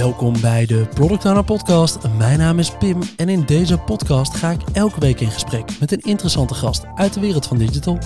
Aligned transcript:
Welkom 0.00 0.40
bij 0.40 0.66
de 0.66 0.86
Product 0.94 1.24
Owner 1.24 1.44
Podcast. 1.44 1.98
Mijn 2.18 2.38
naam 2.38 2.58
is 2.58 2.70
Pim 2.70 2.98
en 3.16 3.28
in 3.28 3.44
deze 3.44 3.78
podcast 3.78 4.34
ga 4.34 4.50
ik 4.50 4.60
elke 4.72 5.00
week 5.00 5.20
in 5.20 5.30
gesprek 5.30 5.78
met 5.80 5.92
een 5.92 6.00
interessante 6.00 6.54
gast 6.54 6.84
uit 6.94 7.14
de 7.14 7.20
wereld 7.20 7.46
van 7.46 7.58
digital. 7.58 7.98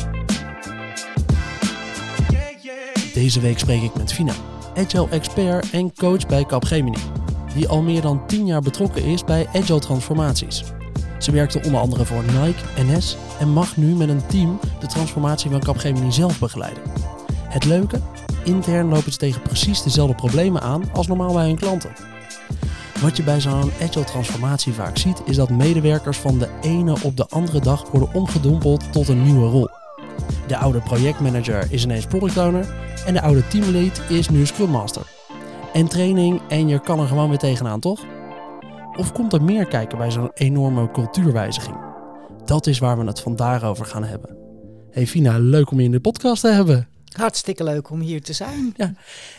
Deze 3.12 3.40
week 3.40 3.58
spreek 3.58 3.82
ik 3.82 3.94
met 3.94 4.12
Fina, 4.12 4.32
Agile 4.76 5.08
expert 5.08 5.70
en 5.70 5.94
coach 5.94 6.26
bij 6.26 6.44
Capgemini, 6.44 6.98
die 7.54 7.68
al 7.68 7.82
meer 7.82 8.00
dan 8.00 8.26
10 8.26 8.46
jaar 8.46 8.62
betrokken 8.62 9.04
is 9.04 9.24
bij 9.24 9.46
Agile 9.52 9.80
transformaties. 9.80 10.64
Ze 11.18 11.30
werkte 11.30 11.62
onder 11.64 11.80
andere 11.80 12.04
voor 12.04 12.22
Nike, 12.22 12.64
NS 12.76 13.16
en 13.38 13.48
mag 13.48 13.76
nu 13.76 13.94
met 13.94 14.08
een 14.08 14.26
team 14.26 14.60
de 14.80 14.86
transformatie 14.86 15.50
van 15.50 15.60
Capgemini 15.60 16.12
zelf 16.12 16.38
begeleiden. 16.38 16.82
Het 17.48 17.64
leuke? 17.64 18.00
Intern 18.44 18.88
lopen 18.88 19.12
ze 19.12 19.18
tegen 19.18 19.42
precies 19.42 19.82
dezelfde 19.82 20.14
problemen 20.14 20.62
aan 20.62 20.82
als 20.92 21.06
normaal 21.06 21.32
bij 21.32 21.46
hun 21.46 21.58
klanten. 21.58 21.92
Wat 23.00 23.16
je 23.16 23.22
bij 23.22 23.40
zo'n 23.40 23.70
agile 23.82 24.04
transformatie 24.04 24.72
vaak 24.72 24.98
ziet, 24.98 25.22
is 25.24 25.36
dat 25.36 25.50
medewerkers 25.50 26.18
van 26.18 26.38
de 26.38 26.48
ene 26.60 26.96
op 27.02 27.16
de 27.16 27.26
andere 27.28 27.60
dag 27.60 27.90
worden 27.90 28.14
omgedompeld 28.14 28.92
tot 28.92 29.08
een 29.08 29.22
nieuwe 29.22 29.48
rol. 29.48 29.68
De 30.46 30.56
oude 30.56 30.80
projectmanager 30.80 31.66
is 31.70 31.84
ineens 31.84 32.06
product 32.06 32.38
owner 32.38 32.74
en 33.06 33.14
de 33.14 33.20
oude 33.20 33.48
teamlead 33.48 34.00
is 34.08 34.28
nu 34.28 34.46
scrum 34.46 34.70
master. 34.70 35.02
En 35.72 35.88
training 35.88 36.40
en 36.48 36.68
je 36.68 36.80
kan 36.80 37.00
er 37.00 37.06
gewoon 37.06 37.28
weer 37.28 37.38
tegenaan, 37.38 37.80
toch? 37.80 38.00
Of 38.96 39.12
komt 39.12 39.32
er 39.32 39.42
meer 39.42 39.66
kijken 39.66 39.98
bij 39.98 40.10
zo'n 40.10 40.30
enorme 40.34 40.90
cultuurwijziging? 40.90 41.76
Dat 42.44 42.66
is 42.66 42.78
waar 42.78 42.98
we 42.98 43.04
het 43.04 43.20
vandaag 43.20 43.62
over 43.62 43.86
gaan 43.86 44.04
hebben. 44.04 44.36
Hey 44.90 45.06
Fina, 45.06 45.38
leuk 45.38 45.70
om 45.70 45.78
je 45.78 45.84
in 45.84 45.90
de 45.90 46.00
podcast 46.00 46.40
te 46.40 46.48
hebben. 46.48 46.88
Hartstikke 47.16 47.64
leuk 47.64 47.90
om 47.90 48.00
hier 48.00 48.22
te 48.22 48.32
zijn. 48.32 48.74
Ja. 48.76 48.92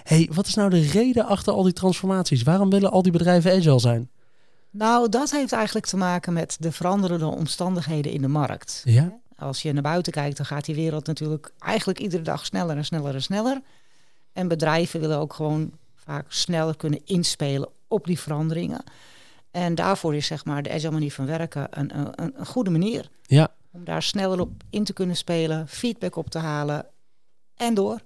Hey, 0.04 0.30
wat 0.34 0.48
is 0.48 0.54
nou 0.54 0.70
de 0.70 0.82
reden 0.82 1.26
achter 1.26 1.54
al 1.54 1.64
die 1.64 1.74
transformaties? 1.74 2.44
Waarom 2.44 2.70
willen 2.70 2.92
al 2.92 3.02
die 3.02 3.12
bedrijven 3.12 3.52
agile 3.52 3.80
zijn? 3.80 4.10
Nou, 4.70 5.10
dat 5.10 5.32
heeft 5.32 5.52
eigenlijk 5.52 5.86
te 5.86 5.98
maken 5.98 6.34
met 6.34 6.58
de 6.60 6.72
veranderende 6.72 7.26
omstandigheden 7.26 8.12
in 8.12 8.22
de 8.22 8.28
markt. 8.28 8.82
Ja. 8.86 9.20
Als 9.38 9.62
je 9.62 9.74
naar 9.74 9.82
buiten 9.82 10.12
kijkt, 10.14 10.38
dan 10.38 10.46
gaat 10.46 10.66
die 10.66 10.76
wereld 10.76 11.08
natuurlijk 11.08 11.52
eigenlijk 11.60 12.00
iedere 12.00 12.24
dag 12.24 12.46
sneller 12.46 12.78
en 12.78 12.86
sneller 12.86 13.14
en 13.14 13.22
sneller. 13.22 13.62
En 14.34 14.48
bedrijven 14.48 15.00
willen 15.00 15.18
ook 15.18 15.34
gewoon 15.34 15.72
vaak 15.96 16.26
sneller 16.28 16.78
kunnen 16.78 17.02
inspelen 17.06 17.70
op 17.88 18.06
die 18.06 18.20
veranderingen. 18.20 18.84
En 19.52 19.76
daarvoor 19.76 20.16
is 20.16 20.28
zeg 20.28 20.46
maar 20.46 20.64
de 20.64 20.72
agile 20.72 20.92
manier 20.92 21.12
van 21.12 21.26
werken 21.26 21.68
een, 21.70 21.98
een, 21.98 22.34
een 22.36 22.46
goede 22.46 22.70
manier. 22.70 23.10
Ja. 23.22 23.52
Om 23.72 23.84
daar 23.84 24.04
sneller 24.04 24.40
op 24.40 24.52
in 24.70 24.84
te 24.84 24.94
kunnen 24.94 25.16
spelen, 25.16 25.68
feedback 25.68 26.16
op 26.16 26.30
te 26.30 26.40
halen 26.40 26.86
en 27.58 27.74
door. 27.74 28.00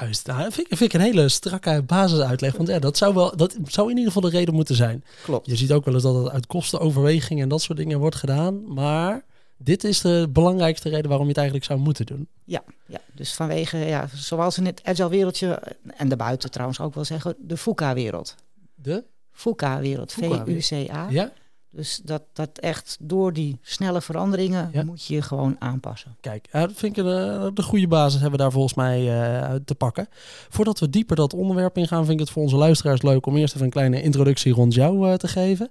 Juist, 0.00 0.26
nou, 0.26 0.42
dat 0.42 0.54
vind, 0.54 0.70
ik, 0.70 0.76
vind 0.76 0.94
ik 0.94 1.00
een 1.00 1.06
hele 1.06 1.28
strakke 1.28 1.82
basisuitleg. 1.86 2.56
Want 2.56 2.68
ja, 2.68 2.78
dat 2.78 2.96
zou, 2.96 3.14
wel, 3.14 3.36
dat 3.36 3.56
zou 3.64 3.90
in 3.90 3.96
ieder 3.96 4.12
geval 4.12 4.30
de 4.30 4.36
reden 4.36 4.54
moeten 4.54 4.74
zijn. 4.74 5.04
Klopt. 5.22 5.46
Je 5.46 5.56
ziet 5.56 5.72
ook 5.72 5.84
wel 5.84 5.94
eens 5.94 6.02
dat 6.02 6.14
het 6.14 6.32
uit 6.32 6.46
kostenoverweging 6.46 7.40
en 7.40 7.48
dat 7.48 7.62
soort 7.62 7.78
dingen 7.78 7.98
wordt 7.98 8.16
gedaan. 8.16 8.74
Maar 8.74 9.24
dit 9.56 9.84
is 9.84 10.00
de 10.00 10.28
belangrijkste 10.32 10.88
reden 10.88 11.08
waarom 11.08 11.22
je 11.22 11.32
het 11.32 11.38
eigenlijk 11.38 11.66
zou 11.66 11.80
moeten 11.80 12.06
doen. 12.06 12.28
Ja, 12.44 12.62
ja. 12.86 13.00
dus 13.14 13.34
vanwege, 13.34 13.76
ja, 13.76 14.08
zoals 14.14 14.58
in 14.58 14.66
het 14.66 14.80
agile 14.84 15.08
wereldje, 15.08 15.62
en 15.96 16.08
daarbuiten 16.08 16.50
trouwens 16.50 16.80
ook 16.80 16.94
wel 16.94 17.04
zeggen, 17.04 17.34
de 17.38 17.56
FUCA-wereld. 17.56 18.34
De? 18.74 19.04
FUCA-wereld. 19.32 20.12
V-U-C-A. 20.12 21.06
Ja? 21.10 21.32
Dus 21.76 22.00
dat, 22.04 22.22
dat 22.32 22.58
echt 22.58 22.96
door 23.00 23.32
die 23.32 23.58
snelle 23.62 24.00
veranderingen 24.00 24.70
Ja. 24.72 24.84
moet 24.84 25.06
je 25.06 25.14
je 25.14 25.22
gewoon 25.22 25.56
aanpassen. 25.58 26.16
Kijk, 26.20 26.48
dat 26.52 26.72
vind 26.74 26.96
ik 26.96 27.04
een, 27.04 27.54
de 27.54 27.62
goede 27.62 27.88
basis 27.88 28.20
hebben 28.20 28.38
we 28.38 28.44
daar 28.44 28.52
volgens 28.52 28.74
mij 28.74 29.20
eh, 29.20 29.54
te 29.64 29.74
pakken. 29.74 30.08
Voordat 30.48 30.78
we 30.78 30.90
dieper 30.90 31.16
dat 31.16 31.34
onderwerp 31.34 31.76
ingaan, 31.76 32.04
vind 32.04 32.12
ik 32.12 32.26
het 32.26 32.30
voor 32.30 32.42
onze 32.42 32.56
luisteraars 32.56 33.02
leuk 33.02 33.26
om 33.26 33.36
eerst 33.36 33.54
even 33.54 33.66
een 33.66 33.72
kleine 33.72 34.02
introductie 34.02 34.52
rond 34.52 34.74
jou 34.74 35.10
eh, 35.10 35.14
te 35.14 35.28
geven. 35.28 35.70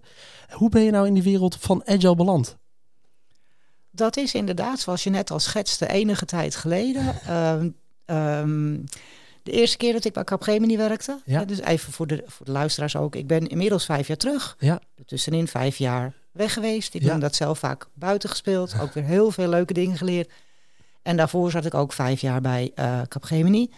Hoe 0.50 0.70
ben 0.70 0.82
je 0.82 0.92
nou 0.92 1.08
in 1.08 1.14
die 1.14 1.24
wereld 1.24 1.58
van 1.60 1.82
agile 1.86 2.16
beland? 2.16 2.58
Dat 3.92 4.18
is 4.18 4.34
inderdaad, 4.34 4.80
zoals 4.80 5.04
je 5.04 5.10
net 5.10 5.32
al 5.32 5.40
schetste, 5.40 5.88
enige 5.88 6.26
tijd 6.26 6.56
geleden. 6.56 7.16
Ehm, 7.28 7.70
ehm, 8.06 8.78
de 9.46 9.52
eerste 9.52 9.78
keer 9.78 9.94
dat 9.94 10.06
ik 10.06 10.14
bij 10.14 10.24
Capgemini 10.24 10.78
werkte. 10.78 11.20
Ja. 11.26 11.40
hè, 11.40 11.46
Dus 11.46 11.60
even 11.62 11.94
voor 11.94 12.08
de, 12.08 12.24
voor 12.28 12.46
de 12.46 12.52
luisteraars 12.52 12.96
ook. 12.96 13.16
Ik 13.16 13.28
ben 13.28 13.48
inmiddels 13.48 13.86
vijf 13.86 14.08
jaar 14.08 14.18
terug. 14.18 14.56
Ja. 14.60 14.80
Tussenin 15.06 15.48
vijf 15.48 15.78
jaar 15.78 16.14
weg 16.32 16.54
geweest. 16.54 16.94
Ik 16.94 17.02
Ja. 17.02 17.12
heb 17.12 17.22
dat 17.22 17.36
zelf 17.36 17.60
vaak 17.60 17.88
buiten 17.94 18.30
gespeeld. 18.30 18.76
Ook 18.82 18.94
weer 18.94 19.04
heel 19.04 19.32
veel 19.32 19.48
leuke 19.50 19.74
dingen 19.74 19.98
geleerd. 19.98 20.32
En 21.02 21.18
daarvoor 21.18 21.52
zat 21.52 21.66
ik 21.66 21.74
ook 21.74 21.94
vijf 21.94 22.22
jaar 22.22 22.42
bij 22.42 22.72
eh 22.76 23.02
Capgemini. 23.08 23.70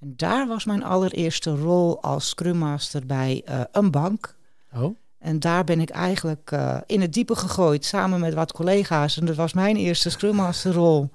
En 0.00 0.12
daar 0.16 0.46
was 0.46 0.64
mijn 0.64 0.82
allereerste 0.84 1.50
rol 1.56 2.02
als 2.02 2.28
Scrum 2.28 2.56
Master 2.56 3.06
bij 3.06 3.42
eh, 3.44 3.60
een 3.72 3.90
bank. 3.90 4.36
Oh, 4.74 4.96
En 5.18 5.38
daar 5.40 5.64
ben 5.64 5.80
ik 5.80 5.90
eigenlijk 5.90 6.50
eh, 6.50 6.76
in 6.86 7.00
het 7.00 7.12
diepe 7.12 7.34
gegooid 7.36 7.84
samen 7.84 8.20
met 8.20 8.34
wat 8.34 8.52
collega's. 8.52 9.16
En 9.16 9.26
dat 9.26 9.36
was 9.36 9.52
mijn 9.52 9.76
eerste 9.76 10.10
Scrum 10.10 10.34
Master 10.34 10.72
rol. 10.72 11.10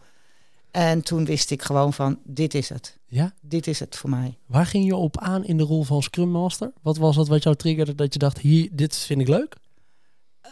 En 0.76 1.02
toen 1.02 1.26
wist 1.26 1.52
ik 1.52 1.62
gewoon 1.62 1.94
van, 1.94 2.20
dit 2.24 2.54
is 2.54 2.70
het. 2.70 2.98
ja? 3.06 3.34
Dit 3.42 3.68
is 3.68 3.80
het 3.80 3.96
voor 3.96 4.10
mij. 4.10 4.38
Waar 4.46 4.66
ging 4.66 4.86
je 4.86 4.96
op 4.96 5.20
aan 5.20 5.46
in 5.46 5.58
de 5.58 5.64
rol 5.64 5.84
van 5.84 6.04
Scrum 6.04 6.30
Master? 6.30 6.72
Wat 6.82 6.98
was 6.98 7.16
het 7.16 7.28
wat 7.28 7.44
jou 7.44 7.56
triggerde 7.56 7.96
dat 7.96 8.14
je 8.14 8.20
dacht, 8.20 8.38
hier, 8.38 8.70
dit 8.72 8.96
vind 8.96 9.22
ik 9.22 9.28
leuk? 9.28 9.56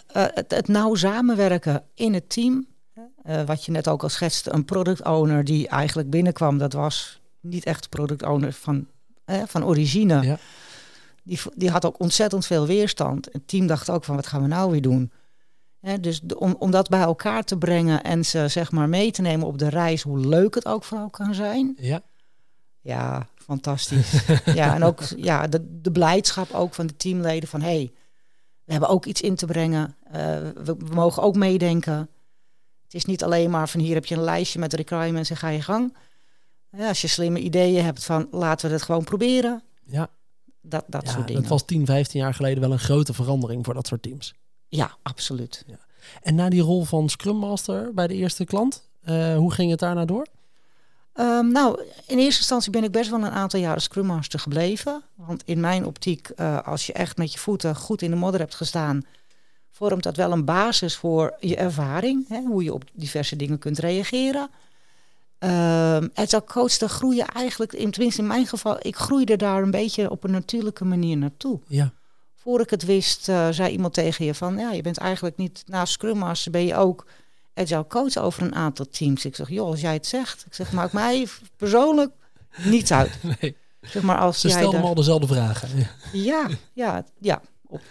Eh, 0.08 0.26
het, 0.28 0.52
het 0.52 0.68
nauw 0.68 0.96
samenwerken 0.96 1.84
in 1.94 2.14
het 2.14 2.30
team. 2.30 2.68
Eh, 3.24 3.44
wat 3.44 3.66
je 3.66 3.72
net 3.72 3.88
ook 3.88 4.04
al 4.04 4.10
schetste, 4.10 4.54
een 4.54 4.66
product 4.66 5.06
owner 5.06 5.44
die 5.44 5.68
eigenlijk 5.68 6.10
binnenkwam. 6.10 6.58
Dat 6.58 6.74
was 6.74 7.22
niet 7.40 7.66
echt 7.66 7.90
product 7.90 8.24
owner 8.24 8.54
van, 8.54 8.88
eh, 9.26 9.42
van 9.48 9.66
origine. 9.66 10.22
Ja. 10.22 10.38
Die, 11.24 11.40
die 11.56 11.70
had 11.70 11.86
ook 11.86 12.00
ontzettend 12.00 12.46
veel 12.46 12.66
weerstand. 12.66 13.30
Het 13.32 13.48
team 13.48 13.68
dacht 13.68 13.90
ook 13.90 14.04
van, 14.04 14.16
wat 14.16 14.28
gaan 14.28 14.42
we 14.42 14.48
nou 14.48 14.72
weer 14.72 14.82
doen? 14.82 15.12
Dus 16.02 16.22
om, 16.38 16.56
om 16.60 16.72
dat 16.72 16.90
bij 16.90 17.02
elkaar 17.02 17.44
te 17.44 17.58
brengen 17.58 18.04
en 18.04 18.26
ze 18.26 18.48
zeg 18.48 18.72
maar 18.72 18.90
mee 18.90 19.12
te 19.12 19.22
nemen 19.22 19.48
op 19.48 19.58
de 19.58 19.70
reis, 19.70 20.02
hoe 20.02 20.28
leuk 20.28 20.56
het 20.56 20.66
ook 20.66 20.84
vooral 20.84 21.10
kan 21.10 21.34
zijn. 21.34 21.78
Ja. 21.80 22.02
Ja, 22.82 23.28
fantastisch. 23.36 24.26
ja, 24.46 24.76
en 24.76 24.84
ook 24.84 25.02
ja, 25.18 25.48
de, 25.48 25.80
de 25.82 25.92
blijdschap 25.92 26.52
ook 26.52 26.74
van 26.74 26.88
de 26.88 26.96
teamleden 26.96 27.50
van 27.50 27.62
hé, 27.62 27.68
hey, 27.68 27.92
we 28.64 28.72
hebben 28.72 28.90
ook 28.90 29.06
iets 29.06 29.22
in 29.22 29.36
te 29.36 29.46
brengen. 29.46 29.96
Eh, 30.04 30.14
we, 30.40 30.76
we 30.78 30.94
mogen 30.94 31.24
ook 31.24 31.36
meedenken. 31.36 32.10
Het 32.84 32.94
is 32.94 33.06
niet 33.06 33.24
alleen 33.24 33.50
maar 33.50 33.70
van 33.70 33.80
hier 33.80 33.94
heb 33.94 34.06
je 34.06 34.16
een 34.16 34.24
lijstje 34.24 34.60
met 34.60 34.74
requirements 34.74 35.30
en 35.30 35.38
ga 35.38 35.48
je 35.50 35.62
gang. 35.62 35.98
Ja, 36.78 36.88
als 36.88 37.02
je 37.02 37.08
slimme 37.08 37.40
ideeën 37.40 37.84
hebt 37.84 38.04
van 38.04 38.28
laten 38.32 38.68
we 38.68 38.74
het 38.74 38.84
gewoon 38.84 39.04
proberen. 39.04 39.64
Ja, 39.86 40.10
Dat, 40.62 40.84
dat 40.88 41.06
ja 41.06 41.12
soort 41.12 41.28
dingen. 41.28 41.42
dat 41.42 41.52
was 41.52 41.66
10, 41.66 41.86
15 41.86 42.20
jaar 42.20 42.34
geleden 42.34 42.60
wel 42.62 42.72
een 42.72 42.80
grote 42.80 43.14
verandering 43.14 43.66
voor 43.66 43.74
dat 43.74 43.88
soort 43.88 44.02
teams. 44.02 44.34
Ja, 44.76 44.98
absoluut. 45.02 45.66
En 46.22 46.36
na 46.36 46.50
die 46.50 46.62
rol 46.62 46.84
van 46.84 47.10
Scrum 47.10 47.36
Master 47.36 47.94
bij 47.94 48.08
de 48.08 48.14
eerste 48.14 48.46
klant, 48.46 48.88
eh, 49.04 49.36
hoe 49.36 49.54
ging 49.54 49.72
het 49.72 49.80
daarna 49.80 50.06
door? 50.06 50.28
Ehm, 51.14 51.48
nou, 51.48 51.82
in 52.08 52.18
eerste 52.18 52.40
instantie 52.40 52.72
ben 52.72 52.84
ik 52.84 52.92
best 52.92 53.10
wel 53.10 53.24
een 53.24 53.32
aantal 53.32 53.60
jaren 53.60 53.82
Scrum 53.82 54.06
Master 54.06 54.40
gebleven. 54.40 55.04
Want 55.16 55.44
in 55.46 55.60
mijn 55.60 55.86
optiek, 55.86 56.30
eh, 56.30 56.62
als 56.62 56.86
je 56.86 56.94
echt 56.94 57.18
met 57.18 57.34
je 57.34 57.40
voeten 57.40 57.76
goed 57.76 58.02
in 58.02 58.10
de 58.10 58.16
modder 58.16 58.40
hebt 58.40 58.56
gestaan, 58.56 59.06
vormt 59.72 60.04
dat 60.04 60.16
wel 60.16 60.32
een 60.32 60.46
basis 60.46 60.96
voor 60.96 61.36
je 61.40 61.56
ervaring. 61.56 62.28
Hè, 62.28 62.42
hoe 62.42 62.64
je 62.64 62.74
op 62.74 62.84
diverse 62.94 63.36
dingen 63.36 63.60
kunt 63.60 63.80
reageren. 63.80 64.50
Ehm 65.38 66.08
agile 66.14 66.44
coach, 66.44 66.78
daar 66.78 66.90
groei 66.90 67.16
je 67.16 67.24
eigenlijk, 67.24 67.74
in, 67.74 67.92
tenminste 67.92 68.22
in 68.22 68.28
mijn 68.28 68.48
geval, 68.48 68.78
ik 68.82 68.96
groeide 68.96 69.36
daar 69.36 69.62
een 69.62 69.72
beetje 69.72 70.10
op 70.10 70.24
een 70.24 70.32
natuurlijke 70.32 70.86
manier 70.86 71.18
naartoe. 71.18 71.60
Ja, 71.68 71.94
Voor 72.44 72.60
ik 72.62 72.70
het 72.70 72.84
wist, 72.86 73.30
eh, 73.30 73.48
zei 73.52 73.72
iemand 73.72 73.94
tegen 73.94 74.26
je 74.26 74.34
van, 74.34 74.58
ja, 74.58 74.72
je 74.72 74.82
bent 74.82 74.98
eigenlijk 74.98 75.38
niet, 75.38 75.64
naast 75.66 75.94
Scrum 75.94 76.18
Master 76.18 76.52
ben 76.52 76.66
je 76.66 76.76
ook 76.76 77.08
agile 77.54 77.88
coach 77.88 78.18
over 78.18 78.42
een 78.44 78.56
aantal 78.56 78.86
teams. 78.88 79.26
Ik 79.26 79.36
zeg, 79.36 79.50
joh, 79.50 79.68
als 79.68 79.82
jij 79.82 79.94
het 79.94 80.06
zegt. 80.08 80.46
Ik 80.46 80.54
zeg, 80.54 80.72
maakt 80.72 80.94
mij 80.94 81.28
persoonlijk 81.58 82.12
niets 82.58 82.92
uit. 82.92 83.12
nee. 83.42 83.56
Zeg 83.82 84.02
maar 84.04 84.18
als 84.18 84.40
Ze 84.40 84.48
jij 84.48 84.56
stelden 84.58 84.74
daar- 84.80 84.90
me 84.90 84.96
al 84.96 85.02
dezelfde 85.02 85.28
vragen. 85.28 85.70
Ja. 85.80 85.88
Ja, 86.14 86.48
ja, 86.74 87.06
ja. 87.20 87.42
Op, 87.68 87.82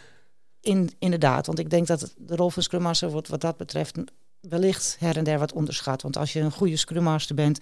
in, 0.60 0.90
inderdaad, 0.98 1.46
want 1.46 1.58
ik 1.58 1.70
denk 1.70 1.86
dat 1.86 2.00
het- 2.00 2.14
de 2.18 2.36
rol 2.36 2.50
van 2.50 2.62
Scrum 2.62 2.82
Master 2.82 3.10
wordt 3.10 3.28
wat 3.28 3.40
dat 3.40 3.56
betreft 3.56 3.96
wellicht 4.40 4.96
her 4.98 5.16
en 5.16 5.24
der 5.24 5.38
wat 5.38 5.52
onderschat. 5.52 6.02
Want 6.02 6.16
als 6.16 6.32
je 6.32 6.40
een 6.40 6.52
goede 6.52 6.76
Scrum 6.76 7.02
Master 7.02 7.34
bent, 7.34 7.60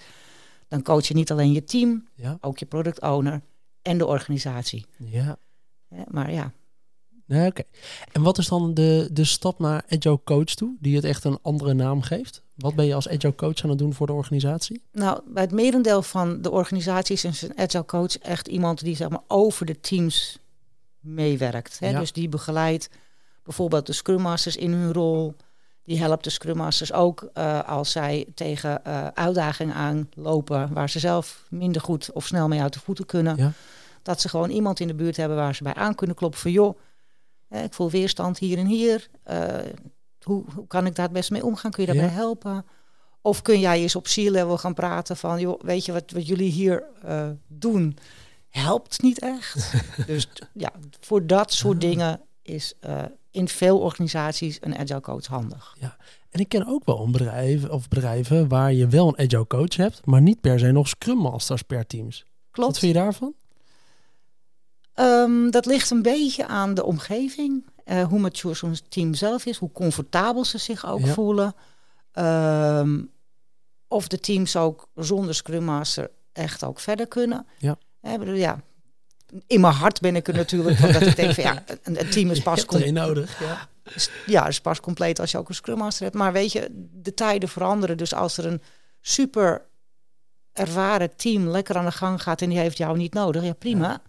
dan 0.68 0.82
coach 0.82 1.06
je 1.06 1.14
niet 1.14 1.30
alleen 1.30 1.52
je 1.52 1.64
team, 1.64 2.08
Ja, 2.14 2.38
ook 2.40 2.58
je 2.58 2.66
product 2.66 3.00
owner 3.00 3.40
en 3.82 3.98
de 3.98 4.06
organisatie. 4.06 4.86
ja. 4.96 5.36
Hè, 5.94 6.02
Maar 6.08 6.32
ja, 6.32 6.52
Nee, 7.30 7.46
oké. 7.46 7.62
En 8.12 8.22
wat 8.22 8.38
is 8.38 8.48
dan 8.48 8.74
de, 8.74 9.08
de 9.12 9.24
stap 9.24 9.58
naar 9.58 9.84
Agile 9.88 10.20
Coach 10.24 10.44
toe, 10.54 10.76
die 10.80 10.96
het 10.96 11.04
echt 11.04 11.24
een 11.24 11.38
andere 11.42 11.74
naam 11.74 12.02
geeft? 12.02 12.42
Wat 12.54 12.74
ben 12.74 12.86
je 12.86 12.94
als 12.94 13.08
Agile 13.08 13.34
Coach 13.34 13.62
aan 13.62 13.70
het 13.70 13.78
doen 13.78 13.94
voor 13.94 14.06
de 14.06 14.12
organisatie? 14.12 14.82
Nou, 14.92 15.20
bij 15.26 15.42
het 15.42 15.52
merendeel 15.52 16.02
van 16.02 16.42
de 16.42 16.50
organisaties 16.50 17.24
is 17.24 17.42
een 17.42 17.58
agile 17.58 17.84
coach 17.84 18.18
echt 18.18 18.48
iemand 18.48 18.84
die 18.84 18.96
zeg 18.96 19.08
maar 19.08 19.22
over 19.26 19.66
de 19.66 19.80
teams 19.80 20.38
meewerkt. 21.00 21.78
Hè? 21.78 21.90
Ja. 21.90 21.98
Dus 21.98 22.12
die 22.12 22.28
begeleidt 22.28 22.90
bijvoorbeeld 23.42 23.86
de 23.86 23.92
Scrum 23.92 24.20
Masters 24.20 24.56
in 24.56 24.72
hun 24.72 24.92
rol. 24.92 25.34
Die 25.84 25.98
helpt 25.98 26.24
de 26.24 26.30
Scrum 26.30 26.56
Masters 26.56 26.92
ook 26.92 27.30
eh, 27.34 27.68
als 27.68 27.90
zij 27.90 28.26
tegen 28.34 28.84
eh, 28.84 29.06
uitdagingen 29.06 29.74
aanlopen 29.74 30.72
waar 30.72 30.90
ze 30.90 30.98
zelf 30.98 31.44
minder 31.48 31.82
goed 31.82 32.12
of 32.12 32.26
snel 32.26 32.48
mee 32.48 32.60
uit 32.60 32.72
de 32.72 32.80
voeten 32.80 33.06
kunnen. 33.06 33.36
Ja. 33.36 33.52
Dat 34.02 34.20
ze 34.20 34.28
gewoon 34.28 34.50
iemand 34.50 34.80
in 34.80 34.86
de 34.86 34.94
buurt 34.94 35.16
hebben 35.16 35.36
waar 35.36 35.54
ze 35.54 35.62
bij 35.62 35.74
aan 35.74 35.94
kunnen 35.94 36.16
kloppen 36.16 36.40
van 36.40 36.50
joh, 36.50 36.78
ik 37.50 37.74
voel 37.74 37.90
weerstand 37.90 38.38
hier 38.38 38.58
en 38.58 38.66
hier. 38.66 39.08
Eh, 39.22 39.48
hoe, 40.22 40.44
hoe 40.54 40.66
kan 40.66 40.86
ik 40.86 40.94
daar 40.94 41.04
het 41.04 41.14
best 41.14 41.30
mee 41.30 41.44
omgaan? 41.44 41.70
Kun 41.70 41.84
je 41.86 41.92
daarbij 41.92 42.10
Ja. 42.10 42.20
helpen? 42.20 42.64
Of 43.22 43.42
kun 43.42 43.60
jij 43.60 43.80
eens 43.80 43.96
op 43.96 44.04
C-level 44.04 44.58
gaan 44.58 44.74
praten 44.74 45.16
van 45.16 45.40
joh, 45.40 45.60
weet 45.60 45.84
je 45.84 45.92
wat, 45.92 46.10
wat 46.10 46.26
jullie 46.26 46.50
hier 46.50 46.84
eh, 47.02 47.28
doen? 47.48 47.96
Helpt 48.48 49.02
niet 49.02 49.20
echt. 49.20 49.72
dus 50.06 50.28
ja, 50.52 50.72
voor 51.00 51.26
dat 51.26 51.52
soort 51.52 51.74
Ah. 51.74 51.80
dingen 51.90 52.20
is 52.42 52.74
eh, 52.80 53.02
in 53.30 53.48
veel 53.48 53.78
organisaties 53.78 54.58
een 54.60 54.76
agile 54.78 55.00
coach 55.00 55.26
handig. 55.26 55.76
En 56.30 56.40
ik 56.40 56.48
ken 56.48 56.66
ook 56.66 56.84
wel 56.84 57.00
een 57.04 57.12
bedrijf 57.12 57.68
of 57.68 57.88
bedrijven 57.88 58.48
waar 58.48 58.72
je 58.72 58.86
wel 58.88 59.08
een 59.08 59.18
agile 59.26 59.46
coach 59.46 59.76
hebt, 59.76 60.06
maar 60.06 60.20
niet 60.22 60.40
per 60.40 60.58
se 60.58 60.70
nog 60.70 60.88
scrum 60.88 61.18
masters 61.18 61.62
per 61.62 61.86
teams. 61.86 62.18
Wat 62.18 62.50
Klopt. 62.50 62.78
vind 62.78 62.92
je 62.94 62.98
daarvan? 62.98 63.34
Ehm, 64.94 65.50
dat 65.50 65.66
ligt 65.66 65.90
een 65.90 66.02
beetje 66.02 66.46
aan 66.46 66.74
de 66.74 66.84
omgeving. 66.84 67.68
eh, 67.84 68.04
hoe 68.06 68.18
mature 68.18 68.54
zo'n 68.54 68.76
team 68.88 69.14
zelf 69.14 69.46
is. 69.46 69.56
Hoe 69.56 69.72
comfortabel 69.72 70.44
ze 70.44 70.58
zich 70.58 70.86
ook 70.86 71.00
Ja. 71.00 71.12
voelen. 71.12 71.54
Ehm, 72.12 73.02
of 73.88 74.08
de 74.08 74.18
teams 74.20 74.56
ook 74.56 74.88
zonder 74.94 75.34
Scrum 75.34 75.64
Master 75.64 76.10
echt 76.32 76.64
ook 76.64 76.80
verder 76.80 77.06
kunnen. 77.08 77.46
Ja. 77.58 77.76
Eh, 78.00 78.14
bedoel, 78.18 78.34
ja. 78.34 78.60
In 79.46 79.60
mijn 79.60 79.72
hart 79.74 80.00
ben 80.00 80.16
ik 80.16 80.28
er 80.28 80.34
natuurlijk 80.34 80.76
van 80.78 80.92
dat 80.92 81.02
ik 81.02 81.16
denk 81.16 81.32
van 81.34 81.44
ja, 81.44 81.62
een, 81.82 82.00
een 82.00 82.10
team 82.10 82.30
is 82.30 82.42
pas, 82.42 82.58
hebt 82.58 82.68
com- 82.70 82.80
één 82.80 82.94
nodig. 82.94 83.40
Ja. 83.40 83.68
ja, 84.26 84.46
is 84.46 84.60
pas 84.60 84.80
compleet 84.80 85.20
als 85.20 85.30
je 85.30 85.38
ook 85.38 85.48
een 85.48 85.54
Scrum 85.54 85.78
Master 85.78 86.04
hebt. 86.04 86.16
Maar 86.16 86.32
weet 86.32 86.52
je, 86.52 86.88
de 86.92 87.14
tijden 87.14 87.48
veranderen. 87.48 87.96
Dus 87.96 88.14
als 88.14 88.36
er 88.36 88.46
een 88.46 88.62
super 89.00 89.66
ervaren 90.52 91.16
team 91.16 91.48
lekker 91.48 91.76
aan 91.76 91.84
de 91.84 91.92
gang 91.92 92.22
gaat 92.22 92.42
en 92.42 92.48
die 92.48 92.58
heeft 92.58 92.76
jou 92.78 92.96
niet 92.96 93.14
nodig, 93.14 93.42
ja 93.44 93.52
prima. 93.52 94.00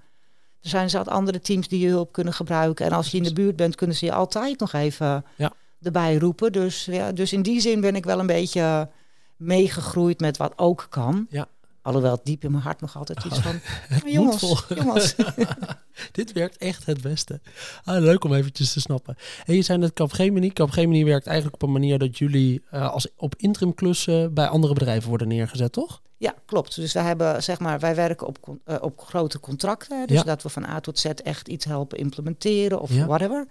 Er 0.61 0.69
zijn 0.69 0.89
zat 0.89 1.07
andere 1.07 1.39
teams 1.39 1.67
die 1.67 1.79
je 1.79 1.87
hulp 1.87 2.11
kunnen 2.11 2.33
gebruiken. 2.33 2.85
En 2.85 2.91
als 2.91 3.11
je 3.11 3.17
in 3.17 3.23
de 3.23 3.33
buurt 3.33 3.55
bent, 3.55 3.75
kunnen 3.75 3.95
ze 3.95 4.05
je 4.05 4.13
altijd 4.13 4.59
nog 4.59 4.73
even 4.73 5.25
Ja. 5.35 5.51
erbij 5.81 6.15
roepen. 6.17 6.51
Dus, 6.51 6.85
ja, 6.85 7.11
dus 7.11 7.33
in 7.33 7.41
die 7.41 7.61
zin 7.61 7.81
ben 7.81 7.95
ik 7.95 8.05
wel 8.05 8.19
een 8.19 8.25
beetje 8.27 8.89
meegegroeid 9.35 10.19
met 10.19 10.37
wat 10.37 10.53
ook 10.55 10.87
kan. 10.89 11.27
Ja. 11.29 11.47
Alhoewel 11.81 12.19
diep 12.23 12.43
in 12.43 12.51
mijn 12.51 12.63
hart 12.63 12.81
nog 12.81 12.97
altijd 12.97 13.23
iets 13.23 13.39
van... 13.39 13.59
Het 13.63 14.03
"Maar 14.03 14.11
jongens, 14.11 14.63
jongens. 14.75 15.15
Dit 16.11 16.31
werkt 16.31 16.57
echt 16.57 16.85
het 16.85 17.01
beste. 17.01 17.41
Ah, 17.83 17.99
leuk 18.01 18.23
om 18.23 18.33
eventjes 18.33 18.73
te 18.73 18.79
snappen. 18.79 19.15
En 19.45 19.55
je 19.55 19.61
zei 19.61 19.77
net 19.77 19.93
Capgemini. 19.93 20.49
Capgemini 20.49 21.03
werkt 21.05 21.25
eigenlijk 21.27 21.55
op 21.55 21.61
een 21.67 21.73
manier 21.73 21.99
dat 21.99 22.17
jullie 22.17 22.63
eh, 22.71 22.91
als 22.91 23.07
op 23.15 23.35
interim 23.37 23.73
klussen 23.73 24.33
bij 24.33 24.47
andere 24.47 24.73
bedrijven 24.73 25.09
worden 25.09 25.27
neergezet, 25.27 25.71
toch? 25.71 26.01
Ja, 26.17 26.33
klopt. 26.45 26.75
Dus 26.75 26.93
wij 26.93 27.03
hebben, 27.03 27.43
zeg 27.43 27.59
maar, 27.59 27.79
wij 27.79 27.95
werken 27.95 28.27
op, 28.27 28.57
eh, 28.65 28.75
op 28.81 29.01
grote 29.01 29.39
contracten. 29.39 30.07
Dus 30.07 30.17
Ja. 30.17 30.23
dat 30.23 30.43
we 30.43 30.49
van 30.49 30.65
A 30.65 30.79
tot 30.79 30.99
Z 30.99 31.05
echt 31.05 31.47
iets 31.47 31.65
helpen 31.65 31.97
implementeren 31.97 32.81
of 32.81 32.93
Ja. 32.93 33.05
whatever. 33.05 33.47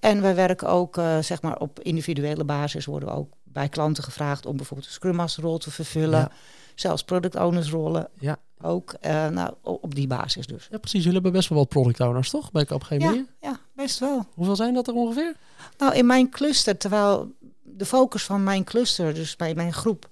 En 0.00 0.22
wij 0.22 0.34
werken 0.34 0.68
ook, 0.68 0.96
eh, 0.96 1.18
zeg 1.18 1.42
maar, 1.42 1.58
op 1.58 1.80
individuele 1.80 2.44
basis 2.44 2.84
worden 2.84 3.08
we 3.08 3.14
ook 3.14 3.32
bij 3.44 3.68
klanten 3.68 4.02
gevraagd 4.04 4.46
om 4.46 4.56
bijvoorbeeld 4.56 4.88
een 4.88 4.94
Scrum 4.94 5.14
Master 5.14 5.42
rol 5.42 5.58
te 5.58 5.70
vervullen. 5.70 6.18
Ja. 6.18 6.30
Zelfs 6.80 7.02
product 7.04 7.34
owners 7.36 7.70
rollen 7.70 8.08
Ja. 8.18 8.36
ook. 8.60 8.92
eh, 9.00 9.28
nou, 9.28 9.54
op 9.62 9.94
die 9.94 10.06
basis 10.06 10.46
dus. 10.46 10.68
Ja, 10.70 10.78
precies. 10.78 10.98
Jullie 10.98 11.12
hebben 11.14 11.32
best 11.32 11.48
wel 11.48 11.58
wat 11.58 11.68
product 11.68 12.00
owners, 12.00 12.30
toch? 12.30 12.50
Bij 12.52 12.64
Capgemini. 12.64 13.14
Ja, 13.16 13.24
ja, 13.40 13.58
best 13.74 13.98
wel. 13.98 14.26
Hoeveel 14.34 14.56
zijn 14.56 14.74
dat 14.74 14.88
er 14.88 14.94
ongeveer? 14.94 15.34
Nou, 15.78 15.94
in 15.94 16.06
mijn 16.06 16.30
cluster, 16.30 16.76
terwijl 16.76 17.32
de 17.62 17.86
focus 17.86 18.24
van 18.24 18.44
mijn 18.44 18.64
cluster, 18.64 19.14
dus 19.14 19.36
bij 19.36 19.54
mijn 19.54 19.72
groep, 19.72 20.08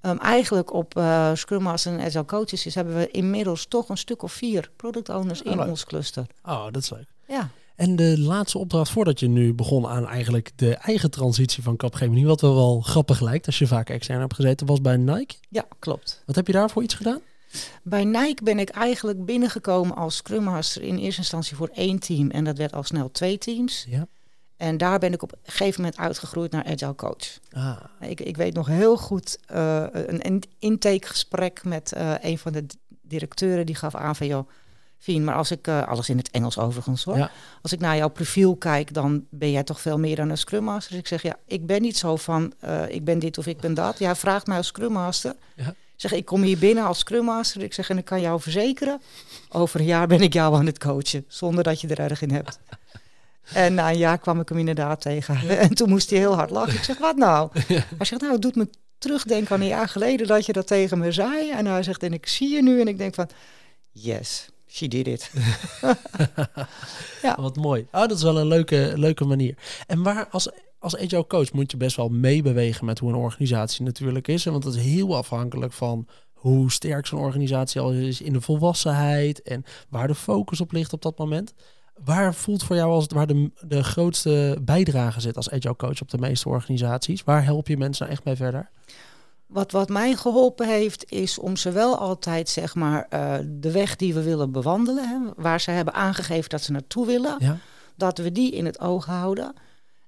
ehm, 0.00 0.16
eigenlijk 0.18 0.72
op 0.72 0.96
eh 0.96 1.30
Scrum 1.34 1.62
Master 1.62 1.92
en 1.92 2.04
Agile 2.04 2.24
Coaches 2.24 2.66
is, 2.66 2.74
hebben 2.74 2.94
we 2.96 3.10
inmiddels 3.10 3.66
toch 3.66 3.88
een 3.88 3.96
stuk 3.98 4.22
of 4.22 4.32
vier 4.32 4.70
product 4.76 5.08
owners 5.08 5.44
Ah, 5.44 5.52
in 5.52 5.58
leuk. 5.58 5.68
ons 5.68 5.84
cluster. 5.84 6.26
Oh, 6.44 6.64
dat 6.64 6.76
is 6.82 6.90
leuk. 6.90 7.06
Ja. 7.26 7.48
En 7.74 7.96
de 7.96 8.18
laatste 8.20 8.58
opdracht 8.58 8.90
voordat 8.90 9.20
je 9.20 9.28
nu 9.28 9.54
begon 9.54 9.86
aan 9.86 10.06
eigenlijk 10.08 10.50
de 10.56 10.74
eigen 10.74 11.10
transitie 11.10 11.62
van 11.62 11.76
Capgemini, 11.76 12.24
wat 12.24 12.40
wel 12.40 12.54
wel 12.54 12.80
grappig 12.80 13.20
lijkt 13.20 13.46
als 13.46 13.58
je 13.58 13.66
vaak 13.66 13.90
extern 13.90 14.20
hebt 14.20 14.34
gezeten, 14.34 14.66
was 14.66 14.80
bij 14.80 14.96
Nike. 14.96 15.34
Ja, 15.48 15.64
klopt. 15.78 16.22
Wat 16.26 16.34
heb 16.36 16.46
je 16.46 16.52
daarvoor 16.52 16.82
iets 16.82 16.94
gedaan? 16.94 17.20
Bij 17.82 18.04
Nike 18.04 18.42
ben 18.44 18.58
ik 18.58 18.68
eigenlijk 18.68 19.24
binnengekomen 19.24 19.96
als 19.96 20.16
Scrum 20.16 20.42
Master 20.42 20.82
in 20.82 20.96
eerste 20.98 21.20
instantie 21.20 21.56
voor 21.56 21.68
één 21.72 21.98
team. 21.98 22.30
En 22.30 22.44
dat 22.44 22.58
werd 22.58 22.72
al 22.72 22.82
snel 22.82 23.10
twee 23.10 23.38
teams. 23.38 23.86
Ja. 23.88 24.06
En 24.56 24.76
daar 24.76 24.98
ben 24.98 25.12
ik 25.12 25.22
op 25.22 25.32
een 25.32 25.38
gegeven 25.42 25.80
moment 25.82 26.00
uitgegroeid 26.00 26.50
naar 26.50 26.64
Agile 26.64 26.94
Coach. 26.94 27.38
Ah, 27.52 27.76
Ik, 28.00 28.20
ik 28.20 28.36
weet 28.36 28.54
nog 28.54 28.66
heel 28.66 28.96
goed 28.96 29.38
eh, 29.46 29.84
een 29.92 30.20
in- 30.20 30.42
intakegesprek 30.58 31.64
met 31.64 31.92
eh, 31.92 32.12
een 32.20 32.38
van 32.38 32.52
de 32.52 32.66
directeuren. 33.02 33.66
Die 33.66 33.74
gaf 33.74 33.94
aan 33.94 34.16
van, 34.16 34.26
joh, 34.26 34.48
Fien, 35.04 35.24
maar 35.24 35.34
als 35.34 35.50
ik, 35.50 35.66
eh, 35.66 35.86
alles 35.88 36.08
in 36.08 36.16
het 36.16 36.30
Engels 36.30 36.58
overigens 36.58 37.04
hoor. 37.04 37.16
Ja. 37.16 37.30
Als 37.62 37.72
ik 37.72 37.80
naar 37.80 37.96
jouw 37.96 38.08
profiel 38.08 38.56
kijk, 38.56 38.94
dan 38.94 39.24
ben 39.30 39.50
jij 39.50 39.62
toch 39.62 39.80
veel 39.80 39.98
meer 39.98 40.16
dan 40.16 40.30
een 40.30 40.38
Scrum 40.38 40.64
Master. 40.64 40.90
Dus 40.90 41.00
ik 41.00 41.06
zeg, 41.06 41.22
ja, 41.22 41.36
ik 41.46 41.66
ben 41.66 41.82
niet 41.82 41.96
zo 41.96 42.16
van, 42.16 42.52
eh, 42.58 42.88
ik 42.88 43.04
ben 43.04 43.18
dit 43.18 43.38
of 43.38 43.46
ik 43.46 43.60
ben 43.60 43.74
dat. 43.74 43.98
Jij 43.98 44.14
vraagt 44.14 44.46
mij 44.46 44.56
als 44.56 44.66
Scrum 44.66 44.92
Master. 44.92 45.34
Ja. 45.56 45.74
Zeg, 45.96 46.12
ik 46.12 46.24
kom 46.24 46.42
hier 46.42 46.58
binnen 46.58 46.84
als 46.84 46.98
Scrum 46.98 47.24
Master. 47.24 47.62
Ik 47.62 47.74
zeg, 47.74 47.90
en 47.90 47.98
ik 47.98 48.04
kan 48.04 48.20
jou 48.20 48.40
verzekeren, 48.40 49.00
over 49.48 49.80
een 49.80 49.86
jaar 49.86 50.06
ben 50.06 50.20
ik 50.20 50.32
jou 50.32 50.56
aan 50.56 50.66
het 50.66 50.78
coachen. 50.78 51.24
Zonder 51.28 51.64
dat 51.64 51.80
je 51.80 51.88
er 51.88 52.00
erg 52.00 52.22
in 52.22 52.30
hebt. 52.30 52.58
En 53.52 53.74
na 53.74 53.90
een 53.90 53.98
jaar 53.98 54.18
kwam 54.18 54.40
ik 54.40 54.48
hem 54.48 54.58
inderdaad 54.58 55.00
tegen. 55.00 55.58
En 55.58 55.74
toen 55.74 55.88
moest 55.88 56.10
hij 56.10 56.18
heel 56.18 56.34
hard 56.34 56.50
lachen. 56.50 56.74
Ik 56.74 56.84
zeg, 56.84 56.98
wat 56.98 57.16
nou? 57.16 57.50
Hij 57.98 58.06
zegt, 58.06 58.20
nou, 58.20 58.32
het 58.32 58.42
doet 58.42 58.56
me 58.56 58.68
terugdenken 58.98 59.54
aan 59.54 59.60
een 59.60 59.66
jaar 59.66 59.88
geleden 59.88 60.26
dat 60.26 60.46
je 60.46 60.52
dat 60.52 60.66
tegen 60.66 60.98
me 60.98 61.12
zei. 61.12 61.50
En 61.50 61.66
hij 61.66 61.82
zegt, 61.82 62.02
en 62.02 62.12
ik 62.12 62.26
zie 62.26 62.54
je 62.54 62.62
nu. 62.62 62.80
En 62.80 62.88
ik 62.88 62.98
denk 62.98 63.14
van, 63.14 63.28
yes, 63.90 64.48
she 64.74 64.88
did 64.88 65.06
it. 65.06 65.30
Ja. 67.22 67.36
Wat 67.40 67.56
mooi. 67.56 67.86
Ah, 67.90 68.08
dat 68.08 68.16
is 68.16 68.22
wel 68.22 68.38
een 68.38 68.46
leuke, 68.46 68.92
leuke 68.96 69.24
manier. 69.24 69.54
En 69.86 70.02
waar 70.02 70.28
als, 70.30 70.50
als 70.78 70.96
agile 70.96 71.26
coach 71.26 71.52
moet 71.52 71.70
je 71.70 71.76
best 71.76 71.96
wel 71.96 72.08
meebewegen 72.08 72.84
met 72.84 72.98
hoe 72.98 73.08
een 73.08 73.14
organisatie 73.14 73.84
natuurlijk 73.84 74.28
is. 74.28 74.44
Want 74.44 74.62
dat 74.62 74.74
is 74.74 74.82
heel 74.82 75.16
afhankelijk 75.16 75.72
van 75.72 76.06
hoe 76.32 76.70
sterk 76.70 77.06
zo'n 77.06 77.18
organisatie 77.18 77.80
al 77.80 77.92
is 77.92 78.20
in 78.20 78.32
de 78.32 78.40
volwassenheid 78.40 79.42
en 79.42 79.64
waar 79.88 80.06
de 80.06 80.14
focus 80.14 80.60
op 80.60 80.72
ligt 80.72 80.92
op 80.92 81.02
dat 81.02 81.18
moment. 81.18 81.54
Waar 82.04 82.34
voelt 82.34 82.62
voor 82.62 82.76
jou 82.76 82.90
als 82.90 83.02
het 83.02 83.12
waar 83.12 83.26
de, 83.26 83.50
de 83.66 83.84
grootste 83.84 84.58
bijdrage 84.62 85.20
zit 85.20 85.36
als 85.36 85.50
agile 85.50 85.76
coach 85.76 86.00
op 86.00 86.10
de 86.10 86.18
meeste 86.18 86.48
organisaties? 86.48 87.24
Waar 87.24 87.44
help 87.44 87.68
je 87.68 87.76
mensen 87.76 88.04
nou 88.04 88.16
echt 88.16 88.24
mee 88.24 88.36
verder? 88.36 88.70
Wat, 89.46 89.72
wat 89.72 89.88
mij 89.88 90.14
geholpen 90.14 90.68
heeft, 90.68 91.10
is 91.10 91.38
om 91.38 91.56
ze 91.56 91.70
wel 91.70 91.98
altijd, 91.98 92.48
zeg 92.48 92.74
maar, 92.74 93.06
eh, 93.08 93.34
de 93.44 93.70
weg 93.70 93.96
die 93.96 94.14
we 94.14 94.22
willen 94.22 94.52
bewandelen, 94.52 95.08
hè, 95.08 95.18
waar 95.36 95.60
ze 95.60 95.70
hebben 95.70 95.94
aangegeven 95.94 96.50
dat 96.50 96.62
ze 96.62 96.72
naartoe 96.72 97.06
willen, 97.06 97.36
Ja, 97.38 97.58
dat 97.96 98.18
we 98.18 98.32
die 98.32 98.52
in 98.52 98.64
het 98.64 98.80
oog 98.80 99.04
houden. 99.04 99.54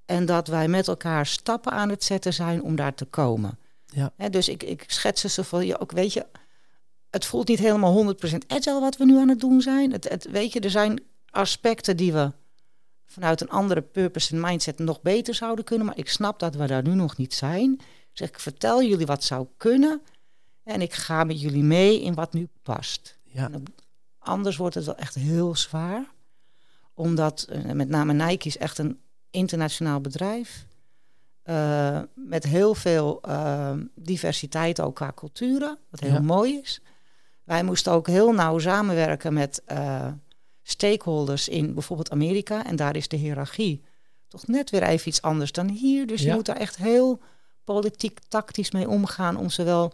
En 0.06 0.26
dat 0.26 0.48
wij 0.48 0.68
met 0.68 0.88
elkaar 0.88 1.26
stappen 1.26 1.72
aan 1.72 1.88
het 1.88 2.04
zetten 2.04 2.32
zijn 2.32 2.62
om 2.62 2.76
daar 2.76 2.94
te 2.94 3.04
komen. 3.04 3.58
Ja. 3.86 4.12
Hè, 4.16 4.30
dus 4.30 4.48
ik, 4.48 4.62
ik 4.62 4.84
schets 4.86 5.34
ze 5.34 5.44
van, 5.44 5.66
ja, 5.66 5.76
ook 5.80 5.92
weet 5.92 6.12
je, 6.12 6.26
het 7.10 7.24
voelt 7.24 7.48
niet 7.48 7.58
helemaal 7.58 8.14
100% 8.14 8.46
agile 8.46 8.80
wat 8.80 8.96
we 8.96 9.04
nu 9.04 9.18
aan 9.18 9.28
het 9.28 9.40
doen 9.40 9.60
zijn. 9.60 9.92
Het, 9.92 10.08
het, 10.08 10.30
weet 10.30 10.52
je, 10.52 10.60
er 10.60 10.70
zijn 10.70 11.02
aspecten 11.30 11.96
die 11.96 12.12
we 12.12 12.32
vanuit 13.06 13.40
een 13.40 13.50
andere 13.50 13.82
purpose 13.82 14.34
en 14.34 14.40
mindset 14.40 14.78
nog 14.78 15.02
beter 15.02 15.34
zouden 15.34 15.64
kunnen. 15.64 15.86
Maar 15.86 15.98
ik 15.98 16.08
snap 16.08 16.38
dat 16.38 16.54
we 16.54 16.66
daar 16.66 16.82
nu 16.82 16.94
nog 16.94 17.16
niet 17.16 17.34
zijn. 17.34 17.80
Zeg, 18.18 18.28
ik 18.28 18.40
vertel 18.40 18.82
jullie 18.82 19.06
wat 19.06 19.24
zou 19.24 19.46
kunnen. 19.56 20.02
En 20.62 20.80
ik 20.80 20.92
ga 20.92 21.24
met 21.24 21.40
jullie 21.40 21.62
mee 21.62 22.02
in 22.02 22.14
wat 22.14 22.32
nu 22.32 22.48
past. 22.62 23.18
ja, 23.22 23.50
Anders 24.18 24.56
wordt 24.56 24.74
het 24.74 24.84
wel 24.84 24.96
echt 24.96 25.14
heel 25.14 25.56
zwaar. 25.56 26.04
Omdat 26.94 27.42
eh, 27.42 27.72
met 27.72 27.88
name 27.88 28.12
Nike 28.12 28.48
is 28.48 28.58
echt 28.58 28.78
een 28.78 29.00
internationaal 29.30 30.00
bedrijf. 30.00 30.66
eh, 31.42 32.00
met 32.14 32.44
heel 32.44 32.74
veel 32.74 33.20
eh, 33.22 33.72
diversiteit 33.94 34.80
ook 34.80 34.94
qua 34.94 35.12
culturen. 35.14 35.78
Wat 35.90 36.00
heel 36.00 36.12
Ja. 36.12 36.20
mooi 36.20 36.58
is. 36.62 36.80
Wij 37.44 37.62
moesten 37.64 37.92
ook 37.92 38.06
heel 38.06 38.32
nauw 38.32 38.58
samenwerken 38.58 39.32
met 39.34 39.62
eh, 39.64 40.08
stakeholders 40.62 41.48
in 41.48 41.74
bijvoorbeeld 41.74 42.10
Amerika. 42.10 42.64
En 42.64 42.76
daar 42.76 42.96
is 42.96 43.08
de 43.08 43.16
hiërarchie 43.16 43.82
toch 44.28 44.46
net 44.46 44.70
weer 44.70 44.82
even 44.82 45.08
iets 45.08 45.22
anders 45.22 45.52
dan 45.52 45.68
hier. 45.68 46.06
Dus 46.06 46.22
je 46.22 46.32
moet 46.34 46.46
daar 46.46 46.56
echt 46.56 46.76
heel 46.76 47.20
politiek 47.66 48.18
tactisch 48.28 48.70
mee 48.70 48.88
omgaan 48.88 49.36
om 49.36 49.50
ze 49.50 49.62
wel 49.62 49.92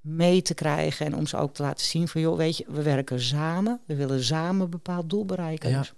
mee 0.00 0.42
te 0.42 0.54
krijgen 0.54 1.06
en 1.06 1.16
om 1.16 1.26
ze 1.26 1.36
ook 1.36 1.54
te 1.54 1.62
laten 1.62 1.86
zien 1.86 2.08
van 2.08 2.20
joh, 2.20 2.36
weet 2.36 2.56
je, 2.56 2.64
we 2.68 2.82
werken 2.82 3.20
samen, 3.20 3.80
we 3.86 3.94
willen 3.94 4.24
samen 4.24 4.64
een 4.64 4.70
bepaald 4.70 5.10
doel 5.10 5.24
bereiken. 5.24 5.70
Ja. 5.70 5.78
Dus, 5.78 5.92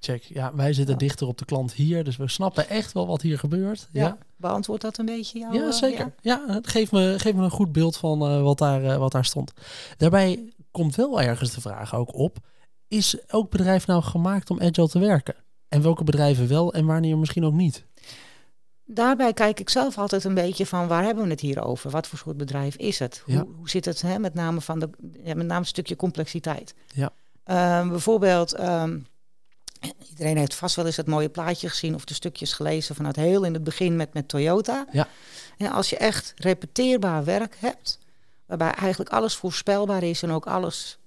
check. 0.00 0.22
Ja, 0.22 0.54
wij 0.54 0.72
zitten 0.72 0.94
Ja. 0.94 1.00
dichter 1.00 1.26
op 1.26 1.38
de 1.38 1.44
klant 1.44 1.72
hier, 1.72 2.04
dus 2.04 2.16
we 2.16 2.28
snappen 2.28 2.68
echt 2.68 2.92
wel 2.92 3.06
wat 3.06 3.22
hier 3.22 3.38
gebeurt. 3.38 3.88
ja. 3.92 4.02
Ja, 4.04 4.18
beantwoordt 4.36 4.82
dat 4.82 4.98
een 4.98 5.04
beetje 5.06 5.38
jou? 5.38 5.54
Ja, 5.54 5.66
eh, 5.66 5.72
zeker. 5.72 6.14
Ja, 6.20 6.44
het 6.46 6.66
geeft 6.68 6.92
me, 6.92 7.14
geeft 7.18 7.36
me 7.36 7.42
een 7.44 7.50
goed 7.50 7.72
beeld 7.72 7.96
van 7.96 8.22
eh, 8.22 8.42
wat, 8.42 8.58
daar, 8.58 8.84
eh, 8.84 8.96
wat 8.96 9.12
daar 9.12 9.24
stond. 9.24 9.52
Daarbij 9.96 10.52
komt 10.70 10.94
wel 10.94 11.20
ergens 11.20 11.54
de 11.54 11.60
vraag 11.60 11.94
ook 11.94 12.14
op: 12.14 12.36
is 12.88 13.18
elk 13.26 13.50
bedrijf 13.50 13.86
nou 13.86 14.02
gemaakt 14.02 14.50
om 14.50 14.60
agile 14.60 14.88
te 14.88 14.98
werken? 14.98 15.34
En 15.68 15.82
welke 15.82 16.04
bedrijven 16.04 16.48
wel 16.48 16.72
en 16.74 16.86
wanneer 16.86 17.18
misschien 17.18 17.44
ook 17.44 17.52
niet? 17.54 17.86
Daarbij 18.90 19.32
kijk 19.32 19.60
ik 19.60 19.68
zelf 19.68 19.98
altijd 19.98 20.24
een 20.24 20.34
beetje 20.34 20.66
van 20.66 20.88
waar 20.88 21.04
hebben 21.04 21.24
we 21.24 21.30
het 21.30 21.40
hier 21.40 21.62
over? 21.64 21.90
Wat 21.90 22.06
voor 22.06 22.18
soort 22.18 22.36
bedrijf 22.36 22.76
is 22.76 22.98
het? 22.98 23.22
Hoe, 23.24 23.34
Ja. 23.34 23.44
hoe 23.56 23.68
zit 23.70 23.84
het 23.84 24.02
hè, 24.02 24.18
met 24.18 24.34
name 24.34 24.60
van 24.60 24.78
de, 24.78 24.90
met 25.24 25.36
name 25.36 25.54
een 25.54 25.64
stukje 25.66 25.96
complexiteit? 25.96 26.74
Ja. 26.94 27.10
Ehm, 27.44 27.88
bijvoorbeeld, 27.88 28.52
ehm, 28.52 28.98
iedereen 30.08 30.36
heeft 30.36 30.54
vast 30.54 30.76
wel 30.76 30.86
eens 30.86 30.96
het 30.96 31.06
mooie 31.06 31.28
plaatje 31.28 31.68
gezien 31.68 31.94
of 31.94 32.04
de 32.04 32.14
stukjes 32.14 32.52
gelezen 32.52 32.94
vanuit 32.94 33.16
heel 33.16 33.44
in 33.44 33.54
het 33.54 33.64
begin 33.64 33.96
met, 33.96 34.14
met 34.14 34.28
Toyota. 34.28 34.86
Ja. 34.92 35.08
En 35.58 35.70
als 35.72 35.90
je 35.90 35.96
echt 35.96 36.32
repeteerbaar 36.36 37.24
werk 37.24 37.56
hebt, 37.58 37.98
waarbij 38.46 38.70
eigenlijk 38.70 39.10
alles 39.10 39.34
voorspelbaar 39.34 40.02
is 40.02 40.22
en 40.22 40.30
ook 40.30 40.46
alles 40.46 40.98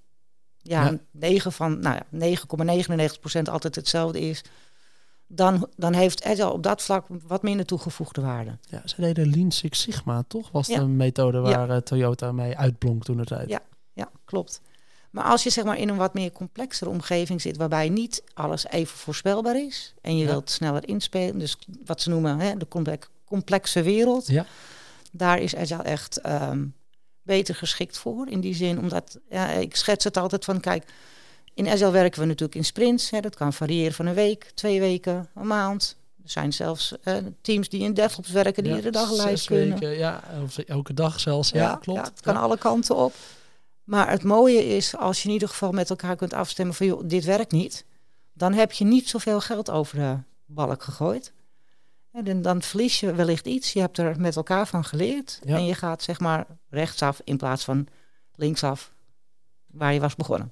ja, 0.61 0.83
Ja. 0.85 0.97
9 1.11 1.51
van, 1.51 1.79
nou 1.79 1.95
ja, 1.95 2.05
9,99% 2.11 3.49
altijd 3.49 3.75
hetzelfde 3.75 4.19
is, 4.19 4.41
dan, 5.33 5.67
dan 5.75 5.93
heeft 5.93 6.23
Agile 6.23 6.51
op 6.51 6.63
dat 6.63 6.81
vlak 6.81 7.05
wat 7.27 7.41
minder 7.43 7.65
toegevoegde 7.65 8.21
waarde. 8.21 8.57
Ja, 8.69 8.81
ze 8.85 8.95
deden 9.01 9.29
Lean 9.29 9.51
Six 9.51 9.81
Sigma, 9.81 10.23
toch? 10.27 10.51
Was 10.51 10.67
Ja. 10.67 10.79
de 10.79 10.85
methode 10.85 11.39
waar 11.39 11.69
eh, 11.69 11.77
Toyota 11.77 12.31
mee 12.31 12.57
uitblonk 12.57 13.03
toen 13.03 13.17
het 13.17 13.27
tijd. 13.27 13.49
Ja. 13.49 13.59
Ja, 13.93 14.09
klopt. 14.25 14.61
Maar 15.11 15.23
als 15.23 15.43
je 15.43 15.49
zeg 15.49 15.63
maar 15.63 15.77
in 15.77 15.89
een 15.89 15.95
wat 15.95 16.13
meer 16.13 16.31
complexere 16.31 16.89
omgeving 16.89 17.41
zit, 17.41 17.57
waarbij 17.57 17.89
niet 17.89 18.23
alles 18.33 18.67
even 18.67 18.97
voorspelbaar 18.97 19.55
is 19.61 19.93
en 20.01 20.17
je 20.17 20.23
Ja. 20.23 20.29
wilt 20.29 20.49
sneller 20.49 20.87
inspelen, 20.87 21.39
dus 21.39 21.57
wat 21.85 22.01
ze 22.01 22.09
noemen 22.09 22.39
hè, 22.39 22.57
de 22.57 22.67
complex- 22.67 23.07
complexe 23.25 23.81
wereld, 23.81 24.27
Ja. 24.27 24.45
daar 25.11 25.39
is 25.39 25.55
Agile 25.55 25.83
echt 25.83 26.17
ehm, 26.17 26.65
beter 27.21 27.55
geschikt 27.55 27.97
voor. 27.97 28.27
In 28.29 28.39
die 28.39 28.53
zin, 28.55 28.79
omdat 28.79 29.19
ja, 29.29 29.47
ik 29.49 29.75
schets 29.75 30.03
het 30.03 30.17
altijd 30.17 30.45
van, 30.45 30.59
kijk, 30.59 30.93
in 31.53 31.67
Agile 31.67 31.91
werken 31.91 32.19
we 32.19 32.25
natuurlijk 32.25 32.55
in 32.55 32.65
sprints. 32.65 33.09
Hè, 33.09 33.19
dat 33.19 33.35
kan 33.35 33.53
variëren 33.53 33.93
van 33.93 34.05
een 34.05 34.13
week, 34.13 34.51
twee 34.53 34.79
weken, 34.79 35.29
een 35.35 35.47
maand. 35.47 35.95
Er 36.23 36.29
zijn 36.29 36.53
zelfs 36.53 36.95
eh, 37.03 37.15
teams 37.41 37.69
die 37.69 37.81
in 37.81 37.93
DevOps 37.93 38.29
werken 38.31 38.63
die 38.63 38.71
Ja, 38.71 38.77
iedere 38.77 38.93
dag 38.93 39.09
live 39.11 39.21
zes 39.21 39.45
kunnen. 39.45 39.79
weken, 39.79 39.97
ja, 39.97 40.23
of 40.43 40.57
elke 40.57 40.93
dag 40.93 41.19
zelfs. 41.19 41.49
Ja, 41.49 41.75
klopt. 41.75 42.05
het 42.07 42.21
kan 42.21 42.33
Ja. 42.33 42.39
alle 42.39 42.57
kanten 42.57 42.95
op. 42.95 43.13
Maar 43.83 44.09
het 44.09 44.23
mooie 44.23 44.65
is, 44.75 44.95
als 44.97 45.21
je 45.21 45.27
in 45.27 45.33
ieder 45.33 45.47
geval 45.47 45.71
met 45.71 45.89
elkaar 45.89 46.15
kunt 46.15 46.33
afstemmen 46.33 46.75
van, 46.75 46.85
joh, 46.85 47.01
dit 47.05 47.23
werkt 47.25 47.51
niet. 47.51 47.85
Dan 48.33 48.53
heb 48.53 48.71
je 48.71 48.85
niet 48.85 49.09
zoveel 49.09 49.39
geld 49.41 49.69
over 49.69 49.97
de 49.97 50.17
balk 50.45 50.83
gegooid. 50.83 51.33
En 52.11 52.41
dan, 52.41 52.61
verlies 52.61 52.99
je 52.99 53.13
wellicht 53.13 53.45
iets. 53.45 53.73
Je 53.73 53.79
hebt 53.79 53.97
er 53.97 54.19
met 54.19 54.35
elkaar 54.35 54.67
van 54.67 54.83
geleerd. 54.85 55.39
Ja. 55.43 55.55
En 55.55 55.65
je 55.65 55.73
gaat 55.73 56.01
zeg 56.03 56.19
maar 56.19 56.45
rechtsaf 56.69 57.21
in 57.23 57.37
plaats 57.37 57.63
van 57.63 57.87
linksaf 58.35 58.91
waar 59.67 59.93
je 59.93 59.99
was 59.99 60.15
begonnen. 60.15 60.51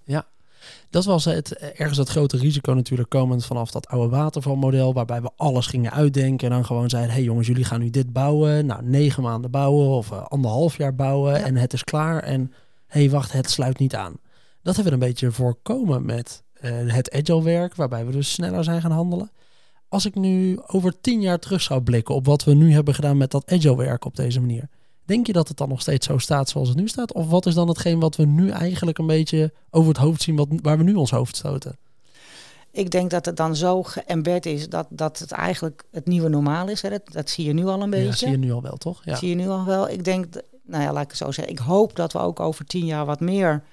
Dat 0.89 1.05
was 1.05 1.25
het, 1.25 1.51
ergens 1.55 1.97
het 1.97 2.09
grote 2.09 2.37
risico 2.37 2.73
natuurlijk 2.73 3.09
komend 3.09 3.45
vanaf 3.45 3.71
dat 3.71 3.87
oude 3.87 4.09
watervalmodel, 4.09 4.93
waarbij 4.93 5.21
we 5.21 5.29
alles 5.35 5.67
gingen 5.67 5.91
uitdenken 5.91 6.47
en 6.47 6.53
dan 6.53 6.65
gewoon 6.65 6.89
zeiden, 6.89 7.13
hey 7.13 7.23
jongens, 7.23 7.47
jullie 7.47 7.63
gaan 7.63 7.79
nu 7.79 7.89
dit 7.89 8.13
bouwen, 8.13 8.65
nou 8.65 8.83
negen 8.83 9.23
maanden 9.23 9.51
bouwen 9.51 9.87
of 9.87 10.11
eh, 10.11 10.25
anderhalf 10.25 10.77
jaar 10.77 10.95
bouwen 10.95 11.33
Ja. 11.33 11.45
en 11.45 11.55
het 11.55 11.73
is 11.73 11.83
klaar 11.83 12.23
en 12.23 12.53
hey 12.87 13.09
wacht, 13.09 13.31
het 13.31 13.49
sluit 13.49 13.79
niet 13.79 13.95
aan. 13.95 14.13
Dat 14.61 14.75
hebben 14.75 14.93
we 14.93 14.99
een 14.99 15.09
beetje 15.11 15.31
voorkomen 15.31 16.05
met 16.05 16.43
eh, 16.53 16.71
het 16.85 17.11
agile 17.11 17.43
werk, 17.43 17.75
waarbij 17.75 18.05
we 18.05 18.11
dus 18.11 18.31
sneller 18.31 18.63
zijn 18.63 18.81
gaan 18.81 18.91
handelen. 18.91 19.31
Als 19.87 20.05
ik 20.05 20.15
nu 20.15 20.59
over 20.65 21.01
tien 21.01 21.21
jaar 21.21 21.39
terug 21.39 21.61
zou 21.61 21.81
blikken 21.81 22.15
op 22.15 22.25
wat 22.25 22.43
we 22.43 22.53
nu 22.53 22.73
hebben 22.73 22.93
gedaan 22.93 23.17
met 23.17 23.31
dat 23.31 23.51
agile 23.51 23.77
werk 23.77 24.05
op 24.05 24.15
deze 24.15 24.39
manier, 24.39 24.69
Denk 25.09 25.27
je 25.27 25.33
dat 25.33 25.47
het 25.47 25.57
dan 25.57 25.69
nog 25.69 25.81
steeds 25.81 26.05
zo 26.05 26.17
staat 26.17 26.49
zoals 26.49 26.67
het 26.67 26.77
nu 26.77 26.87
staat? 26.87 27.13
Of 27.13 27.29
wat 27.29 27.45
is 27.45 27.53
dan 27.53 27.67
hetgeen 27.67 27.99
wat 27.99 28.15
we 28.15 28.25
nu 28.25 28.49
eigenlijk 28.49 28.97
een 28.97 29.07
beetje 29.07 29.53
over 29.69 29.89
het 29.89 29.97
hoofd 29.97 30.21
zien, 30.21 30.35
wat, 30.35 30.47
waar 30.61 30.77
we 30.77 30.83
nu 30.83 30.93
ons 30.93 31.11
hoofd 31.11 31.35
stoten? 31.37 31.77
Ik 32.71 32.91
denk 32.91 33.09
dat 33.09 33.25
het 33.25 33.37
dan 33.37 33.55
zo 33.55 33.83
geëmbed 33.83 34.45
is 34.45 34.69
dat, 34.69 34.87
dat 34.89 35.19
het 35.19 35.31
eigenlijk 35.31 35.83
het 35.91 36.05
nieuwe 36.07 36.29
normaal 36.29 36.67
is. 36.67 36.81
Hè. 36.81 36.89
Dat, 36.89 37.01
dat 37.11 37.29
zie 37.29 37.45
je 37.45 37.53
nu 37.53 37.65
al 37.65 37.81
een 37.81 37.89
beetje. 37.89 38.05
Ja, 38.05 38.13
zie 38.15 38.29
je 38.29 38.37
nu 38.37 38.51
al 38.51 38.61
wel, 38.61 38.77
toch? 38.77 39.01
Ja. 39.03 39.15
Zie 39.15 39.29
je 39.29 39.35
nu 39.35 39.47
al 39.47 39.65
wel. 39.65 39.89
Ik 39.89 40.03
denk, 40.03 40.25
nou 40.63 40.83
ja, 40.83 40.93
laat 40.93 41.03
ik 41.03 41.09
het 41.09 41.17
zo 41.17 41.31
zeggen. 41.31 41.53
Ik 41.53 41.59
hoop 41.59 41.95
dat 41.95 42.13
we 42.13 42.19
ook 42.19 42.39
over 42.39 42.65
tien 42.65 42.85
jaar 42.85 43.05
wat 43.05 43.19
meer 43.19 43.63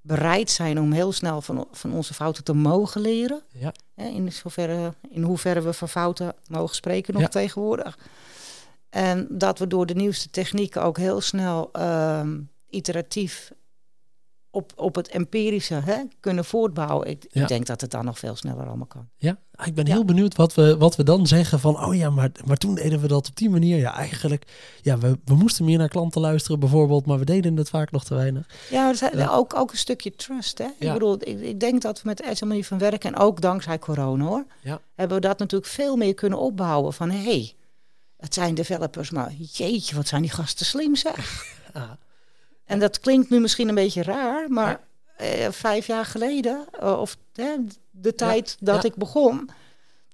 bereid 0.00 0.50
zijn 0.50 0.80
om 0.80 0.92
heel 0.92 1.12
snel 1.12 1.40
van, 1.40 1.66
van 1.72 1.92
onze 1.92 2.14
fouten 2.14 2.44
te 2.44 2.52
mogen 2.52 3.00
leren. 3.00 3.42
Ja. 3.52 3.72
Hè, 3.94 4.06
in, 4.06 4.32
zoverre, 4.32 4.94
in 5.10 5.22
hoeverre 5.22 5.60
we 5.60 5.72
van 5.72 5.88
fouten 5.88 6.34
mogen 6.46 6.74
spreken 6.74 7.12
nog 7.12 7.22
Ja. 7.22 7.28
tegenwoordig. 7.28 7.98
En 8.90 9.26
dat 9.30 9.58
we 9.58 9.66
door 9.66 9.86
de 9.86 9.94
nieuwste 9.94 10.30
technieken 10.30 10.82
ook 10.82 10.96
heel 10.98 11.20
snel 11.20 11.68
ehm, 11.72 12.40
iteratief 12.70 13.52
op, 14.52 14.72
op 14.76 14.94
het 14.94 15.08
empirische 15.08 15.74
hè, 15.74 15.96
kunnen 16.20 16.44
voortbouwen. 16.44 17.06
Ik, 17.08 17.26
Ja. 17.30 17.42
ik 17.42 17.48
denk 17.48 17.66
dat 17.66 17.80
het 17.80 17.90
dan 17.90 18.04
nog 18.04 18.18
veel 18.18 18.36
sneller 18.36 18.66
allemaal 18.66 18.86
kan. 18.86 19.08
Ja, 19.16 19.38
Ah, 19.54 19.66
ik 19.66 19.74
ben 19.74 19.86
Ja. 19.86 19.92
heel 19.92 20.04
benieuwd 20.04 20.36
wat 20.36 20.54
we, 20.54 20.76
wat 20.76 20.96
we 20.96 21.02
dan 21.02 21.26
zeggen 21.26 21.60
van, 21.60 21.84
oh 21.84 21.94
ja, 21.94 22.10
maar, 22.10 22.30
maar 22.44 22.56
toen 22.56 22.74
deden 22.74 23.00
we 23.00 23.06
dat 23.08 23.28
op 23.28 23.36
die 23.36 23.50
manier. 23.50 23.78
Ja, 23.78 23.94
eigenlijk, 23.94 24.44
ja, 24.82 24.98
we, 24.98 25.18
we 25.24 25.34
moesten 25.34 25.64
meer 25.64 25.78
naar 25.78 25.88
klanten 25.88 26.20
luisteren 26.20 26.60
bijvoorbeeld, 26.60 27.06
maar 27.06 27.18
we 27.18 27.24
deden 27.24 27.56
het 27.56 27.68
vaak 27.68 27.90
nog 27.90 28.04
te 28.04 28.14
weinig. 28.14 28.46
Ja, 28.70 28.94
zijn 28.94 29.16
Ja. 29.18 29.28
Ook, 29.28 29.54
ook 29.56 29.70
een 29.70 29.76
stukje 29.76 30.14
trust. 30.16 30.58
Hè? 30.58 30.66
Ik 30.78 30.92
bedoel, 30.92 31.14
ik, 31.14 31.40
ik 31.40 31.60
denk 31.60 31.82
dat 31.82 32.02
we 32.02 32.08
met 32.08 32.16
de 32.16 32.24
agile 32.24 32.46
manier 32.46 32.64
van 32.64 32.78
werken, 32.78 33.14
en 33.14 33.20
ook 33.20 33.40
dankzij 33.40 33.78
corona 33.78 34.24
hoor, 34.24 34.44
hebben 34.94 35.16
we 35.20 35.26
dat 35.26 35.38
natuurlijk 35.38 35.70
veel 35.70 35.96
meer 35.96 36.14
kunnen 36.14 36.38
opbouwen. 36.38 36.92
Van 36.92 37.10
hé, 37.10 37.22
hey, 37.22 37.52
het 38.20 38.34
zijn 38.34 38.54
developers, 38.54 39.10
maar 39.10 39.32
jeetje, 39.32 39.96
wat 39.96 40.08
zijn 40.08 40.22
die 40.22 40.30
gasten 40.30 40.66
slim 40.66 40.96
zeg. 40.96 41.18
Ah, 41.72 41.90
En 42.64 42.78
dat 42.78 43.00
klinkt 43.00 43.30
nu 43.30 43.40
misschien 43.40 43.68
een 43.68 43.74
beetje 43.74 44.02
raar, 44.02 44.50
maar 44.50 44.80
eh, 45.16 45.50
vijf 45.50 45.86
jaar 45.86 46.04
geleden, 46.04 46.64
eh, 46.80 47.00
of 47.00 47.16
de 47.90 48.14
tijd 48.14 48.56
dat 48.60 48.82
ja. 48.82 48.88
ik 48.88 48.94
begon, 48.94 49.50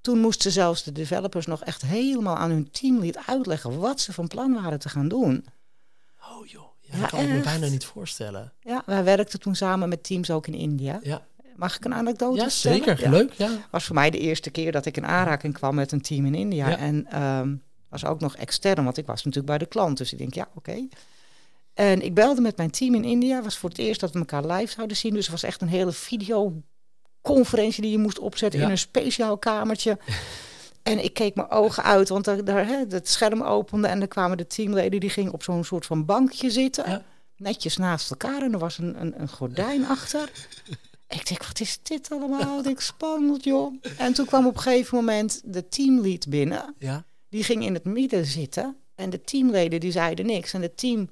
toen 0.01 0.19
moesten 0.19 0.51
zelfs 0.51 0.83
de 0.83 0.91
developers 0.91 1.45
nog 1.45 1.63
echt 1.63 1.81
helemaal 1.81 2.35
aan 2.35 2.49
hun 2.49 2.71
teamlead 2.71 3.17
uitleggen 3.27 3.79
wat 3.79 3.99
ze 3.99 4.13
van 4.13 4.27
plan 4.27 4.53
waren 4.53 4.79
te 4.79 4.89
gaan 4.89 5.07
doen. 5.07 5.45
oh 6.31 6.47
joh, 6.47 6.67
ja, 6.79 6.99
dat 6.99 7.09
kan 7.09 7.19
ik 7.19 7.29
me 7.29 7.39
bijna 7.39 7.67
niet 7.67 7.85
voorstellen. 7.85 8.53
Ja, 8.59 8.83
wij 8.85 9.03
werkten 9.03 9.39
toen 9.39 9.55
samen 9.55 9.89
met 9.89 10.03
teams 10.03 10.31
ook 10.31 10.47
in 10.47 10.53
India. 10.53 10.99
Ja, 11.03 11.27
Mag 11.55 11.75
ik 11.75 11.85
een 11.85 11.93
anekdote 11.93 12.41
ja 12.41 12.49
zeker. 12.49 13.09
Leuk, 13.09 13.33
ja. 13.33 13.49
was 13.71 13.85
voor 13.85 13.95
mij 13.95 14.09
de 14.09 14.19
eerste 14.19 14.49
keer 14.49 14.71
dat 14.71 14.85
ik 14.85 14.97
in 14.97 15.05
aanraking 15.05 15.53
kwam 15.53 15.75
met 15.75 15.91
een 15.91 16.01
team 16.01 16.25
in 16.25 16.35
India. 16.35 16.69
Ja. 16.69 16.77
En 16.77 17.05
ehm, 17.05 17.55
was 17.89 18.05
ook 18.05 18.19
nog 18.19 18.35
extern, 18.35 18.83
want 18.83 18.97
ik 18.97 19.05
was 19.05 19.17
natuurlijk 19.17 19.45
bij 19.45 19.57
de 19.57 19.65
klant. 19.65 19.97
Dus 19.97 20.11
ik 20.11 20.17
denk, 20.17 20.33
ja, 20.33 20.47
oké. 20.55 20.87
En 21.73 22.01
ik 22.01 22.13
belde 22.13 22.41
met 22.41 22.57
mijn 22.57 22.71
team 22.71 22.95
in 22.95 23.03
India. 23.03 23.41
was 23.41 23.57
voor 23.57 23.69
het 23.69 23.77
eerst 23.77 23.99
dat 23.99 24.11
we 24.11 24.19
elkaar 24.19 24.45
live 24.45 24.73
zouden 24.73 24.97
zien. 24.97 25.13
Dus 25.13 25.21
het 25.23 25.31
was 25.31 25.43
echt 25.43 25.61
een 25.61 25.67
hele 25.67 25.91
videoconferentie 25.91 27.81
die 27.81 27.91
je 27.91 27.97
moest 27.97 28.19
opzetten 28.19 28.59
Ja. 28.59 28.65
in 28.65 28.71
een 28.71 28.77
speciaal 28.77 29.37
kamertje. 29.37 29.97
En 30.83 31.03
ik 31.03 31.13
keek 31.13 31.35
mijn 31.35 31.49
ogen 31.49 31.83
uit, 31.83 32.09
want 32.09 32.25
daar, 32.25 32.43
daar, 32.43 32.67
hè, 32.67 32.83
het 32.89 33.07
scherm 33.09 33.41
opende 33.43 33.87
en 33.87 34.01
er 34.01 34.07
kwamen 34.07 34.37
de 34.37 34.47
teamleden. 34.47 34.99
Die 34.99 35.09
gingen 35.09 35.33
op 35.33 35.43
zo'n 35.43 35.63
soort 35.63 35.85
van 35.85 36.05
bankje 36.05 36.49
zitten. 36.51 36.89
Ja. 36.89 37.03
Netjes 37.35 37.77
naast 37.77 38.09
elkaar 38.09 38.41
en 38.41 38.53
er 38.53 38.59
was 38.59 38.77
een, 38.77 39.01
een, 39.01 39.21
een 39.21 39.29
gordijn 39.29 39.85
achter. 39.85 40.31
Ik 41.07 41.27
denk, 41.27 41.45
wat 41.45 41.59
is 41.59 41.79
dit 41.83 42.11
allemaal? 42.11 42.57
Ik 42.57 42.63
denk, 42.63 42.79
spannend, 42.81 43.43
joh. 43.43 43.75
En 43.97 44.13
toen 44.13 44.25
kwam 44.25 44.45
op 44.47 44.55
een 44.55 44.61
gegeven 44.61 44.97
moment 44.97 45.41
de 45.45 45.67
teamlead 45.67 46.29
binnen. 46.29 46.75
Ja, 46.77 47.05
Die 47.29 47.43
ging 47.43 47.63
in 47.65 47.73
het 47.73 47.83
midden 47.83 48.25
zitten. 48.25 48.77
En 48.95 49.09
de 49.09 49.21
teamleden 49.21 49.79
die 49.79 49.91
zeiden 49.91 50.25
niks. 50.25 50.53
En 50.53 50.61
de, 50.61 50.73
team, 50.75 51.09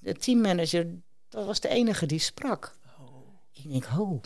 de 0.00 0.14
teammanager, 0.14 0.86
dat 1.28 1.46
was 1.46 1.60
de 1.60 1.68
enige 1.68 2.06
die 2.06 2.18
sprak. 2.18 2.76
Ik 3.52 3.70
denk, 3.70 3.84
ho. 3.84 4.20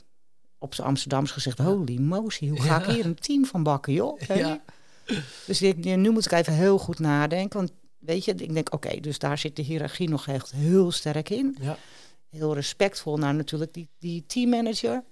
Op 0.59 0.75
zijn 0.75 0.87
Amsterdams 0.87 1.31
gezegd, 1.31 1.59
holy 1.59 1.99
motie, 2.01 2.51
hoe 2.51 2.61
ga 2.61 2.81
ik 2.81 2.87
Ja. 2.87 2.93
hier 2.93 3.05
een 3.05 3.15
team 3.15 3.45
van 3.45 3.63
bakken, 3.63 3.93
joh? 3.93 4.21
Ja. 4.21 4.63
Dus 5.47 5.63
ik, 5.63 5.77
nu 5.77 6.11
moet 6.11 6.25
ik 6.25 6.33
even 6.33 6.53
heel 6.53 6.79
goed 6.79 6.99
nadenken. 6.99 7.59
Want 7.59 7.73
weet 7.99 8.25
je, 8.25 8.35
ik 8.35 8.55
denk, 8.55 8.75
oké, 8.75 9.01
dus 9.01 9.19
daar 9.19 9.39
zit 9.39 9.57
de 9.57 9.63
hiërarchie 9.63 10.09
nog 10.09 10.27
echt 10.27 10.51
heel 10.51 10.91
sterk 10.93 11.31
in 11.31 11.57
ja. 11.61 11.79
heel 12.31 12.55
respectvol 12.55 13.17
naar 13.17 13.35
natuurlijk 13.35 13.75
die, 13.75 13.89
die 13.99 14.25
teammanager. 14.27 15.05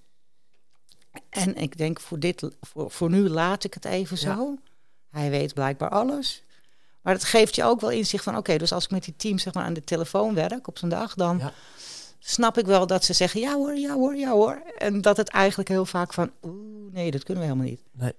En 1.29 1.57
ik 1.57 1.77
denk, 1.79 2.01
voor, 2.01 2.19
dit, 2.19 2.49
voor, 2.61 2.91
voor 2.91 3.11
nu 3.11 3.29
laat 3.29 3.65
ik 3.65 3.75
het 3.75 3.85
even 3.85 4.17
Ja. 4.21 4.37
zo. 4.37 4.57
Hij 5.14 5.30
weet 5.30 5.54
blijkbaar 5.54 5.88
alles. 5.90 6.42
Maar 7.02 7.14
het 7.14 7.25
geeft 7.25 7.54
je 7.54 7.64
ook 7.64 7.80
wel 7.80 7.90
inzicht 7.90 8.25
van, 8.25 8.37
oké, 8.37 8.56
dus 8.59 8.73
als 8.73 8.85
ik 8.85 8.90
met 8.90 9.04
die 9.04 9.14
team 9.16 9.38
zeg 9.38 9.54
maar 9.54 9.64
aan 9.64 9.73
de 9.75 9.85
telefoon 9.85 10.35
werk 10.35 10.68
op 10.68 10.78
zo'n 10.78 10.88
dag, 10.88 11.14
dan 11.14 11.38
Ja. 11.38 11.52
snap 12.18 12.59
ik 12.59 12.66
wel 12.66 12.87
dat 12.87 13.04
ze 13.04 13.12
zeggen, 13.12 13.40
ja 13.40 13.54
hoor, 13.54 13.76
ja 13.78 13.94
hoor, 13.94 14.16
ja 14.16 14.30
hoor. 14.30 14.62
En 14.78 15.00
dat 15.00 15.16
het 15.16 15.28
eigenlijk 15.28 15.68
heel 15.68 15.87
vaak 15.87 16.12
van, 16.12 16.30
oeh, 16.42 16.92
nee, 16.92 17.11
dat 17.11 17.23
kunnen 17.23 17.42
we 17.42 17.49
helemaal 17.49 17.71
niet. 17.71 17.83
Nee. 17.92 18.12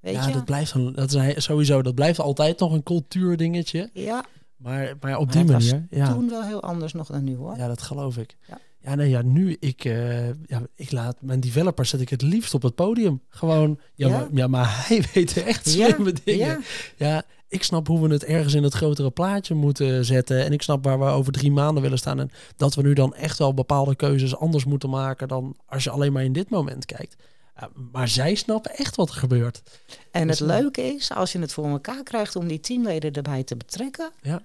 Weet 0.00 0.14
ja, 0.14 0.26
je? 0.26 0.32
dat 0.32 0.44
blijft 0.44 0.74
een, 0.74 0.92
dat 0.94 1.12
is 1.14 1.44
sowieso, 1.44 1.82
dat 1.82 1.94
blijft 1.94 2.18
altijd 2.18 2.58
nog 2.58 2.72
een 2.72 2.82
cultuurdingetje. 2.82 3.90
ja, 3.92 4.24
Maar, 4.56 4.94
maar 5.00 5.16
op 5.18 5.24
Maar 5.24 5.32
die 5.34 5.42
het 5.42 5.52
was 5.52 5.70
manier, 5.70 5.86
ja. 5.90 6.12
toen 6.12 6.28
wel 6.28 6.42
heel 6.42 6.62
anders 6.62 6.92
nog 6.92 7.06
dan 7.06 7.24
nu 7.24 7.36
hoor. 7.36 7.56
Ja, 7.56 7.68
dat 7.68 7.82
geloof 7.82 8.16
ik. 8.16 8.36
Ja. 8.48 8.58
Ja, 8.84 8.94
nee, 8.94 9.08
ja, 9.08 9.22
nu 9.22 9.56
ik, 9.60 9.84
eh, 9.84 10.26
ja, 10.28 10.62
ik 10.76 10.90
laat 10.92 11.16
mijn 11.20 11.40
developer 11.40 11.84
zet 11.86 12.00
ik 12.00 12.08
het 12.08 12.22
liefst 12.22 12.54
op 12.54 12.62
het 12.62 12.74
podium. 12.74 13.20
Gewoon, 13.28 13.78
ja, 13.94 14.08
Ja. 14.08 14.18
Maar, 14.18 14.28
ja 14.32 14.46
maar 14.46 14.86
hij 14.88 15.04
weet 15.14 15.42
echt 15.42 15.72
Ja, 15.72 15.86
slimme 15.88 16.12
dingen. 16.24 16.46
ja. 16.46 16.58
Ja. 16.96 17.22
ik 17.48 17.62
snap 17.62 17.86
hoe 17.86 18.06
we 18.08 18.12
het 18.12 18.24
ergens 18.24 18.54
in 18.54 18.62
het 18.62 18.74
grotere 18.74 19.10
plaatje 19.10 19.54
moeten 19.54 20.04
zetten. 20.04 20.44
En 20.44 20.52
ik 20.52 20.62
snap 20.62 20.84
waar 20.84 20.98
we 20.98 21.04
over 21.04 21.32
drie 21.32 21.52
maanden 21.52 21.82
willen 21.82 21.98
staan. 21.98 22.20
En 22.20 22.30
dat 22.56 22.74
we 22.74 22.82
nu 22.82 22.92
dan 22.92 23.14
echt 23.14 23.38
wel 23.38 23.54
bepaalde 23.54 23.94
keuzes 23.96 24.36
anders 24.36 24.64
moeten 24.64 24.90
maken 24.90 25.28
dan 25.28 25.56
als 25.66 25.84
je 25.84 25.90
alleen 25.90 26.12
maar 26.12 26.24
in 26.24 26.32
dit 26.32 26.50
moment 26.50 26.86
kijkt. 26.86 27.16
Ja, 27.60 27.68
maar 27.92 28.08
zij 28.08 28.34
snappen 28.34 28.76
echt 28.76 28.96
wat 28.96 29.08
er 29.08 29.14
gebeurt. 29.16 29.62
En 30.10 30.28
het 30.28 30.38
Dus, 30.38 30.46
leuke 30.46 30.82
is, 30.82 31.10
als 31.12 31.32
je 31.32 31.38
het 31.38 31.52
voor 31.52 31.66
elkaar 31.66 32.02
krijgt 32.02 32.36
om 32.36 32.48
die 32.48 32.60
teamleden 32.60 33.12
erbij 33.12 33.42
te 33.42 33.56
betrekken. 33.56 34.10
Ja. 34.22 34.42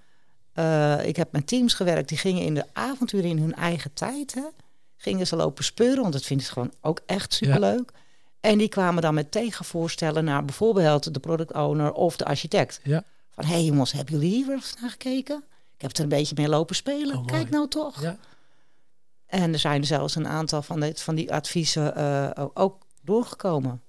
Eh, 0.57 1.05
ik 1.05 1.15
heb 1.15 1.31
met 1.31 1.47
teams 1.47 1.73
gewerkt, 1.73 2.09
die 2.09 2.17
gingen 2.17 2.41
in 2.41 2.53
de 2.53 2.65
avonturen 2.73 3.29
in 3.29 3.37
hun 3.37 3.55
eigen 3.55 3.93
tijd. 3.93 4.33
Hè, 4.33 4.41
gingen 4.95 5.27
ze 5.27 5.35
lopen 5.35 5.63
speuren, 5.63 6.01
want 6.01 6.13
dat 6.13 6.23
vinden 6.23 6.45
ze 6.45 6.51
gewoon 6.51 6.73
ook 6.81 7.01
echt 7.05 7.33
superleuk. 7.33 7.91
En 8.39 8.57
die 8.57 8.67
kwamen 8.67 9.01
dan 9.01 9.13
met 9.13 9.31
tegenvoorstellen 9.31 10.23
naar 10.23 10.45
bijvoorbeeld 10.45 11.13
de 11.13 11.19
product 11.19 11.53
owner 11.53 11.91
of 11.91 12.17
de 12.17 12.25
architect. 12.25 12.79
Ja. 12.83 13.03
Van, 13.31 13.45
hé 13.45 13.53
hey 13.53 13.63
jongens, 13.63 13.91
hebben 13.91 14.13
jullie 14.13 14.43
hier 14.43 14.53
eens 14.53 14.73
naar 14.81 14.89
gekeken? 14.89 15.43
Ik 15.75 15.81
heb 15.81 15.97
er 15.97 16.03
een 16.03 16.09
beetje 16.09 16.35
mee 16.37 16.49
lopen 16.49 16.75
spelen. 16.75 17.17
Oh. 17.17 17.25
Kijk 17.25 17.49
nou 17.49 17.67
toch. 17.67 18.01
Ja. 18.01 18.17
En 19.25 19.53
er 19.53 19.59
zijn 19.59 19.85
zelfs 19.85 20.15
een 20.15 20.27
aantal 20.27 20.61
van, 20.61 20.79
dit, 20.79 21.01
van 21.01 21.15
die 21.15 21.33
adviezen 21.33 21.95
eh, 21.95 22.45
ook 22.53 22.85
doorgekomen. 23.01 23.81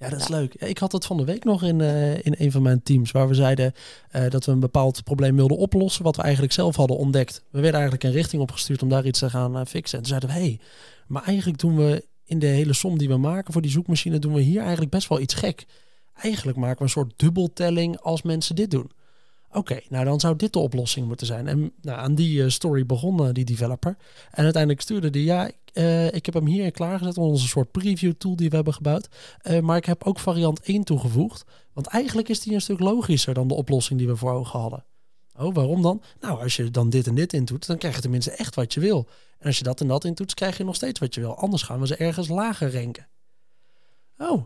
Ja. 0.00 0.08
Dat 0.08 0.20
is 0.20 0.28
leuk. 0.28 0.56
Ja, 0.60 0.66
ik 0.66 0.78
had 0.78 0.92
het 0.92 1.06
van 1.06 1.16
de 1.16 1.24
week 1.24 1.44
nog 1.44 1.62
in, 1.62 1.80
eh, 1.80 2.14
in 2.14 2.34
een 2.38 2.52
van 2.52 2.62
mijn 2.62 2.82
teams, 2.82 3.10
waar 3.10 3.28
we 3.28 3.34
zeiden 3.34 3.72
eh, 4.10 4.30
dat 4.30 4.44
we 4.44 4.52
een 4.52 4.60
bepaald 4.60 5.04
probleem 5.04 5.36
wilden 5.36 5.56
oplossen, 5.56 6.04
wat 6.04 6.16
we 6.16 6.22
eigenlijk 6.22 6.52
zelf 6.52 6.76
hadden 6.76 6.96
ontdekt. 6.96 7.42
We 7.50 7.60
werden 7.60 7.80
eigenlijk 7.80 8.04
een 8.04 8.12
richting 8.12 8.42
opgestuurd 8.42 8.82
om 8.82 8.88
daar 8.88 9.06
iets 9.06 9.18
te 9.18 9.30
gaan 9.30 9.56
eh, 9.56 9.64
fixen. 9.66 9.98
En 9.98 10.04
toen 10.04 10.18
zeiden 10.18 10.28
we, 10.28 10.34
hé, 10.34 10.40
hey, 10.40 10.60
maar 11.06 11.22
eigenlijk 11.24 11.58
doen 11.58 11.76
we 11.76 12.06
in 12.24 12.38
de 12.38 12.46
hele 12.46 12.72
som 12.72 12.98
die 12.98 13.08
we 13.08 13.16
maken 13.16 13.52
voor 13.52 13.62
die 13.62 13.70
zoekmachine, 13.70 14.18
doen 14.18 14.34
we 14.34 14.40
hier 14.40 14.60
eigenlijk 14.60 14.90
best 14.90 15.08
wel 15.08 15.20
iets 15.20 15.34
gek. 15.34 15.66
Eigenlijk 16.14 16.58
maken 16.58 16.78
we 16.78 16.84
een 16.84 16.90
soort 16.90 17.12
dubbeltelling 17.16 18.00
als 18.00 18.22
mensen 18.22 18.56
dit 18.56 18.70
doen. 18.70 18.90
Oké, 19.52 19.80
nou 19.88 20.04
dan 20.04 20.20
zou 20.20 20.36
dit 20.36 20.52
de 20.52 20.58
oplossing 20.58 21.06
moeten 21.06 21.26
zijn. 21.26 21.48
En 21.48 21.72
nou, 21.82 21.98
aan 21.98 22.14
die 22.14 22.50
story 22.50 22.86
begon 22.86 23.32
die 23.32 23.44
developer. 23.44 23.96
En 24.30 24.44
uiteindelijk 24.44 24.82
stuurde 24.82 25.10
die, 25.10 25.24
ja, 25.24 25.50
eh, 25.72 26.12
ik 26.12 26.26
heb 26.26 26.34
hem 26.34 26.46
hier 26.46 26.70
klaargezet, 26.70 27.18
onze 27.18 27.48
soort 27.48 27.70
preview 27.70 28.12
tool 28.12 28.36
die 28.36 28.48
we 28.48 28.54
hebben 28.54 28.74
gebouwd. 28.74 29.08
Eh, 29.38 29.60
maar 29.60 29.76
ik 29.76 29.84
heb 29.84 30.04
ook 30.04 30.18
variant 30.18 30.60
1 30.62 30.84
toegevoegd. 30.84 31.44
Want 31.72 31.86
eigenlijk 31.86 32.28
is 32.28 32.40
die 32.40 32.54
een 32.54 32.60
stuk 32.60 32.80
logischer 32.80 33.34
dan 33.34 33.48
de 33.48 33.54
oplossing 33.54 33.98
die 33.98 34.08
we 34.08 34.16
voor 34.16 34.32
ogen 34.32 34.60
hadden. 34.60 34.84
Oh, 35.36 35.54
waarom 35.54 35.82
dan? 35.82 36.02
Nou, 36.20 36.42
als 36.42 36.56
je 36.56 36.70
dan 36.70 36.90
dit 36.90 37.06
en 37.06 37.14
dit 37.14 37.32
intoet, 37.32 37.66
dan 37.66 37.78
krijg 37.78 37.94
je 37.94 38.00
tenminste 38.00 38.30
echt 38.30 38.54
wat 38.54 38.74
je 38.74 38.80
wil. 38.80 39.08
En 39.38 39.46
als 39.46 39.58
je 39.58 39.64
dat 39.64 39.80
en 39.80 39.86
dat 39.86 40.04
intoet, 40.04 40.34
krijg 40.34 40.56
je 40.56 40.64
nog 40.64 40.74
steeds 40.74 41.00
wat 41.00 41.14
je 41.14 41.20
wil. 41.20 41.36
Anders 41.36 41.62
gaan 41.62 41.80
we 41.80 41.86
ze 41.86 41.96
ergens 41.96 42.28
lager 42.28 42.72
ranken. 42.72 43.06
Oh, 44.18 44.44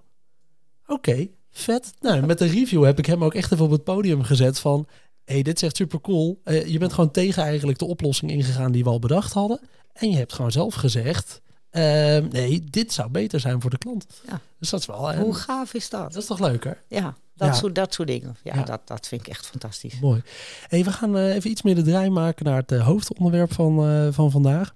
oké, 0.87 1.28
vet. 1.50 1.93
Nou, 2.00 2.26
met 2.26 2.38
de 2.38 2.47
review 2.47 2.85
heb 2.85 2.99
ik 2.99 3.07
hem 3.07 3.25
ook 3.25 3.35
echt 3.35 3.52
even 3.52 3.64
op 3.64 3.71
het 3.71 3.85
podium 3.85 4.23
gezet 4.23 4.59
van... 4.59 4.87
hey, 5.25 5.43
dit 5.43 5.57
is 5.57 5.62
echt 5.62 5.76
super 5.76 6.00
cool. 6.00 6.40
Eh, 6.45 6.66
je 6.66 6.78
bent 6.78 6.93
gewoon 6.93 7.11
tegen 7.11 7.43
eigenlijk 7.43 7.78
de 7.78 7.85
oplossing 7.85 8.31
ingegaan 8.31 8.73
die 8.73 8.85
we 8.85 8.90
al 8.90 8.99
bedacht 8.99 9.33
hadden. 9.33 9.61
En 9.95 10.11
je 10.11 10.17
hebt 10.17 10.33
gewoon 10.33 10.53
zelf 10.53 10.75
gezegd... 10.75 11.41
ehm, 11.71 12.29
nee, 12.31 12.65
dit 12.71 12.93
zou 12.93 13.11
beter 13.11 13.41
zijn 13.41 13.61
voor 13.61 13.71
de 13.71 13.79
klant. 13.79 14.07
Ja. 14.29 14.41
Dus 14.59 14.71
dat 14.71 14.81
is 14.81 14.87
wel... 14.87 15.15
Hoe 15.15 15.35
gaaf 15.35 15.75
is 15.75 15.89
dat? 15.91 16.13
dat 16.13 16.23
is 16.23 16.29
toch 16.29 16.39
leuker? 16.39 16.83
Ja, 16.89 17.15
dat, 17.37 17.49
Ja. 17.49 17.55
Soort, 17.55 17.75
dat 17.75 17.95
soort 17.95 18.09
dingen. 18.09 18.37
Ja, 18.43 18.55
Ja. 18.55 18.63
Dat, 18.63 18.81
dat 18.85 19.09
vind 19.09 19.21
ik 19.21 19.29
echt 19.29 19.47
fantastisch. 19.47 20.01
Mooi. 20.01 20.23
Hey, 20.69 20.85
we 20.85 20.93
gaan 20.93 21.17
eh, 21.17 21.35
even 21.35 21.51
iets 21.51 21.63
meer 21.63 21.75
de 21.75 21.83
draai 21.83 22.11
maken 22.11 22.45
naar 22.45 22.57
het 22.57 22.73
eh, 22.73 22.87
hoofdonderwerp 22.87 23.53
van, 23.53 23.89
eh, 23.89 24.09
van 24.11 24.31
vandaag. 24.31 24.73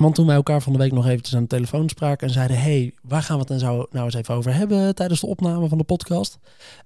Want 0.00 0.14
toen 0.14 0.26
wij 0.26 0.34
elkaar 0.34 0.62
van 0.62 0.72
de 0.72 0.78
week 0.78 0.92
nog 0.92 1.06
eventjes 1.06 1.34
aan 1.34 1.42
de 1.42 1.48
telefoon 1.48 1.88
spraken 1.88 2.26
en 2.26 2.32
zeiden: 2.32 2.60
hey, 2.60 2.94
waar 3.02 3.22
gaan 3.22 3.34
we 3.34 3.40
het 3.40 3.48
dan 3.48 3.58
zo 3.58 3.86
nou 3.90 4.04
eens 4.04 4.14
even 4.14 4.34
over 4.34 4.54
hebben 4.54 4.94
tijdens 4.94 5.20
de 5.20 5.26
opname 5.26 5.68
van 5.68 5.78
de 5.78 5.84
podcast? 5.84 6.38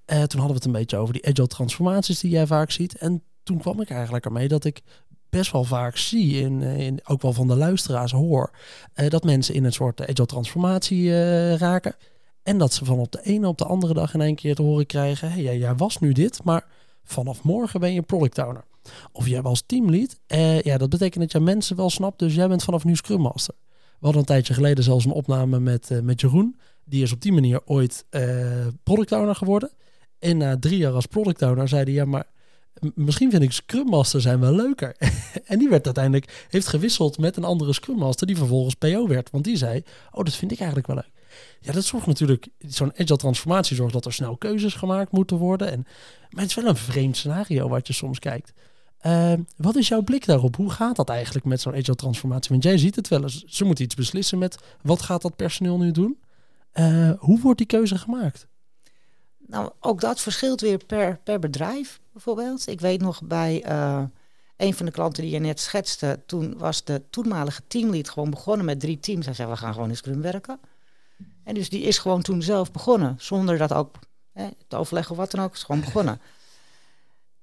Toen 0.07 0.17
hadden 0.17 0.47
we 0.47 0.53
het 0.53 0.65
een 0.65 0.73
beetje 0.73 0.97
over 0.97 1.15
die 1.15 1.27
agile 1.27 1.47
transformaties 1.47 2.21
die 2.21 2.31
jij 2.31 2.47
vaak 2.47 2.71
ziet. 2.71 2.97
En 2.97 3.23
toen 3.43 3.59
kwam 3.59 3.81
ik 3.81 3.91
eigenlijk 3.91 4.25
ermee 4.25 4.49
dat 4.49 4.65
ik 4.65 4.83
best 5.37 5.53
wel 5.53 5.65
vaak 5.65 5.97
zie, 5.97 6.41
in, 6.41 6.63
eh, 6.63 6.79
in, 6.79 7.01
ook 7.05 7.23
wel 7.23 7.33
van 7.33 7.49
de 7.49 7.57
luisteraars 7.57 8.13
hoor, 8.13 8.51
eh, 8.93 9.11
dat 9.11 9.25
mensen 9.25 9.55
in 9.55 9.65
een 9.65 9.73
soort 9.73 10.01
agile 10.01 10.27
transformatie 10.27 11.11
eh, 11.11 11.57
raken. 11.57 11.95
En 12.43 12.59
dat 12.59 12.73
ze 12.73 12.85
van 12.85 12.99
op 12.99 13.13
de 13.13 13.21
ene 13.23 13.49
op 13.49 13.59
de 13.59 13.65
andere 13.65 13.95
dag 13.95 14.15
in 14.15 14.21
één 14.21 14.35
keer 14.35 14.55
te 14.55 14.63
horen 14.63 14.87
krijgen: 14.87 15.33
hey, 15.33 15.59
jij, 15.59 15.75
was 15.75 15.99
nu 15.99 16.13
dit, 16.13 16.45
maar 16.45 16.67
vanaf 17.05 17.43
morgen 17.43 17.81
ben 17.81 17.93
je 17.93 18.03
product 18.03 18.39
owner. 18.39 18.65
Of 19.13 19.29
jij 19.29 19.43
was 19.43 19.63
teamlead. 19.67 20.19
Ja, 20.65 20.79
dat 20.79 20.89
betekent 20.89 21.23
dat 21.23 21.33
jij 21.33 21.41
mensen 21.41 21.77
wel 21.77 21.91
snapt, 21.91 22.19
dus 22.19 22.35
jij 22.35 22.49
bent 22.49 22.63
vanaf 22.63 22.85
nu 22.85 22.97
Scrum 22.97 23.21
Master. 23.21 23.55
We 23.71 24.11
hadden 24.11 24.21
een 24.21 24.27
tijdje 24.27 24.55
geleden 24.55 24.85
zelfs 24.85 25.05
een 25.05 25.11
opname 25.13 25.61
met, 25.61 25.91
met 26.03 26.21
Jeroen. 26.21 26.59
Die 26.85 27.03
is 27.03 27.13
op 27.13 27.21
die 27.21 27.33
manier 27.33 27.61
ooit 27.65 28.05
product 28.83 29.13
owner 29.13 29.35
geworden. 29.35 29.71
En 30.19 30.37
na 30.37 30.59
drie 30.59 30.79
jaar 30.79 30.93
als 30.93 31.07
product 31.07 31.43
owner 31.43 31.69
zei 31.69 31.83
hij, 31.83 31.93
ja, 31.93 32.05
maar 32.05 32.27
misschien 32.95 33.31
vind 33.31 33.43
ik 33.43 33.53
Scrum 33.53 33.87
Master 33.87 34.21
zijn 34.21 34.41
wel 34.41 34.55
leuker. 34.55 34.97
en 35.45 35.59
die 35.59 35.69
werd 35.69 35.85
uiteindelijk, 35.85 36.47
heeft 36.49 36.67
gewisseld 36.67 37.19
met 37.19 37.37
een 37.37 37.45
andere 37.45 37.73
Scrum 37.73 37.99
Master 37.99 38.27
die 38.27 38.37
vervolgens 38.37 38.75
PO 38.75 39.09
werd. 39.09 39.31
Want 39.31 39.45
die 39.45 39.57
zei, 39.57 39.83
oh, 40.11 40.25
dat 40.25 40.35
vind 40.35 40.53
ik 40.53 40.59
eigenlijk 40.59 40.87
wel 40.87 40.97
leuk. 40.97 41.13
Ja, 41.61 41.73
dat 41.73 41.85
zorgt 41.85 42.07
natuurlijk, 42.07 42.49
zo'n 42.59 42.93
agile 42.93 43.17
transformatie 43.17 43.77
zorgt 43.77 43.93
dat 43.93 44.05
er 44.05 44.13
snel 44.13 44.37
keuzes 44.37 44.75
gemaakt 44.75 45.13
moeten 45.13 45.37
worden. 45.37 45.71
En, 45.71 45.87
maar 46.31 46.43
het 46.43 46.51
is 46.51 46.55
wel 46.55 46.67
een 46.67 46.77
vreemd 46.77 47.17
scenario 47.17 47.69
wat 47.69 47.87
je 47.87 47.93
soms 47.93 48.19
kijkt. 48.19 48.53
Ehm, 48.99 49.41
wat 49.57 49.77
is 49.77 49.89
jouw 49.89 50.03
blik 50.03 50.27
daarop? 50.27 50.57
Hoe 50.57 50.71
gaat 50.71 50.97
dat 50.97 51.09
eigenlijk 51.09 51.45
met 51.45 51.61
zo'n 51.61 51.75
agile 51.75 51.95
transformatie? 51.95 52.51
Want 52.51 52.63
jij 52.63 52.79
ziet 52.79 52.97
het 52.97 53.09
wel 53.09 53.23
eens. 53.23 53.45
Ze 53.45 53.65
moeten 53.65 53.85
iets 53.85 53.95
beslissen 53.95 54.39
met 54.39 54.59
wat 54.83 55.03
gaat 55.03 55.23
dat 55.23 55.37
personeel 55.37 55.79
nu 55.79 55.91
doen? 55.91 56.19
Eh, 56.73 57.11
hoe 57.19 57.41
wordt 57.41 57.59
die 57.59 57.67
keuze 57.67 57.99
gemaakt? 57.99 58.47
Nou, 59.47 59.71
ook 59.81 60.01
dat 60.01 60.21
verschilt 60.21 60.61
weer 60.61 60.85
per, 60.85 61.19
per 61.25 61.39
bedrijf 61.39 62.01
bijvoorbeeld. 62.13 62.69
Ik 62.69 62.81
weet 62.81 63.01
nog 63.01 63.23
bij 63.23 63.63
eh, 63.63 64.03
een 64.57 64.75
van 64.75 64.87
de 64.87 64.93
klanten 64.93 65.23
die 65.23 65.33
je 65.33 65.39
net 65.39 65.61
schetste, 65.61 66.21
toen 66.27 66.59
was 66.59 66.85
de 66.85 67.03
toenmalige 67.11 67.63
teamlead 67.67 68.09
gewoon 68.09 68.31
begonnen 68.31 68.67
met 68.67 68.81
drie 68.81 69.01
teams. 69.01 69.27
Hij 69.27 69.35
zei, 69.35 69.51
we 69.51 69.57
gaan 69.57 69.73
gewoon 69.73 69.89
in 69.89 69.97
Scrum 69.97 70.23
werken. 70.23 70.61
En 71.45 71.55
dus 71.55 71.69
die 71.69 71.83
is 71.83 71.99
gewoon 71.99 72.23
toen 72.23 72.43
zelf 72.43 72.73
begonnen, 72.73 73.15
zonder 73.19 73.59
dat 73.59 73.73
ook 73.73 73.95
hè, 74.33 74.49
te 74.69 74.77
overleggen 74.77 75.13
of 75.13 75.19
wat 75.19 75.31
dan 75.31 75.45
ook, 75.45 75.53
is 75.53 75.63
gewoon 75.63 75.81
begonnen. 75.81 76.21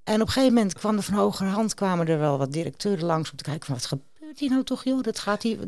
En 0.03 0.21
op 0.21 0.27
een 0.27 0.33
gegeven 0.33 0.53
moment 0.53 0.73
kwam 0.73 0.97
er 0.97 1.03
van 1.03 1.13
hogerhand, 1.13 1.73
kwamen 1.73 2.07
er 2.07 2.19
wel 2.19 2.37
wat 2.37 2.51
directeuren 2.51 3.05
langs 3.05 3.31
om 3.31 3.37
te 3.37 3.43
kijken 3.43 3.65
van 3.65 3.75
wat 3.75 3.85
gebeurt 3.85 4.39
hier 4.39 4.49
nou 4.49 4.63
toch 4.63 4.83
joh, 4.83 5.03
dat 5.03 5.19
gaat 5.19 5.43
hier, 5.43 5.59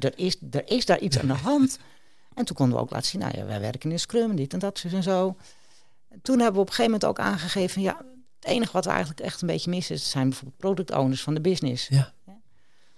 er, 0.00 0.18
is, 0.18 0.36
er 0.50 0.68
is 0.68 0.86
daar 0.86 0.98
iets 0.98 1.18
aan 1.18 1.26
de 1.26 1.32
hand. 1.32 1.78
En 2.34 2.44
toen 2.44 2.56
konden 2.56 2.76
we 2.76 2.82
ook 2.82 2.90
laten 2.90 3.08
zien, 3.08 3.20
nou 3.20 3.36
ja, 3.36 3.44
wij 3.44 3.60
werken 3.60 3.90
in 3.90 3.98
Scrum, 3.98 4.36
dit 4.36 4.52
en 4.52 4.58
dat 4.58 4.84
en 4.92 5.02
zo. 5.02 5.36
En 6.14 6.20
toen 6.22 6.36
hebben 6.38 6.54
we 6.54 6.60
op 6.60 6.66
een 6.68 6.74
gegeven 6.74 6.92
moment 7.00 7.04
ook 7.10 7.18
aangegeven, 7.26 7.82
ja, 7.82 7.96
het 8.40 8.44
enige 8.52 8.72
wat 8.72 8.84
we 8.84 8.90
eigenlijk 8.90 9.20
echt 9.20 9.40
een 9.40 9.46
beetje 9.46 9.70
missen, 9.70 9.98
zijn 9.98 10.28
bijvoorbeeld 10.28 10.58
product 10.60 10.90
owners 10.90 11.22
van 11.22 11.34
de 11.34 11.40
business. 11.40 11.88
Ja. 11.88 12.12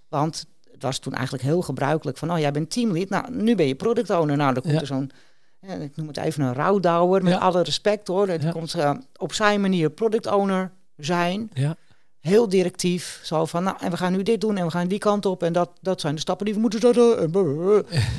Want 0.09 0.47
het 0.73 0.83
was 0.83 0.99
toen 0.99 1.13
eigenlijk 1.13 1.45
heel 1.45 1.63
gebruikelijk 1.63 2.19
van, 2.19 2.33
oh 2.33 2.39
jij 2.39 2.51
bent 2.53 2.71
teamlead, 2.71 3.09
nou 3.09 3.31
nu 3.35 3.55
ben 3.55 3.67
je 3.67 3.75
product 3.75 4.11
owner. 4.11 4.37
Nou, 4.37 4.53
dan 4.55 4.63
komt 4.63 4.75
Ja. 4.75 4.81
er 4.81 4.87
zo'n, 4.87 5.11
ik 5.81 5.97
noem 5.97 6.07
het 6.07 6.17
even 6.17 6.43
een 6.45 6.55
rouwdouwer, 6.55 7.23
met 7.23 7.33
Ja. 7.33 7.39
alle 7.39 7.63
respect 7.63 8.07
hoor. 8.09 8.29
Het 8.29 8.51
komt 8.51 8.75
eh, 8.75 8.95
op 9.17 9.33
zijn 9.33 9.61
manier 9.61 9.91
product 9.91 10.27
owner 10.27 10.73
zijn 10.97 11.51
Ja, 11.55 11.77
heel 12.27 12.49
directief. 12.49 13.21
Zo 13.23 13.45
van, 13.45 13.63
nou, 13.63 13.77
en 13.81 13.91
we 13.91 13.97
gaan 13.97 14.13
nu 14.13 14.23
dit 14.23 14.41
doen 14.41 14.57
en 14.57 14.65
we 14.65 14.71
gaan 14.71 14.89
die 14.89 14.99
kant 14.99 15.27
op. 15.27 15.43
En 15.43 15.53
dat, 15.53 15.71
dat 15.81 16.01
zijn 16.01 16.15
de 16.15 16.21
stappen 16.21 16.45
die 16.47 16.55
we 16.55 16.61
moeten 16.61 16.81
zetten. 16.81 17.33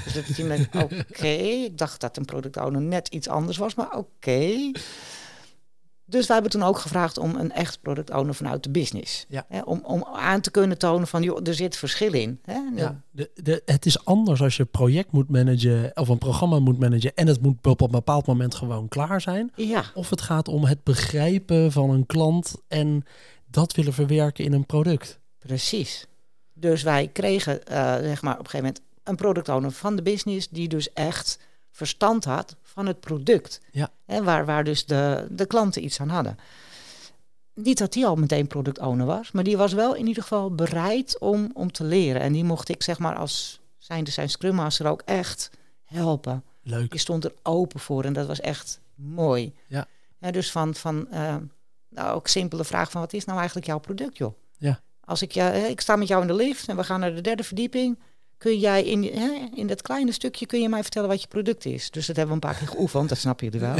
Dus 0.03 0.13
dat 0.13 0.35
je 0.35 0.47
denkt, 0.47 0.75
oké. 0.75 1.27
Ik 1.27 1.77
dacht 1.77 2.01
dat 2.01 2.17
een 2.17 2.25
product 2.25 2.57
owner 2.57 2.81
net 2.81 3.07
iets 3.07 3.29
anders 3.29 3.57
was, 3.57 3.75
maar 3.75 3.97
oké. 3.97 4.71
Dus 6.09 6.27
wij 6.27 6.35
hebben 6.35 6.59
toen 6.59 6.69
ook 6.69 6.79
gevraagd 6.79 7.17
om 7.17 7.35
een 7.35 7.51
echt 7.51 7.81
product 7.81 8.13
owner 8.13 8.35
vanuit 8.35 8.63
de 8.63 8.69
business. 8.69 9.25
Ja. 9.29 9.45
Hè, 9.47 9.61
om, 9.61 9.79
om 9.83 10.03
aan 10.13 10.41
te 10.41 10.51
kunnen 10.51 10.77
tonen 10.77 11.07
van, 11.07 11.23
joh, 11.23 11.47
er 11.47 11.53
zit 11.53 11.77
verschil 11.77 12.13
in. 12.13 12.39
Hè? 12.43 12.59
ja. 12.75 13.01
De, 13.11 13.31
de, 13.35 13.61
het 13.65 13.85
is 13.85 14.05
anders 14.05 14.41
als 14.41 14.55
je 14.55 14.61
een 14.61 14.69
project 14.69 15.11
moet 15.11 15.29
managen 15.29 15.91
of 15.93 16.07
een 16.07 16.17
programma 16.17 16.59
moet 16.59 16.79
managen 16.79 17.15
en 17.15 17.27
het 17.27 17.41
moet 17.41 17.67
op 17.67 17.81
een 17.81 17.91
bepaald 17.91 18.25
moment 18.25 18.55
gewoon 18.55 18.87
klaar 18.87 19.21
zijn. 19.21 19.51
ja. 19.55 19.83
Of 19.93 20.09
het 20.09 20.21
gaat 20.21 20.47
om 20.47 20.65
het 20.65 20.83
begrijpen 20.83 21.71
van 21.71 21.89
een 21.89 22.05
klant 22.05 22.55
en 22.67 23.03
dat 23.57 23.73
willen 23.73 23.93
verwerken 23.93 24.43
in 24.43 24.53
een 24.53 24.65
product. 24.65 25.19
Precies. 25.37 26.07
Dus 26.53 26.83
wij 26.83 27.07
kregen 27.07 27.65
eh, 27.65 27.95
zeg 27.95 28.21
maar 28.21 28.33
op 28.33 28.39
een 28.39 28.49
gegeven 28.49 28.65
moment 28.65 28.81
een 29.03 29.15
product 29.15 29.49
owner 29.49 29.71
van 29.71 29.95
de 29.95 30.01
business 30.01 30.47
die 30.49 30.67
dus 30.67 30.93
echt 30.93 31.39
verstand 31.71 32.25
had 32.25 32.55
van 32.61 32.85
het 32.85 32.99
product. 32.99 33.61
Ja. 33.71 33.91
En 34.05 34.23
waar, 34.23 34.45
waar 34.45 34.63
dus 34.63 34.85
de, 34.85 35.27
de 35.29 35.45
klanten 35.45 35.83
iets 35.83 35.99
aan 35.99 36.09
hadden. 36.09 36.37
Niet 37.53 37.77
dat 37.77 37.93
die 37.93 38.05
al 38.05 38.15
meteen 38.15 38.47
product 38.47 38.79
owner 38.79 39.05
was, 39.05 39.31
maar 39.31 39.43
die 39.43 39.57
was 39.57 39.73
wel 39.73 39.95
in 39.95 40.07
ieder 40.07 40.23
geval 40.23 40.55
bereid 40.55 41.19
om, 41.19 41.51
om 41.53 41.71
te 41.71 41.83
leren. 41.83 42.21
En 42.21 42.33
die 42.33 42.43
mocht 42.43 42.69
ik 42.69 42.83
zeg 42.83 42.99
maar 42.99 43.15
als 43.15 43.59
zijnde 43.77 44.11
zijn 44.11 44.29
Scrum 44.29 44.55
Master 44.55 44.87
ook 44.87 45.01
echt 45.05 45.51
helpen. 45.83 46.43
Leuk. 46.61 46.91
Die 46.91 46.99
stond 46.99 47.23
er 47.23 47.33
open 47.43 47.79
voor 47.79 48.03
en 48.03 48.13
dat 48.13 48.27
was 48.27 48.39
echt 48.39 48.79
mooi. 48.95 49.53
Ja. 49.67 49.87
dus 50.31 50.51
van, 50.51 50.75
van 50.75 51.11
eh, 51.11 51.35
nou, 51.89 52.15
ook 52.15 52.27
simpele 52.27 52.63
vraag 52.63 52.91
van 52.91 53.01
wat 53.01 53.13
is 53.13 53.25
nou 53.25 53.37
eigenlijk 53.37 53.67
jouw 53.67 53.79
product, 53.79 54.17
joh? 54.17 54.33
Ja. 54.57 54.79
Als 55.05 55.21
ik, 55.21 55.31
ja, 55.31 55.51
ik 55.51 55.81
sta 55.81 55.95
met 55.95 56.07
jou 56.07 56.21
in 56.21 56.27
de 56.27 56.33
lift 56.33 56.67
en 56.67 56.75
we 56.75 56.83
gaan 56.83 56.99
naar 56.99 57.15
de 57.15 57.21
derde 57.21 57.43
verdieping. 57.43 57.99
Kun 58.37 58.59
jij 58.59 58.83
in, 58.83 59.03
hè, 59.03 59.49
in 59.53 59.67
dat 59.67 59.81
kleine 59.81 60.11
stukje 60.11 60.45
kun 60.45 60.61
je 60.61 60.69
mij 60.69 60.81
vertellen 60.81 61.09
wat 61.09 61.21
je 61.21 61.27
product 61.27 61.65
is? 61.65 61.91
Dus 61.91 62.05
dat 62.05 62.15
hebben 62.15 62.37
we 62.37 62.45
een 62.45 62.49
paar 62.49 62.59
keer 62.59 62.67
geoefend, 62.67 63.09
dat 63.09 63.17
snap 63.17 63.41
je 63.41 63.49
wel. 63.49 63.75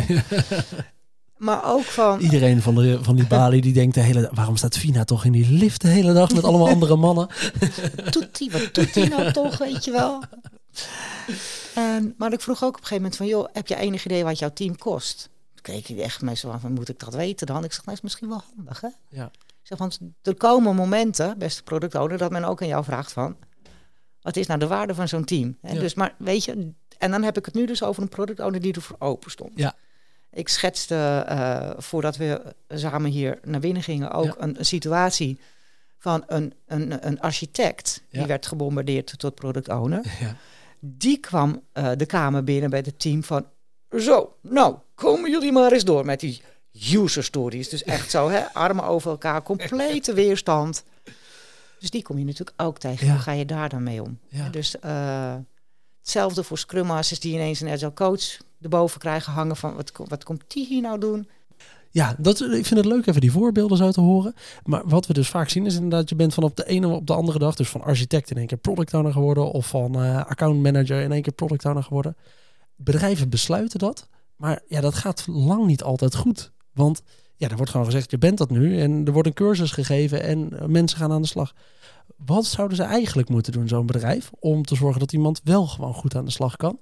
maar 1.48 1.74
ook 1.74 1.84
van, 1.84 2.20
Iedereen 2.20 2.62
van, 2.62 2.76
de, 2.76 3.04
van 3.04 3.16
die 3.16 3.28
balie 3.28 3.62
die 3.62 3.74
denkt 3.74 3.94
de 3.94 4.02
hele 4.02 4.22
dag, 4.22 4.32
waarom 4.34 4.56
staat 4.56 4.78
Fina 4.78 5.04
toch 5.04 5.26
in 5.26 5.32
die 5.32 5.52
lift 5.52 5.82
de 5.82 5.88
hele 5.88 6.14
dag 6.14 6.34
met 6.34 6.44
allemaal 6.44 6.68
andere 6.68 6.96
mannen? 6.96 7.28
doet 8.12 8.38
die, 8.38 8.52
wat 8.52 8.74
doet 8.74 8.94
die 8.94 9.10
nou 9.10 9.32
toch, 9.32 9.58
weet 9.58 9.86
je 9.86 9.92
wel? 9.92 10.24
En, 11.76 12.14
maar 12.18 12.34
ik 12.34 12.42
vroeg 12.42 12.64
ook 12.64 12.76
op 12.76 12.82
een 12.82 12.88
gegeven 12.88 12.96
moment 12.96 13.16
van, 13.16 13.28
joh, 13.28 13.48
heb 13.54 13.68
je 13.68 13.76
enig 13.76 14.06
idee 14.06 14.24
wat 14.24 14.40
jouw 14.40 14.54
team 14.54 14.78
kost? 14.78 15.30
Keek 15.68 15.88
hij 15.88 16.02
echt 16.02 16.38
zo 16.38 16.50
aan 16.52 16.60
van, 16.60 16.74
moet 16.74 16.90
ik 16.90 17.00
dat 17.00 17.14
weten 17.14 17.48
dan? 17.48 17.64
Ik 17.64 17.72
zeg, 17.74 17.86
nou 17.86 17.98
is 17.98 18.04
misschien 18.04 18.28
wel 18.30 18.42
handig, 18.56 18.82
hè? 18.82 18.88
Ja. 19.10 19.26
Ik 19.48 19.64
zeg, 19.64 19.78
want 19.78 20.00
er 20.22 20.36
komen 20.36 20.76
momenten, 20.76 21.38
beste 21.38 21.64
product 21.64 21.96
owner, 21.96 22.18
dat 22.18 22.32
men 22.32 22.44
ook 22.44 22.62
aan 22.62 22.68
jou 22.68 22.84
vraagt 22.84 23.12
van, 23.12 23.38
wat 24.22 24.36
is 24.36 24.48
nou 24.48 24.60
de 24.60 24.68
waarde 24.68 24.96
van 24.96 25.08
zo'n 25.08 25.26
team? 25.26 25.58
En 25.62 25.74
Ja. 25.74 25.80
Dus, 25.80 25.94
maar 25.94 26.16
weet 26.18 26.44
je, 26.44 26.74
en 26.98 27.12
dan 27.12 27.24
heb 27.24 27.38
ik 27.38 27.46
het 27.46 27.54
nu 27.54 27.66
dus 27.66 27.84
over 27.84 28.02
een 28.02 28.10
product 28.10 28.40
owner 28.40 28.62
die 28.62 28.74
ervoor 28.74 28.96
open 29.00 29.32
stond. 29.32 29.52
Ja. 29.56 29.74
Ik 30.32 30.50
schetste, 30.50 31.24
eh, 31.28 31.72
voordat 31.78 32.18
we 32.18 32.56
samen 32.68 33.12
hier 33.12 33.40
naar 33.44 33.60
binnen 33.60 33.84
gingen, 33.84 34.12
ook 34.12 34.26
Ja. 34.26 34.36
een, 34.38 34.60
een 34.60 34.66
situatie 34.66 35.40
van 35.98 36.24
een, 36.28 36.54
een, 36.66 37.08
een 37.08 37.20
architect. 37.20 38.02
Ja. 38.10 38.18
Die 38.20 38.28
werd 38.28 38.46
gebombardeerd 38.48 39.20
tot 39.20 39.36
product 39.36 39.70
owner. 39.70 40.16
Ja. 40.20 40.36
Die 40.80 41.18
kwam 41.18 41.62
eh, 41.72 41.92
de 41.98 42.06
kamer 42.06 42.44
binnen 42.44 42.70
bij 42.70 42.80
het 42.86 43.00
team 43.00 43.24
van... 43.24 43.46
Zo, 44.00 44.36
nou, 44.42 44.76
komen 44.96 45.32
jullie 45.32 45.52
maar 45.52 45.72
eens 45.72 45.84
door 45.84 46.06
met 46.06 46.20
die 46.20 46.42
user 46.94 47.24
stories. 47.24 47.70
Dus 47.70 47.84
echt 47.84 48.12
zo, 48.12 48.30
hè, 48.30 48.54
armen 48.54 48.84
over 48.84 49.12
elkaar, 49.12 49.44
complete 49.44 50.14
weerstand. 50.24 50.84
Dus 51.80 51.90
die 51.90 52.02
kom 52.02 52.18
je 52.18 52.26
natuurlijk 52.26 52.62
ook 52.62 52.78
tegen. 52.78 53.06
Ja. 53.06 53.14
Hoe 53.14 53.22
ga 53.22 53.32
je 53.32 53.46
daar 53.46 53.70
dan 53.70 53.84
mee 53.84 54.02
om? 54.02 54.20
Ja. 54.28 54.50
Dus 54.50 54.80
eh, 54.80 55.36
hetzelfde 56.00 56.44
voor 56.44 56.58
Scrum 56.58 56.86
Masters 56.86 57.20
die 57.20 57.34
ineens 57.34 57.62
een 57.62 57.70
agile 57.70 57.94
coach 57.94 58.38
erboven 58.62 59.00
krijgen 59.00 59.34
hangen 59.34 59.56
van... 59.56 59.76
Wat, 59.76 59.92
wat 60.08 60.24
komt 60.24 60.44
die 60.48 60.68
hier 60.68 60.82
nou 60.82 61.00
doen? 61.00 61.28
Ja, 61.92 62.16
dat, 62.18 62.42
ik 62.42 62.66
vind 62.66 62.80
het 62.80 62.86
leuk 62.86 63.08
even 63.08 63.22
die 63.22 63.32
voorbeelden 63.32 63.78
zo 63.78 63.92
te 63.92 64.02
horen. 64.02 64.34
Maar 64.64 64.82
wat 64.86 65.08
we 65.08 65.14
dus 65.14 65.30
vaak 65.30 65.50
zien 65.50 65.66
is 65.66 65.76
inderdaad, 65.76 66.10
je 66.10 66.16
bent 66.16 66.34
van 66.34 66.44
op 66.44 66.56
de 66.56 66.66
ene 66.66 66.88
op 66.88 67.08
de 67.08 67.14
andere 67.14 67.40
dag, 67.40 67.56
dus 67.56 67.70
van 67.70 67.82
architect 67.82 68.32
in 68.32 68.38
één 68.38 68.48
keer 68.48 68.58
product 68.58 68.94
owner 68.94 69.12
geworden 69.12 69.52
of 69.52 69.68
van 69.68 70.02
eh 70.02 70.26
account 70.26 70.62
manager 70.62 71.02
in 71.02 71.12
één 71.12 71.22
keer 71.22 71.34
product 71.34 71.66
owner 71.66 71.84
geworden. 71.84 72.16
Bedrijven 72.78 73.30
besluiten 73.30 73.80
dat, 73.80 74.08
maar 74.36 74.62
ja, 74.68 74.82
dat 74.82 74.96
gaat 74.96 75.28
lang 75.28 75.66
niet 75.66 75.84
altijd 75.84 76.16
goed. 76.16 76.52
Want 76.74 77.02
ja, 77.36 77.50
er 77.50 77.56
wordt 77.56 77.72
gewoon 77.72 77.86
gezegd, 77.86 78.12
je 78.12 78.18
bent 78.18 78.38
dat 78.38 78.50
nu 78.50 78.80
en 78.80 79.06
er 79.06 79.12
wordt 79.12 79.28
een 79.28 79.34
cursus 79.34 79.72
gegeven 79.72 80.24
en 80.24 80.60
eh, 80.60 80.66
mensen 80.66 80.98
gaan 80.98 81.12
aan 81.12 81.22
de 81.22 81.28
slag. 81.28 81.54
Wat 82.16 82.46
zouden 82.46 82.78
ze 82.78 82.84
eigenlijk 82.84 83.30
moeten 83.30 83.52
doen, 83.52 83.68
zo'n 83.68 83.86
bedrijf, 83.86 84.32
om 84.40 84.64
te 84.64 84.76
zorgen 84.76 85.00
dat 85.00 85.14
iemand 85.14 85.42
wel 85.44 85.68
gewoon 85.68 85.94
goed 85.94 86.16
aan 86.16 86.26
de 86.26 86.32
slag 86.32 86.56
kan? 86.56 86.80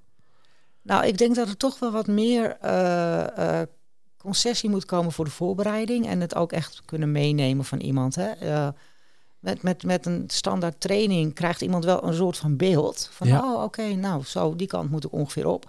Nou, 0.82 1.06
ik 1.06 1.18
denk 1.18 1.36
dat 1.36 1.48
er 1.48 1.58
toch 1.58 1.80
wel 1.80 1.92
wat 1.92 2.08
meer 2.08 2.58
eh, 2.58 3.62
eh, 3.62 3.68
concessie 4.18 4.70
moet 4.70 4.86
komen 4.86 5.12
voor 5.12 5.26
de 5.26 5.32
voorbereiding. 5.32 6.08
En 6.08 6.22
het 6.22 6.36
ook 6.36 6.52
echt 6.52 6.82
kunnen 6.86 7.12
meenemen 7.12 7.66
van 7.66 7.80
iemand. 7.80 8.16
Hè? 8.16 8.32
Met, 9.46 9.62
met, 9.62 9.84
met 9.84 10.06
een 10.06 10.24
standaard 10.28 10.80
training 10.82 11.34
krijgt 11.34 11.62
iemand 11.62 11.86
wel 11.86 12.04
een 12.04 12.14
soort 12.14 12.38
van 12.38 12.58
beeld. 12.58 13.10
Van, 13.12 13.28
Ja. 13.28 13.54
oh, 13.54 13.64
oké, 13.64 13.84
nou, 13.94 14.24
zo, 14.24 14.56
die 14.56 14.68
kant 14.68 14.92
moet 14.92 15.04
ik 15.06 15.12
ongeveer 15.12 15.48
op. 15.48 15.66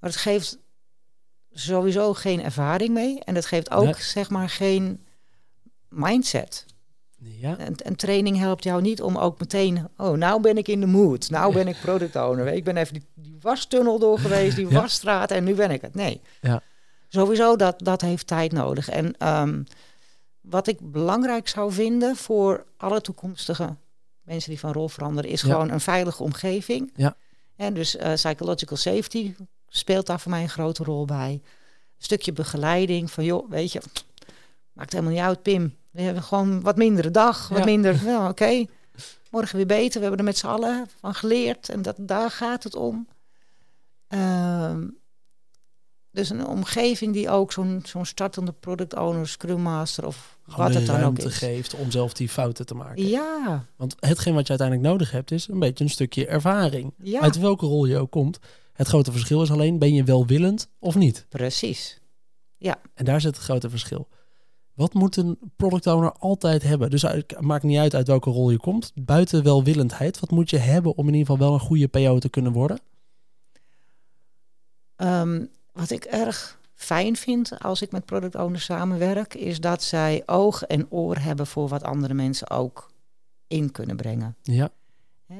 Maar 0.00 0.10
het 0.10 0.18
geeft 0.18 0.58
sowieso 1.52 2.14
geen 2.14 2.42
ervaring 2.42 2.94
mee. 2.94 3.20
En 3.24 3.34
het 3.34 3.46
geeft 3.46 3.70
ook, 3.70 3.84
Nee. 3.84 3.94
zeg 3.98 4.30
maar, 4.30 4.48
geen 4.48 5.04
mindset. 5.88 6.64
Ja, 7.18 7.58
Een, 7.60 7.74
een 7.84 7.96
training 7.96 8.38
helpt 8.38 8.64
jou 8.64 8.82
niet 8.82 9.02
om 9.02 9.16
ook 9.18 9.38
meteen, 9.38 9.88
oh, 9.96 10.16
nou 10.16 10.40
ben 10.40 10.56
ik 10.56 10.68
in 10.68 10.80
de 10.80 10.86
mood. 10.86 11.30
Nou 11.30 11.52
ben 11.52 11.68
ik 11.68 11.76
product 11.80 12.16
owner. 12.16 12.46
Ik 12.46 12.64
ben 12.64 12.76
even 12.76 12.92
die, 12.94 13.04
die 13.14 13.36
wastunnel 13.40 13.98
door 13.98 14.18
geweest, 14.18 14.56
die 14.56 14.68
Ja. 14.68 14.80
wasstraat 14.80 15.30
en 15.30 15.44
nu 15.44 15.54
ben 15.54 15.70
ik 15.70 15.80
het. 15.80 15.94
Nee. 15.94 16.20
Ja. 16.40 16.62
Sowieso, 17.08 17.56
dat, 17.56 17.74
dat 17.78 18.00
heeft 18.00 18.26
tijd 18.26 18.52
nodig. 18.52 18.88
En 18.88 19.14
ehm, 19.18 19.62
wat 20.48 20.66
ik 20.66 20.78
belangrijk 20.92 21.48
zou 21.48 21.72
vinden 21.72 22.16
voor 22.16 22.64
alle 22.76 23.00
toekomstige 23.00 23.76
mensen 24.22 24.50
die 24.50 24.58
van 24.60 24.72
rol 24.72 24.88
veranderen, 24.88 25.30
is 25.30 25.40
Ja. 25.40 25.52
gewoon 25.52 25.70
een 25.70 25.80
veilige 25.80 26.22
omgeving. 26.22 26.92
Ja. 26.96 27.16
En 27.56 27.74
dus 27.74 27.96
eh, 27.96 28.12
psychological 28.12 28.76
safety 28.76 29.34
speelt 29.68 30.06
daar 30.06 30.20
voor 30.20 30.30
mij 30.30 30.42
een 30.42 30.48
grote 30.48 30.84
rol 30.84 31.04
bij. 31.04 31.30
Een 31.32 31.42
stukje 32.04 32.32
begeleiding 32.32 33.10
van, 33.10 33.24
joh, 33.24 33.50
weet 33.50 33.72
je, 33.72 33.80
maakt 34.72 34.92
helemaal 34.92 35.12
niet 35.14 35.22
uit, 35.22 35.42
Pim. 35.42 35.76
We 35.90 36.00
hebben 36.02 36.22
gewoon 36.22 36.60
wat 36.60 36.76
mindere 36.76 37.10
dag, 37.10 37.48
wat 37.48 37.58
Ja. 37.58 37.64
minder. 37.64 38.02
Nou, 38.04 38.28
oké, 38.30 38.64
morgen 39.30 39.56
weer 39.56 39.66
beter. 39.66 39.94
We 39.94 40.00
hebben 40.00 40.18
er 40.18 40.24
met 40.24 40.38
z'n 40.38 40.46
allen 40.46 40.86
van 41.00 41.14
geleerd 41.14 41.68
en 41.68 41.82
dat, 41.82 41.96
daar 41.98 42.30
gaat 42.30 42.62
het 42.64 42.74
om. 42.74 43.08
Ehm, 44.08 44.88
dus 46.10 46.30
een 46.30 46.46
omgeving 46.46 47.12
die 47.12 47.30
ook 47.30 47.52
zo'n 47.52 47.82
zo'n 47.84 48.04
startende 48.06 48.52
product 48.52 48.94
owner, 48.94 49.28
scrum 49.28 49.60
master 49.60 50.06
of 50.06 50.35
wat 50.46 50.72
de 50.72 50.78
het 50.78 50.86
dan 50.86 51.02
ook 51.02 51.18
is. 51.18 51.36
geeft 51.36 51.74
om 51.74 51.90
zelf 51.90 52.12
die 52.12 52.28
fouten 52.28 52.66
te 52.66 52.74
maken. 52.74 53.08
Ja, 53.08 53.66
Want 53.76 53.96
hetgeen 54.00 54.34
wat 54.34 54.42
je 54.46 54.48
uiteindelijk 54.58 54.88
nodig 54.88 55.10
hebt, 55.10 55.30
is 55.30 55.48
een 55.48 55.58
beetje 55.58 55.84
een 55.84 55.90
stukje 55.90 56.26
ervaring. 56.26 56.94
ja, 57.02 57.20
Uit 57.20 57.38
welke 57.38 57.66
rol 57.66 57.86
je 57.86 57.98
ook 57.98 58.10
komt. 58.10 58.38
Het 58.72 58.86
grote 58.86 59.12
verschil 59.12 59.42
is 59.42 59.50
alleen, 59.50 59.78
ben 59.78 59.94
je 59.94 60.04
welwillend 60.04 60.68
of 60.78 60.94
niet? 60.94 61.26
precies. 61.28 62.00
En 62.94 63.04
daar 63.04 63.20
zit 63.20 63.34
het 63.36 63.44
grote 63.44 63.70
verschil. 63.70 64.08
Wat 64.74 64.94
moet 64.94 65.16
een 65.16 65.38
product 65.56 65.86
owner 65.86 66.12
altijd 66.12 66.62
hebben? 66.62 66.90
Dus 66.90 67.02
het 67.02 67.40
maakt 67.40 67.62
niet 67.64 67.78
uit 67.78 67.94
uit 67.94 68.06
welke 68.06 68.30
rol 68.30 68.50
je 68.50 68.58
komt. 68.58 68.92
Buiten 68.94 69.42
welwillendheid, 69.42 70.20
wat 70.20 70.30
moet 70.30 70.50
je 70.50 70.56
hebben 70.58 70.96
om 70.96 71.08
in 71.08 71.14
ieder 71.14 71.26
geval 71.30 71.46
wel 71.46 71.54
een 71.54 71.66
goede 71.66 71.88
PO 71.88 72.18
te 72.18 72.28
kunnen 72.28 72.52
worden? 72.52 72.78
Ehm, 74.96 75.44
wat 75.72 75.90
ik 75.90 76.04
erg 76.04 76.58
fijn 76.76 77.16
vind 77.16 77.58
als 77.58 77.82
ik 77.82 77.92
met 77.92 78.04
product 78.04 78.34
owners 78.34 78.64
samenwerk, 78.64 79.34
is 79.34 79.60
dat 79.60 79.82
zij 79.82 80.22
oog 80.26 80.62
en 80.62 80.90
oor 80.90 81.16
hebben 81.18 81.46
voor 81.46 81.68
wat 81.68 81.82
andere 81.82 82.14
mensen 82.14 82.50
ook 82.50 82.90
in 83.46 83.72
kunnen 83.72 83.96
brengen. 83.96 84.36
Ja, 84.42 84.70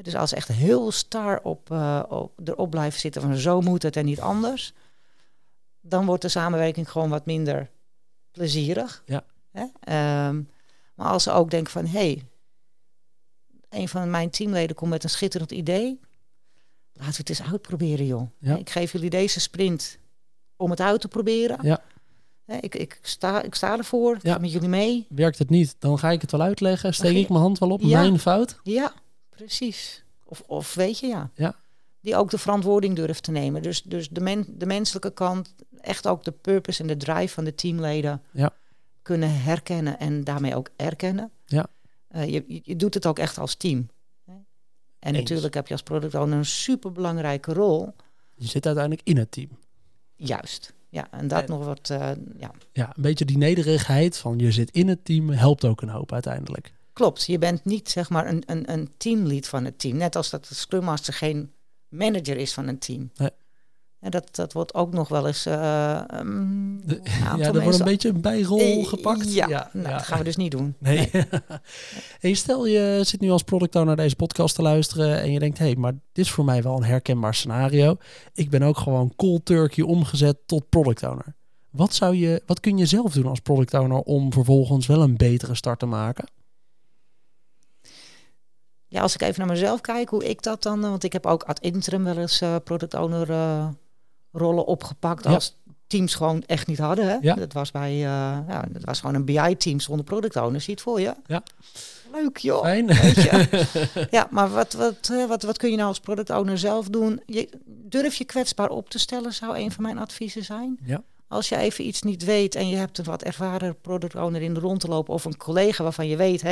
dus 0.02 0.14
als 0.14 0.30
ze 0.30 0.36
echt 0.36 0.48
heel 0.48 0.90
star 0.92 1.40
op, 1.42 1.70
eh, 1.70 2.02
op, 2.08 2.40
erop 2.44 2.70
blijven 2.70 3.00
zitten 3.00 3.22
van 3.22 3.36
zo 3.36 3.60
moet 3.60 3.82
het 3.82 3.96
en 3.96 4.04
niet 4.04 4.20
anders, 4.20 4.72
dan 5.80 6.06
wordt 6.06 6.22
de 6.22 6.28
samenwerking 6.28 6.90
gewoon 6.90 7.08
wat 7.08 7.26
minder 7.26 7.70
plezierig. 8.30 9.02
Ja. 9.06 9.24
Ehm, 9.80 10.42
maar 10.94 11.08
als 11.08 11.22
ze 11.22 11.30
ook 11.30 11.50
denken 11.50 11.72
van 11.72 11.86
hé, 11.86 11.98
hey, 11.98 12.22
een 13.68 13.88
van 13.88 14.10
mijn 14.10 14.30
teamleden 14.30 14.76
komt 14.76 14.90
met 14.90 15.04
een 15.04 15.10
schitterend 15.10 15.52
idee, 15.52 16.00
laten 16.92 17.12
we 17.12 17.18
het 17.18 17.28
eens 17.28 17.42
uitproberen 17.42 18.06
joh. 18.06 18.30
Ja. 18.38 18.56
Ik 18.56 18.70
geef 18.70 18.92
jullie 18.92 19.10
deze 19.10 19.40
sprint 19.40 19.98
om 20.56 20.70
het 20.70 20.80
uit 20.80 21.00
te 21.00 21.08
proberen. 21.08 21.58
Ja. 21.62 21.82
Ik, 22.60 22.74
ik, 22.74 22.98
sta, 23.02 23.42
ik 23.42 23.54
sta 23.54 23.76
ervoor, 23.78 24.14
ik 24.16 24.22
Ja. 24.22 24.32
ga 24.32 24.38
met 24.38 24.52
jullie 24.52 24.68
mee. 24.68 25.06
werkt 25.08 25.38
het 25.38 25.50
niet, 25.50 25.76
dan 25.78 25.98
ga 25.98 26.10
ik 26.10 26.20
het 26.20 26.30
wel 26.30 26.40
uitleggen. 26.40 26.94
Steek 26.94 27.16
ik 27.16 27.28
mijn 27.28 27.40
hand 27.40 27.58
wel 27.58 27.70
op, 27.70 27.80
Ja. 27.80 28.00
mijn 28.00 28.18
fout. 28.18 28.60
Ja, 28.62 28.92
precies. 29.28 30.04
Of, 30.24 30.42
of 30.46 30.74
weet 30.74 30.98
je, 30.98 31.06
ja. 31.06 31.30
Ja. 31.34 31.54
Die 32.00 32.16
ook 32.16 32.30
de 32.30 32.38
verantwoording 32.38 32.96
durft 32.96 33.22
te 33.22 33.30
nemen. 33.30 33.62
Dus, 33.62 33.82
dus 33.82 34.08
de, 34.08 34.20
men, 34.20 34.44
de 34.48 34.66
menselijke 34.66 35.10
kant, 35.12 35.54
echt 35.80 36.06
ook 36.06 36.24
de 36.24 36.30
purpose 36.30 36.80
en 36.80 36.86
de 36.88 36.96
drive 36.96 37.34
van 37.34 37.44
de 37.44 37.54
teamleden 37.54 38.22
Ja. 38.32 38.50
kunnen 39.02 39.42
herkennen 39.42 39.98
en 39.98 40.24
daarmee 40.24 40.56
ook 40.56 40.68
erkennen. 40.76 41.30
Ja. 41.44 41.66
Eh, 42.08 42.28
je, 42.28 42.60
je- 42.64 42.76
doet 42.76 42.94
het 42.94 43.06
ook 43.06 43.18
echt 43.18 43.38
als 43.38 43.54
team. 43.54 43.88
En 44.98 45.14
Eens. 45.14 45.22
natuurlijk 45.22 45.54
heb 45.54 45.66
je 45.66 45.72
als 45.72 45.82
product 45.82 46.14
owner 46.14 46.38
een 46.38 46.44
superbelangrijke 46.44 47.52
rol. 47.52 47.94
Je 48.34 48.46
zit 48.46 48.66
uiteindelijk 48.66 49.06
in 49.08 49.16
het 49.16 49.30
team. 49.30 49.48
Juist. 50.16 50.74
Ja, 50.88 51.08
en 51.10 51.28
dat 51.28 51.42
En- 51.42 51.48
nog 51.50 51.64
wat, 51.64 51.90
eh, 51.90 52.10
ja. 52.38 52.50
Ja, 52.72 52.86
een 52.96 53.02
beetje 53.02 53.24
die 53.24 53.38
nederigheid 53.38 54.16
van 54.18 54.38
je 54.38 54.52
zit 54.52 54.70
in 54.70 54.88
het 54.88 55.04
team 55.04 55.28
helpt 55.30 55.64
ook 55.64 55.82
een 55.82 55.88
hoop 55.88 56.12
uiteindelijk. 56.12 56.72
Klopt, 56.92 57.26
je 57.26 57.38
bent 57.38 57.64
niet 57.64 57.90
zeg 57.90 58.10
maar 58.10 58.26
een, 58.28 58.42
een, 58.46 58.72
een 58.72 58.90
teamlead 58.96 59.46
van 59.48 59.64
het 59.64 59.78
team. 59.78 59.96
Net 59.96 60.16
als 60.16 60.30
dat 60.30 60.46
de 60.48 60.54
Scrum 60.54 60.84
Master 60.84 61.14
geen 61.14 61.52
manager 61.88 62.36
is 62.36 62.54
van 62.54 62.68
een 62.68 62.78
team. 62.78 63.10
Nee. 63.16 63.30
En 64.00 64.10
dat, 64.10 64.34
dat 64.36 64.52
wordt 64.52 64.74
ook 64.74 64.92
nog 64.92 65.08
wel 65.08 65.26
eens. 65.26 65.46
eh, 65.46 66.10
ehm, 66.10 66.76
De- 66.84 67.00
ja, 67.02 67.38
er 67.54 67.62
wordt 67.62 67.78
een 67.78 67.84
beetje 67.84 68.08
een 68.08 68.20
bijrol 68.20 68.58
Eh, 68.60 68.86
gepakt. 68.86 69.32
Ja, 69.34 69.48
ja, 69.48 69.70
nou, 69.72 69.88
ja. 69.88 69.92
dat 69.96 70.02
gaan 70.06 70.18
we 70.18 70.24
dus 70.24 70.36
niet 70.36 70.50
doen. 70.50 70.74
Nee. 70.80 71.10
hey, 72.20 72.34
stel 72.34 72.66
je 72.66 73.00
zit 73.04 73.20
nu 73.20 73.30
als 73.30 73.42
product 73.42 73.74
owner 73.74 73.86
naar 73.96 74.04
deze 74.04 74.16
podcast 74.16 74.54
te 74.54 74.62
luisteren 74.62 75.20
en 75.20 75.32
je 75.32 75.38
denkt, 75.38 75.58
hé, 75.58 75.64
hey, 75.64 75.76
maar 75.76 75.92
dit 75.92 76.24
is 76.24 76.30
voor 76.30 76.44
mij 76.44 76.62
wel 76.62 76.76
een 76.76 76.84
herkenbaar 76.84 77.34
scenario. 77.34 77.96
Ik 78.34 78.50
ben 78.50 78.62
ook 78.62 78.78
gewoon 78.78 79.12
cold 79.16 79.44
turkey 79.44 79.84
omgezet 79.84 80.38
tot 80.46 80.68
product 80.68 81.02
owner. 81.02 81.34
Wat, 81.70 81.94
zou 81.94 82.14
je, 82.16 82.42
wat 82.46 82.60
kun 82.60 82.78
je 82.78 82.86
zelf 82.86 83.12
doen 83.12 83.26
als 83.26 83.40
product 83.40 83.74
owner 83.74 83.98
om 84.00 84.32
vervolgens 84.32 84.86
wel 84.86 85.02
een 85.02 85.16
betere 85.16 85.54
start 85.54 85.78
te 85.78 85.86
maken? 85.86 86.28
Ja, 88.88 89.00
als 89.02 89.14
ik 89.14 89.22
even 89.22 89.38
naar 89.38 89.48
mezelf 89.56 89.80
kijk, 89.80 90.08
hoe 90.08 90.28
ik 90.28 90.42
dat 90.42 90.62
dan. 90.62 90.84
eh, 90.84 90.90
Want 90.90 91.04
ik 91.04 91.12
heb 91.12 91.26
ook 91.26 91.42
ad 91.42 91.60
interim 91.60 92.04
wel 92.04 92.16
eens 92.18 92.40
eh, 92.40 92.56
product 92.64 92.94
owner 92.94 93.30
rollen 94.36 94.66
opgepakt. 94.66 95.26
Als 95.26 95.56
teams 95.86 96.14
gewoon 96.14 96.42
echt 96.46 96.66
niet 96.66 96.78
hadden. 96.78 97.08
Hè? 97.08 97.16
Ja. 97.20 97.34
Dat 97.34 97.52
was 97.52 97.70
bij. 97.70 97.90
eh, 97.92 98.38
ja, 98.48 98.64
dat 98.68 98.84
was 98.84 99.00
gewoon 99.00 99.14
een 99.14 99.24
BI-team 99.24 99.80
zonder 99.80 100.04
product 100.04 100.36
owner. 100.36 100.60
Zie 100.60 100.68
je 100.68 100.72
het 100.72 100.82
voor 100.82 101.00
je? 101.00 101.14
Ja. 101.26 101.42
Leuk 102.12 102.36
joh. 102.36 102.62
Fijn. 102.62 102.86
Weet 102.86 103.14
je. 103.14 103.64
Ja, 104.10 104.26
maar 104.30 104.50
wat, 104.50 104.72
wat, 104.72 105.08
eh, 105.12 105.26
wat, 105.26 105.42
wat 105.42 105.58
kun 105.58 105.70
je 105.70 105.76
nou 105.76 105.88
als 105.88 106.00
product 106.00 106.30
owner 106.30 106.58
zelf 106.58 106.88
doen? 106.88 107.22
Je, 107.26 107.48
durf 107.66 108.14
je 108.14 108.24
kwetsbaar 108.24 108.68
op 108.68 108.90
te 108.90 108.98
stellen, 108.98 109.32
zou 109.32 109.58
een 109.58 109.72
van 109.72 109.82
mijn 109.82 109.98
adviezen 109.98 110.44
zijn. 110.44 110.78
Ja. 110.84 111.02
Als 111.28 111.48
je 111.48 111.56
even 111.56 111.86
iets 111.86 112.02
niet 112.02 112.24
weet 112.24 112.54
en 112.54 112.68
je 112.68 112.76
hebt 112.76 112.98
een 112.98 113.04
wat 113.04 113.22
ervaren 113.22 113.80
product 113.80 114.14
owner 114.14 114.42
in 114.42 114.54
de 114.54 114.60
rond 114.60 114.80
te 114.80 114.88
lopen 114.88 115.14
of 115.14 115.24
een 115.24 115.36
collega 115.36 115.82
waarvan 115.82 116.08
je 116.08 116.16
weet, 116.16 116.42
hé, 116.42 116.48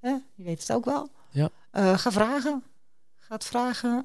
hey, 0.00 0.22
je 0.34 0.44
weet 0.44 0.60
het 0.60 0.72
ook 0.72 0.84
wel. 0.84 1.10
Ja. 1.30 1.48
Eh, 1.70 1.98
ga 1.98 2.12
vragen. 2.12 2.62
Ga 3.16 3.34
het 3.34 3.44
vragen. 3.44 4.04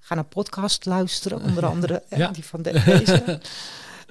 Ga 0.00 0.14
naar 0.14 0.24
podcast 0.24 0.84
luisteren, 0.84 1.42
onder 1.42 1.66
andere. 1.74 2.02
Ja. 2.08 2.28
Die 2.28 2.44
van 2.44 2.62
de, 2.62 2.82
deze. 2.84 3.40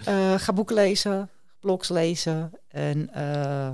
Eh, 0.05 0.33
ga 0.37 0.53
boeken 0.53 0.75
lezen, 0.75 1.29
blogs 1.59 1.89
lezen 1.89 2.51
en 2.67 3.13
eh, 3.13 3.69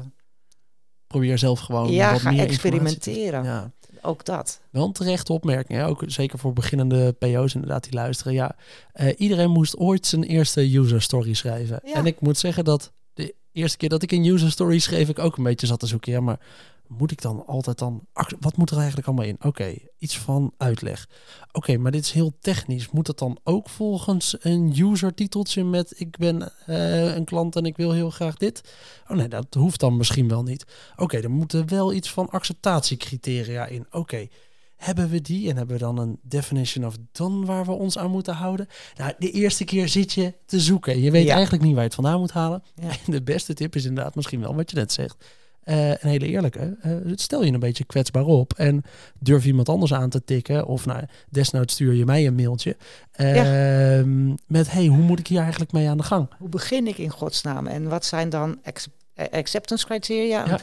Probeer 1.07 1.37
zelf 1.37 1.59
gewoon 1.59 1.91
ja, 1.91 2.11
wat 2.11 2.21
ga 2.21 2.31
meer 2.31 2.39
experimenteren. 2.39 3.43
Ja. 3.43 3.71
ook 4.01 4.25
dat. 4.25 4.59
Wel 4.69 4.85
een 4.85 4.91
terechte 4.91 5.33
opmerking, 5.33 5.79
hè? 5.79 5.87
ook 5.87 6.03
zeker 6.05 6.39
voor 6.39 6.53
beginnende 6.53 7.11
PO's 7.11 7.53
inderdaad 7.53 7.83
die 7.83 7.93
luisteren. 7.93 8.33
Ja, 8.33 8.55
eh, 8.91 9.13
iedereen 9.17 9.49
moest 9.49 9.77
ooit 9.77 10.05
zijn 10.05 10.23
eerste 10.23 10.77
user 10.77 11.01
story 11.01 11.33
schrijven. 11.33 11.79
Ja. 11.83 11.93
En 11.93 12.05
ik 12.05 12.21
moet 12.21 12.37
zeggen 12.37 12.63
dat 12.63 12.91
de 13.13 13.35
eerste 13.51 13.77
keer 13.77 13.89
dat 13.89 14.03
ik 14.03 14.11
een 14.11 14.25
user 14.25 14.51
story 14.51 14.79
schreef, 14.79 15.09
ik 15.09 15.19
ook 15.19 15.37
een 15.37 15.43
beetje 15.43 15.67
zat 15.67 15.79
te 15.79 15.87
zoeken. 15.87 16.11
Ja, 16.11 16.19
maar 16.19 16.39
moet 16.87 17.11
ik 17.11 17.21
dan 17.21 17.45
altijd 17.45 17.77
dan... 17.77 18.07
Wat 18.39 18.57
moet 18.57 18.69
er 18.71 18.77
eigenlijk 18.77 19.07
allemaal 19.07 19.25
in? 19.25 19.37
Oké, 19.41 19.75
iets 19.97 20.17
van 20.17 20.53
uitleg. 20.57 21.09
Oké, 21.51 21.77
maar 21.77 21.91
dit 21.91 22.03
is 22.03 22.11
heel 22.11 22.37
technisch. 22.39 22.89
Moet 22.89 23.07
het 23.07 23.17
dan 23.17 23.39
ook 23.43 23.69
volgens 23.69 24.35
een 24.39 24.73
user 24.79 25.13
titeltje 25.13 25.63
met 25.63 25.93
ik 25.99 26.17
ben 26.17 26.51
eh, 26.65 27.15
een 27.15 27.25
klant 27.25 27.55
en 27.55 27.65
ik 27.65 27.77
wil 27.77 27.91
heel 27.91 28.09
graag 28.09 28.35
dit? 28.35 28.73
Oh 29.07 29.17
nee, 29.17 29.27
dat 29.27 29.53
hoeft 29.53 29.79
dan 29.79 29.97
misschien 29.97 30.27
wel 30.27 30.43
niet. 30.43 30.65
Oké, 30.95 31.17
er 31.17 31.31
moeten 31.31 31.69
wel 31.69 31.93
iets 31.93 32.11
van 32.11 32.29
acceptatiecriteria 32.29 33.65
in. 33.65 33.85
Oké, 33.91 34.27
hebben 34.75 35.09
we 35.09 35.21
die 35.21 35.49
en 35.49 35.57
hebben 35.57 35.75
we 35.75 35.81
dan 35.81 35.97
een 35.97 36.19
definition 36.21 36.85
of 36.85 36.95
done 37.11 37.45
waar 37.45 37.65
we 37.65 37.71
ons 37.71 37.97
aan 37.97 38.11
moeten 38.11 38.33
houden? 38.33 38.67
Nou, 38.97 39.13
de 39.19 39.31
eerste 39.31 39.63
keer 39.63 39.87
zit 39.89 40.13
je 40.13 40.33
te 40.45 40.59
zoeken. 40.59 40.99
Je 41.01 41.11
weet 41.11 41.25
Ja. 41.25 41.33
eigenlijk 41.33 41.63
niet 41.63 41.71
waar 41.73 41.81
je 41.81 41.87
het 41.87 41.95
vandaan 41.95 42.19
moet 42.19 42.31
halen. 42.31 42.63
Ja. 42.75 42.89
En 42.89 43.11
de 43.17 43.23
beste 43.23 43.53
tip 43.53 43.75
is 43.75 43.85
inderdaad 43.85 44.15
misschien 44.15 44.39
wel 44.39 44.55
wat 44.55 44.69
je 44.69 44.75
net 44.77 44.91
zegt. 44.91 45.25
Eh, 45.65 45.89
een 45.89 46.09
hele 46.09 46.27
eerlijke. 46.27 46.77
eh, 46.81 46.91
stel 47.15 47.43
je 47.43 47.51
een 47.51 47.59
beetje 47.59 47.83
kwetsbaar 47.83 48.25
op 48.25 48.53
en 48.53 48.83
durf 49.19 49.45
iemand 49.45 49.69
anders 49.69 49.93
aan 49.93 50.09
te 50.09 50.23
tikken. 50.23 50.65
Of 50.67 50.85
nou, 50.85 51.03
desnoods 51.29 51.73
stuur 51.73 51.93
je 51.93 52.05
mij 52.05 52.27
een 52.27 52.35
mailtje. 52.35 52.75
ehm, 53.11 54.27
Met 54.47 54.71
hey, 54.71 54.85
hoe 54.85 54.97
moet 54.97 55.19
ik 55.19 55.27
hier 55.27 55.39
eigenlijk 55.41 55.71
mee 55.71 55.89
aan 55.89 55.97
de 55.97 56.03
gang? 56.03 56.27
Hoe 56.37 56.49
begin 56.49 56.87
ik 56.87 56.97
in 56.97 57.09
godsnaam? 57.09 57.67
En 57.67 57.89
wat 57.89 58.05
zijn 58.05 58.29
dan 58.29 58.59
eh, 58.63 59.25
acceptance 59.31 59.85
criteria? 59.85 60.45
Ja. 60.47 60.59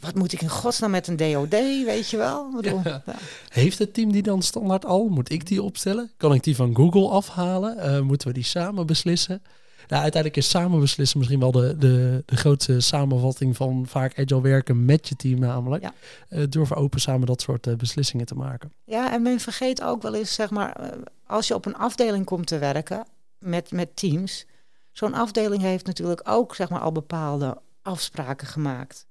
Wat 0.00 0.14
moet 0.14 0.32
ik 0.32 0.42
in 0.42 0.48
godsnaam 0.48 0.90
met 0.90 1.06
een 1.06 1.16
DOD, 1.16 1.50
weet 1.84 2.10
je 2.10 2.16
wel? 2.16 2.50
Bedoel, 2.54 2.80
Ja. 2.84 3.02
Heeft 3.48 3.78
het 3.78 3.94
team 3.94 4.12
die 4.12 4.22
dan 4.22 4.42
standaard 4.42 4.84
al? 4.84 5.08
Moet 5.08 5.30
ik 5.30 5.46
die 5.46 5.62
opstellen? 5.62 6.10
Kan 6.16 6.34
ik 6.34 6.42
die 6.44 6.56
van 6.56 6.74
Google 6.76 7.08
afhalen? 7.08 8.04
Moeten 8.06 8.28
we 8.28 8.34
die 8.34 8.44
samen 8.44 8.86
beslissen? 8.86 9.42
Nou, 9.88 10.02
uiteindelijk 10.02 10.36
is 10.36 10.48
samen 10.48 10.80
beslissen 10.80 11.18
misschien 11.18 11.40
wel 11.40 11.50
de, 11.50 11.78
de, 11.78 12.22
de 12.26 12.36
grootste 12.36 12.80
samenvatting 12.80 13.56
van 13.56 13.86
vaak 13.86 14.18
agile 14.18 14.40
werken 14.40 14.84
met 14.84 15.08
je 15.08 15.16
team 15.16 15.38
namelijk. 15.38 15.82
Ja. 15.82 16.46
Durven 16.46 16.76
open 16.76 17.00
samen 17.00 17.26
dat 17.26 17.40
soort 17.40 17.66
eh, 17.66 17.74
beslissingen 17.74 18.26
te 18.26 18.34
maken. 18.34 18.72
Ja, 18.84 19.12
en 19.12 19.22
men 19.22 19.40
vergeet 19.40 19.82
ook 19.82 20.02
wel 20.02 20.14
eens, 20.14 20.34
zeg 20.34 20.50
maar, 20.50 20.72
eh, 20.72 20.98
als 21.26 21.48
je 21.48 21.54
op 21.54 21.66
een 21.66 21.76
afdeling 21.76 22.24
komt 22.24 22.46
te 22.46 22.58
werken 22.58 23.06
met, 23.38 23.70
met 23.70 23.96
teams, 23.96 24.46
zo'n 24.92 25.14
afdeling 25.14 25.62
heeft 25.62 25.86
natuurlijk 25.86 26.20
ook, 26.24 26.54
zeg 26.54 26.68
maar, 26.68 26.80
al 26.80 26.92
bepaalde 26.92 27.58
afspraken 27.82 28.46
gemaakt. 28.46 29.06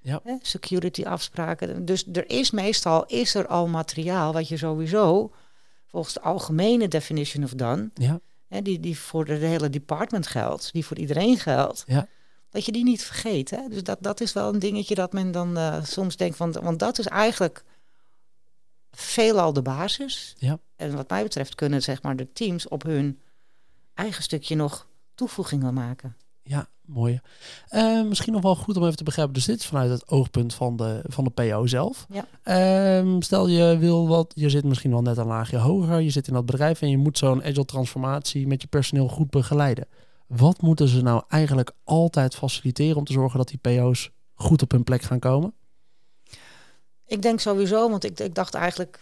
Ja. 0.00 0.20
Hè, 0.24 0.36
security 0.42 1.02
afspraken. 1.02 1.84
Dus 1.84 2.06
er 2.12 2.30
is 2.30 2.50
meestal, 2.50 3.04
is 3.06 3.34
er 3.34 3.46
al 3.46 3.66
materiaal 3.66 4.32
wat 4.32 4.48
je 4.48 4.56
sowieso, 4.56 5.32
volgens 5.86 6.14
de 6.14 6.20
algemene 6.20 6.88
definition 6.88 7.44
of 7.44 7.54
done, 7.54 7.90
Ja, 7.94 8.20
hè, 8.48 8.62
die, 8.62 8.80
die 8.80 8.98
voor 8.98 9.24
de 9.24 9.34
hele 9.34 9.70
department 9.70 10.26
geldt, 10.26 10.72
die 10.72 10.84
voor 10.86 10.98
iedereen 10.98 11.38
geldt, 11.38 11.84
Ja. 11.86 12.08
dat 12.50 12.64
je 12.64 12.72
die 12.72 12.84
niet 12.84 13.04
vergeet. 13.04 13.50
Hè? 13.50 13.68
Dus 13.68 13.82
dat, 13.82 13.98
dat 14.00 14.20
is 14.20 14.32
wel 14.32 14.52
een 14.54 14.58
dingetje 14.58 14.94
dat 14.94 15.12
men 15.12 15.30
dan 15.32 15.56
eh, 15.56 15.84
soms 15.84 16.16
denkt 16.16 16.36
van, 16.36 16.52
want 16.52 16.78
dat 16.78 16.98
is 16.98 17.06
eigenlijk 17.06 17.64
veelal 18.90 19.52
de 19.52 19.62
basis. 19.62 20.34
Ja. 20.38 20.58
En 20.76 20.96
wat 20.96 21.08
mij 21.08 21.22
betreft 21.22 21.54
kunnen 21.54 21.82
zeg 21.82 22.02
maar 22.02 22.16
de 22.16 22.32
teams 22.32 22.68
op 22.68 22.82
hun 22.82 23.20
eigen 23.94 24.22
stukje 24.22 24.54
nog 24.56 24.86
toevoegingen 25.14 25.74
maken. 25.74 26.16
Ja 26.46 26.68
mooi. 26.86 27.20
Eh, 27.68 28.02
misschien 28.02 28.32
nog 28.32 28.42
wel 28.42 28.54
goed 28.54 28.76
om 28.76 28.84
even 28.84 28.96
te 28.96 29.04
begrijpen. 29.04 29.34
Dus 29.34 29.44
dit 29.44 29.58
is 29.58 29.66
vanuit 29.66 29.90
het 29.90 30.08
oogpunt 30.08 30.54
van 30.54 30.76
de, 30.76 31.02
van 31.06 31.24
de 31.24 31.30
PO 31.30 31.66
zelf. 31.66 32.06
Ja. 32.10 32.26
Ehm, 32.42 33.20
stel 33.20 33.48
je 33.48 33.78
wil 33.78 34.08
wat, 34.08 34.32
je 34.34 34.50
zit 34.50 34.64
misschien 34.64 34.90
wel 34.90 35.02
net 35.02 35.16
een 35.16 35.26
laagje 35.26 35.56
hoger. 35.56 36.00
Je 36.00 36.10
zit 36.10 36.28
in 36.28 36.34
dat 36.34 36.46
bedrijf 36.46 36.82
en 36.82 36.90
je 36.90 36.98
moet 36.98 37.18
zo'n 37.18 37.42
agile 37.42 37.64
transformatie 37.64 38.46
met 38.46 38.62
je 38.62 38.68
personeel 38.68 39.08
goed 39.08 39.30
begeleiden. 39.30 39.86
Wat 40.26 40.62
moeten 40.62 40.88
ze 40.88 41.02
nou 41.02 41.22
eigenlijk 41.28 41.72
altijd 41.84 42.34
faciliteren 42.34 42.96
om 42.96 43.04
te 43.04 43.12
zorgen 43.12 43.38
dat 43.38 43.48
die 43.48 43.58
PO's 43.58 44.10
goed 44.34 44.62
op 44.62 44.70
hun 44.70 44.84
plek 44.84 45.02
gaan 45.02 45.18
komen? 45.18 45.54
Ik 47.06 47.22
denk 47.22 47.40
sowieso, 47.40 47.90
want 47.90 48.04
ik, 48.04 48.20
ik 48.20 48.34
dacht 48.34 48.54
eigenlijk 48.54 49.00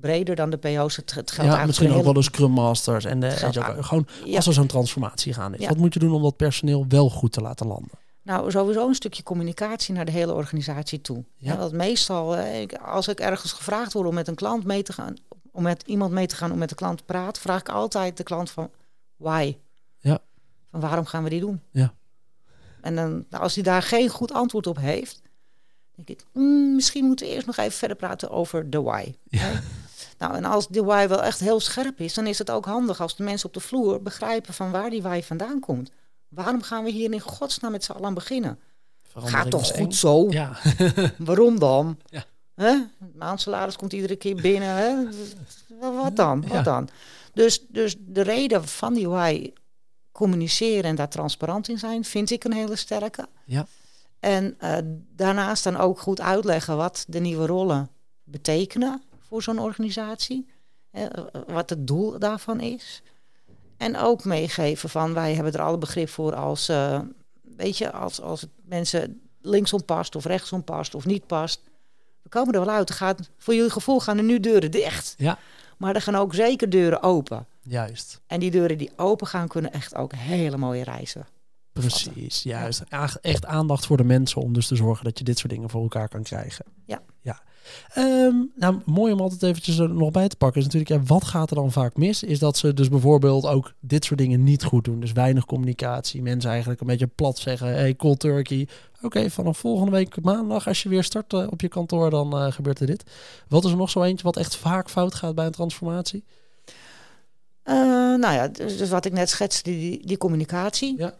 breder 0.00 0.36
dan 0.36 0.50
de 0.50 0.56
PO's. 0.56 0.96
Het, 0.96 1.14
het 1.14 1.30
geldt 1.30 1.52
ja, 1.52 1.66
misschien 1.66 1.92
ook 1.92 2.04
wel 2.04 2.12
de 2.12 2.22
Scrum 2.22 2.50
Masters 2.50 3.04
en 3.04 3.20
de 3.20 3.30
Gewoon 3.80 4.06
Ja. 4.24 4.36
als 4.36 4.46
er 4.46 4.52
zo'n 4.52 4.66
transformatie 4.66 5.32
gaan 5.32 5.54
is. 5.54 5.60
Ja. 5.60 5.68
Wat 5.68 5.76
moet 5.76 5.94
je 5.94 6.00
doen 6.00 6.12
om 6.12 6.22
dat 6.22 6.36
personeel 6.36 6.84
wel 6.88 7.10
goed 7.10 7.32
te 7.32 7.40
laten 7.40 7.66
landen? 7.66 7.90
Nou, 8.22 8.50
sowieso 8.50 8.88
een 8.88 8.94
stukje 8.94 9.22
communicatie 9.22 9.94
naar 9.94 10.04
de 10.04 10.12
hele 10.12 10.32
organisatie 10.34 11.00
toe. 11.00 11.24
Ja. 11.36 11.56
Want 11.56 11.72
meestal, 11.72 12.36
eh, 12.36 12.66
als 12.84 13.08
ik 13.08 13.20
ergens 13.20 13.52
gevraagd 13.52 13.92
word 13.92 14.08
om 14.08 14.14
met 14.14 14.28
een 14.28 14.34
klant 14.34 14.64
mee 14.64 14.82
te 14.82 14.92
gaan, 14.92 15.14
om 15.52 15.62
met 15.62 15.82
iemand 15.86 16.12
mee 16.12 16.26
te 16.26 16.36
gaan 16.36 16.52
om 16.52 16.58
met 16.58 16.68
de 16.68 16.74
klant 16.74 16.98
te 16.98 17.04
praten, 17.04 17.42
vraag 17.42 17.60
ik 17.60 17.68
altijd 17.68 18.16
de 18.16 18.22
klant 18.22 18.50
van 18.50 18.70
why? 19.16 19.56
Ja. 19.98 20.18
Van 20.70 20.80
waarom 20.80 21.04
gaan 21.06 21.24
we 21.24 21.30
die 21.30 21.40
doen? 21.40 21.60
Ja. 21.72 21.92
En 22.80 22.96
dan, 22.96 23.24
als 23.30 23.54
hij 23.54 23.62
daar 23.64 23.82
geen 23.82 24.08
goed 24.08 24.32
antwoord 24.32 24.66
op 24.66 24.76
heeft, 24.78 25.22
denk 25.94 26.08
ik, 26.08 26.24
"Hmm, 26.32 26.74
misschien 26.74 27.04
moeten 27.04 27.26
we 27.26 27.32
eerst 27.32 27.46
nog 27.46 27.56
even 27.56 27.72
verder 27.72 27.96
praten 27.96 28.30
over 28.30 28.70
de 28.70 28.82
why. 28.82 29.14
Ja. 29.24 29.60
Nou, 30.18 30.34
en 30.34 30.44
als 30.44 30.68
de 30.68 30.84
why 30.84 31.08
wel 31.08 31.22
echt 31.22 31.40
heel 31.40 31.60
scherp 31.60 32.00
is, 32.00 32.14
dan 32.14 32.26
is 32.26 32.38
het 32.38 32.50
ook 32.50 32.64
handig 32.64 33.00
als 33.00 33.16
de 33.16 33.22
mensen 33.22 33.48
op 33.48 33.54
de 33.54 33.60
vloer 33.60 34.02
begrijpen 34.02 34.54
van 34.54 34.70
waar 34.70 34.90
die 34.90 35.02
why 35.02 35.22
vandaan 35.22 35.60
komt. 35.60 35.90
Waarom 36.28 36.62
gaan 36.62 36.84
we 36.84 36.90
hier 36.90 37.12
in 37.12 37.20
godsnaam 37.20 37.72
met 37.72 37.84
z'n 37.84 37.92
allen 37.92 38.04
aan 38.04 38.14
beginnen? 38.14 38.58
Gaat 39.14 39.50
toch 39.50 39.70
goed 39.76 39.94
zo? 39.94 40.26
Ja, 40.30 40.58
Waarom 41.18 41.58
dan? 41.58 41.98
Ja. 42.06 42.24
Hè? 42.54 42.76
Maandsalaris 43.14 43.76
komt 43.76 43.92
iedere 43.92 44.16
keer 44.16 44.34
binnen. 44.34 44.68
Hè? 44.68 44.94
Wat 45.78 46.16
dan? 46.16 46.44
Ja. 46.46 46.54
Wat 46.54 46.64
dan? 46.64 46.88
Dus, 47.32 47.66
dus 47.68 47.96
de 47.98 48.22
reden 48.22 48.68
van 48.68 48.94
die 48.94 49.08
why 49.08 49.52
communiceren 50.12 50.84
en 50.84 50.94
daar 50.94 51.08
transparant 51.08 51.68
in 51.68 51.78
zijn, 51.78 52.04
vind 52.04 52.30
ik 52.30 52.44
een 52.44 52.52
hele 52.52 52.76
sterke. 52.76 53.28
Ja. 53.44 53.66
En 54.20 54.54
eh, 54.58 54.78
daarnaast 55.16 55.64
dan 55.64 55.76
ook 55.76 56.00
goed 56.00 56.20
uitleggen 56.20 56.76
wat 56.76 57.04
de 57.08 57.18
nieuwe 57.18 57.46
rollen 57.46 57.90
betekenen 58.24 59.02
voor 59.28 59.42
zo'n 59.42 59.58
organisatie. 59.58 60.46
Hè, 60.90 61.06
wat 61.46 61.70
het 61.70 61.86
doel 61.86 62.18
daarvan 62.18 62.60
is. 62.60 63.02
En 63.76 63.96
ook 63.96 64.24
meegeven 64.24 64.88
van 64.88 65.14
wij 65.14 65.34
hebben 65.34 65.52
er 65.52 65.60
alle 65.60 65.78
begrip 65.78 66.08
voor 66.08 66.34
als, 66.34 66.68
eh, 66.68 67.00
weet 67.56 67.78
je, 67.78 67.92
als, 67.92 68.20
als 68.20 68.40
het 68.40 68.50
mensen 68.64 69.20
linksom 69.40 69.84
past 69.84 70.16
of 70.16 70.24
rechtsom 70.24 70.64
past 70.64 70.94
of 70.94 71.06
niet 71.06 71.26
past. 71.26 71.60
We 72.22 72.28
komen 72.28 72.54
er 72.54 72.60
wel 72.64 72.74
uit. 72.74 72.88
Er 72.88 72.94
gaat, 72.94 73.30
voor 73.38 73.54
jullie 73.54 73.70
gevoel 73.70 74.00
gaan 74.00 74.18
er 74.18 74.24
nu 74.24 74.40
deuren 74.40 74.70
dicht. 74.70 75.14
Ja. 75.18 75.38
Maar 75.78 75.94
er 75.94 76.02
gaan 76.02 76.14
ook 76.14 76.34
zeker 76.34 76.70
deuren 76.70 77.02
open. 77.02 77.46
juist. 77.62 78.20
En 78.26 78.40
die 78.40 78.50
deuren 78.50 78.78
die 78.78 78.90
open 78.96 79.26
gaan, 79.26 79.48
kunnen 79.48 79.72
echt 79.72 79.94
ook 79.94 80.12
hele 80.12 80.56
mooie 80.56 80.84
reizen. 80.84 81.26
Precies, 81.72 82.42
juist. 82.42 82.82
Ja, 82.88 83.08
Echt 83.20 83.46
aandacht 83.46 83.86
voor 83.86 83.96
de 83.96 84.04
mensen 84.04 84.42
om 84.42 84.52
dus 84.52 84.66
te 84.66 84.76
zorgen 84.76 85.04
dat 85.04 85.18
je 85.18 85.24
dit 85.24 85.38
soort 85.38 85.52
dingen 85.52 85.70
voor 85.70 85.82
elkaar 85.82 86.08
kan 86.08 86.22
krijgen. 86.22 86.64
Ja. 86.84 87.02
Ehm, 87.94 88.34
nou, 88.54 88.80
mooi 88.84 89.12
om 89.12 89.20
altijd 89.20 89.42
eventjes 89.42 89.78
er 89.78 89.94
nog 89.94 90.10
bij 90.10 90.28
te 90.28 90.36
pakken 90.36 90.60
is 90.60 90.66
natuurlijk, 90.66 90.92
ja, 90.92 91.14
wat 91.14 91.24
gaat 91.24 91.50
er 91.50 91.56
dan 91.56 91.72
vaak 91.72 91.96
mis? 91.96 92.22
Is 92.22 92.38
dat 92.38 92.56
ze 92.56 92.74
dus 92.74 92.88
bijvoorbeeld 92.88 93.46
ook 93.46 93.72
dit 93.80 94.04
soort 94.04 94.18
dingen 94.18 94.44
niet 94.44 94.64
goed 94.64 94.84
doen. 94.84 95.00
Dus 95.00 95.12
weinig 95.12 95.44
communicatie. 95.44 96.22
Mensen 96.22 96.50
eigenlijk 96.50 96.80
een 96.80 96.86
beetje 96.86 97.06
plat 97.06 97.38
zeggen, 97.38 97.68
hey, 97.68 97.96
cold 97.96 98.20
turkey. 98.20 98.68
Oké, 99.02 99.30
vanaf 99.30 99.58
volgende 99.58 99.90
week 99.90 100.22
maandag, 100.22 100.66
als 100.66 100.82
je 100.82 100.88
weer 100.88 101.04
start 101.04 101.32
eh, 101.32 101.46
op 101.50 101.60
je 101.60 101.68
kantoor, 101.68 102.10
dan 102.10 102.32
eh, 102.32 102.52
gebeurt 102.52 102.80
er 102.80 102.86
dit. 102.86 103.02
Wat 103.48 103.64
is 103.64 103.70
er 103.70 103.76
nog 103.76 103.90
zo 103.90 104.02
eentje 104.02 104.24
wat 104.24 104.36
echt 104.36 104.56
vaak 104.56 104.90
fout 104.90 105.14
gaat 105.14 105.34
bij 105.34 105.46
een 105.46 105.52
transformatie? 105.52 106.24
Eh, 107.62 107.74
nou 108.14 108.32
ja, 108.34 108.48
dus, 108.48 108.76
dus 108.76 108.88
wat 108.88 109.04
ik 109.04 109.12
net 109.12 109.28
schetste, 109.28 109.70
die, 109.70 110.06
die 110.06 110.18
communicatie. 110.18 110.94
Ja. 110.98 111.14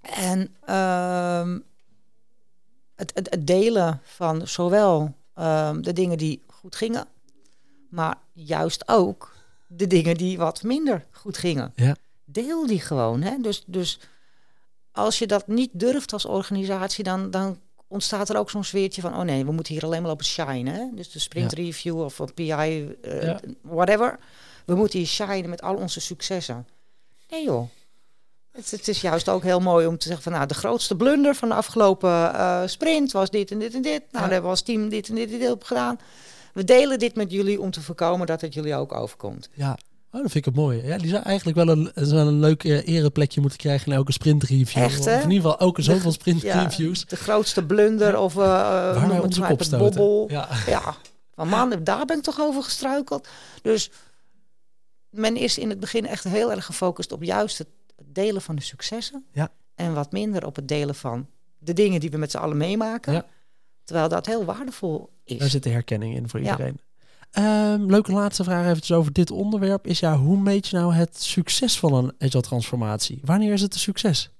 En 0.00 0.54
ehm, 0.64 1.58
het, 2.94 3.10
het, 3.14 3.30
het 3.30 3.46
delen 3.46 4.00
van 4.04 4.46
zowel 4.48 5.14
ehm, 5.36 5.80
de 5.80 5.92
dingen 5.92 6.18
die 6.18 6.42
goed 6.46 6.76
gingen, 6.76 7.06
maar 7.90 8.16
juist 8.32 8.88
ook 8.88 9.34
de 9.66 9.86
dingen 9.86 10.16
die 10.16 10.38
wat 10.38 10.62
minder 10.62 11.06
goed 11.10 11.38
gingen. 11.38 11.72
Ja. 11.76 11.96
Deel 12.24 12.66
die 12.66 12.80
gewoon. 12.80 13.22
Hè? 13.22 13.36
Dus, 13.40 13.62
dus 13.66 13.98
als 14.92 15.18
je 15.18 15.26
dat 15.26 15.46
niet 15.46 15.70
durft 15.72 16.12
als 16.12 16.24
organisatie, 16.24 17.04
dan, 17.04 17.30
dan 17.30 17.58
ontstaat 17.88 18.28
er 18.28 18.36
ook 18.36 18.50
zo'n 18.50 18.64
sfeertje 18.64 19.00
van, 19.00 19.14
oh 19.14 19.20
nee, 19.22 19.44
we 19.44 19.52
moeten 19.52 19.74
hier 19.74 19.84
alleen 19.84 20.00
maar 20.00 20.10
lopen 20.10 20.24
shinen. 20.24 20.74
Hè? 20.74 20.84
Dus 20.94 21.10
de 21.10 21.18
sprint 21.18 21.50
Ja. 21.56 21.62
review 21.62 22.00
of 22.00 22.18
een 22.18 22.34
PI, 22.34 22.50
eh, 22.50 23.22
Ja. 23.22 23.40
whatever. 23.62 24.18
We 24.64 24.74
moeten 24.74 24.98
hier 24.98 25.08
shinen 25.08 25.50
met 25.50 25.62
al 25.62 25.74
onze 25.76 26.00
successen. 26.00 26.66
Nee 27.28 27.44
joh. 27.44 27.68
Het, 28.56 28.70
het 28.70 28.88
is 28.88 29.00
juist 29.00 29.28
ook 29.28 29.42
heel 29.42 29.60
mooi 29.60 29.86
om 29.86 29.98
te 29.98 30.06
zeggen 30.06 30.22
van 30.22 30.32
nou, 30.32 30.46
de 30.46 30.54
grootste 30.54 30.96
blunder 30.96 31.34
van 31.34 31.48
de 31.48 31.54
afgelopen 31.54 32.34
eh, 32.34 32.62
sprint 32.66 33.12
was 33.12 33.30
dit 33.30 33.50
en 33.50 33.58
dit 33.58 33.74
en 33.74 33.82
dit. 33.82 33.92
Nou, 33.92 34.04
Ja. 34.10 34.18
daar 34.20 34.22
hebben 34.22 34.42
we 34.42 34.48
als 34.48 34.62
team 34.62 34.88
dit 34.88 35.08
en 35.08 35.14
dit 35.14 35.32
en 35.32 35.38
dit 35.38 35.50
op 35.50 35.64
gedaan. 35.64 35.98
We 36.54 36.64
delen 36.64 36.98
dit 36.98 37.14
met 37.16 37.30
jullie 37.32 37.60
om 37.60 37.70
te 37.70 37.80
voorkomen 37.82 38.26
dat 38.26 38.40
het 38.40 38.54
jullie 38.54 38.74
ook 38.74 38.92
overkomt. 38.94 39.48
Ja, 39.52 39.70
oh, 39.70 39.76
dat 40.10 40.20
vind 40.20 40.34
ik 40.34 40.44
het 40.44 40.54
mooi. 40.54 40.86
Ja, 40.86 40.98
die 40.98 41.08
zou 41.08 41.22
eigenlijk 41.22 41.56
wel 41.56 41.68
een, 41.68 41.90
een 41.94 42.40
leuk 42.40 42.64
eh, 42.64 42.88
ereplekje 42.88 43.40
moeten 43.40 43.58
krijgen 43.58 43.86
in 43.86 43.92
elke 43.92 44.12
sprint 44.12 44.42
review. 44.42 44.82
Echt, 44.82 45.04
hè? 45.04 45.16
Of 45.16 45.22
in 45.22 45.30
ieder 45.30 45.50
geval 45.50 45.58
elke 45.66 45.82
zoveel 45.82 46.12
sprint 46.12 46.42
Ja, 46.42 46.62
reviews. 46.62 47.04
de 47.06 47.16
grootste 47.16 47.64
blunder 47.64 48.18
of 48.18 48.34
uh, 48.34 48.38
Waar 48.40 49.08
wij 49.08 49.18
onze 49.18 49.40
kop 49.40 49.62
bobbel. 49.78 50.26
Ja. 50.30 50.48
Ja, 50.66 50.94
Van 51.34 51.48
man, 51.48 51.74
daar 51.82 52.04
ben 52.04 52.16
ik 52.16 52.22
toch 52.22 52.40
over 52.40 52.62
gestruikeld. 52.62 53.28
Dus 53.62 53.90
men 55.10 55.36
is 55.36 55.58
in 55.58 55.68
het 55.68 55.80
begin 55.80 56.06
echt 56.06 56.24
heel 56.24 56.50
erg 56.50 56.64
gefocust 56.64 57.12
op 57.12 57.22
juist 57.22 57.58
het 57.58 57.68
delen 58.16 58.42
van 58.42 58.56
de 58.56 58.62
successen. 58.62 59.24
Ja. 59.32 59.48
En 59.74 59.94
wat 59.94 60.12
minder 60.12 60.46
op 60.46 60.56
het 60.56 60.68
delen 60.68 60.94
van 60.94 61.26
de 61.58 61.72
dingen 61.72 62.00
die 62.00 62.10
we 62.10 62.16
met 62.16 62.30
z'n 62.30 62.36
allen 62.36 62.56
meemaken. 62.56 63.12
Ja. 63.12 63.26
Terwijl 63.84 64.08
dat 64.08 64.26
heel 64.26 64.44
waardevol 64.44 65.10
is. 65.24 65.38
Daar 65.38 65.48
zit 65.48 65.62
de 65.62 65.70
herkenning 65.70 66.14
in 66.16 66.28
voor 66.28 66.42
Ja. 66.42 66.50
iedereen. 66.50 66.80
Ehm, 67.30 67.82
leuke 67.90 68.12
laatste 68.12 68.44
vraag 68.44 68.66
eventjes 68.66 68.96
over 68.96 69.12
dit 69.12 69.30
onderwerp. 69.30 69.86
Is 69.86 70.00
ja, 70.00 70.16
hoe 70.16 70.38
meet 70.38 70.68
je 70.68 70.76
nou 70.76 70.94
het 70.94 71.22
succes 71.22 71.78
van 71.78 71.94
een 71.94 72.12
agile 72.18 72.42
transformatie? 72.42 73.20
Wanneer 73.24 73.52
is 73.52 73.60
het 73.62 73.74
een 73.74 73.80
succes? 73.80 74.30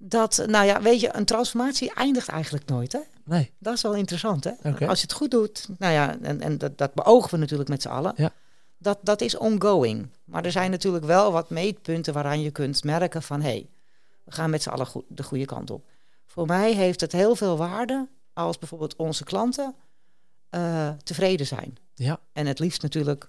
Dat, 0.00 0.44
nou 0.46 0.66
ja, 0.66 0.82
weet 0.82 1.00
je, 1.00 1.10
een 1.16 1.24
transformatie 1.24 1.94
eindigt 1.94 2.28
eigenlijk 2.28 2.68
nooit. 2.68 2.92
Hè? 2.92 2.98
Nee. 3.24 3.50
Dat 3.58 3.74
is 3.74 3.82
wel 3.82 3.94
interessant, 3.94 4.44
hè? 4.44 4.50
Als 4.86 4.98
je 5.00 5.06
het 5.06 5.12
goed 5.12 5.30
doet, 5.30 5.68
nou 5.78 5.92
ja, 5.92 6.16
en, 6.22 6.40
en 6.40 6.58
dat, 6.58 6.78
dat 6.78 6.94
beogen 6.94 7.30
we 7.30 7.36
natuurlijk 7.36 7.68
met 7.68 7.82
z'n 7.82 7.88
allen. 7.88 8.12
Ja. 8.16 8.32
Dat, 8.78 8.98
dat 9.02 9.20
is 9.20 9.36
ongoing. 9.36 10.08
Maar 10.24 10.44
er 10.44 10.52
zijn 10.52 10.70
natuurlijk 10.70 11.04
wel 11.04 11.32
wat 11.32 11.50
meetpunten 11.50 12.12
waaraan 12.12 12.40
je 12.40 12.50
kunt 12.50 12.84
merken 12.84 13.22
van... 13.22 13.40
hé, 13.40 13.48
hey, 13.48 13.68
we 14.24 14.32
gaan 14.32 14.50
met 14.50 14.62
z'n 14.62 14.68
allen 14.68 14.86
goed, 14.86 15.04
de 15.08 15.22
goede 15.22 15.44
kant 15.44 15.70
op. 15.70 15.84
Voor 16.26 16.46
mij 16.46 16.72
heeft 16.74 17.00
het 17.00 17.12
heel 17.12 17.34
veel 17.36 17.56
waarde 17.56 18.08
als 18.32 18.58
bijvoorbeeld 18.58 18.96
onze 18.96 19.24
klanten 19.24 19.74
eh, 20.50 20.90
tevreden 21.04 21.46
zijn. 21.46 21.76
Ja. 21.94 22.20
En 22.32 22.46
het 22.46 22.58
liefst 22.58 22.82
natuurlijk 22.82 23.28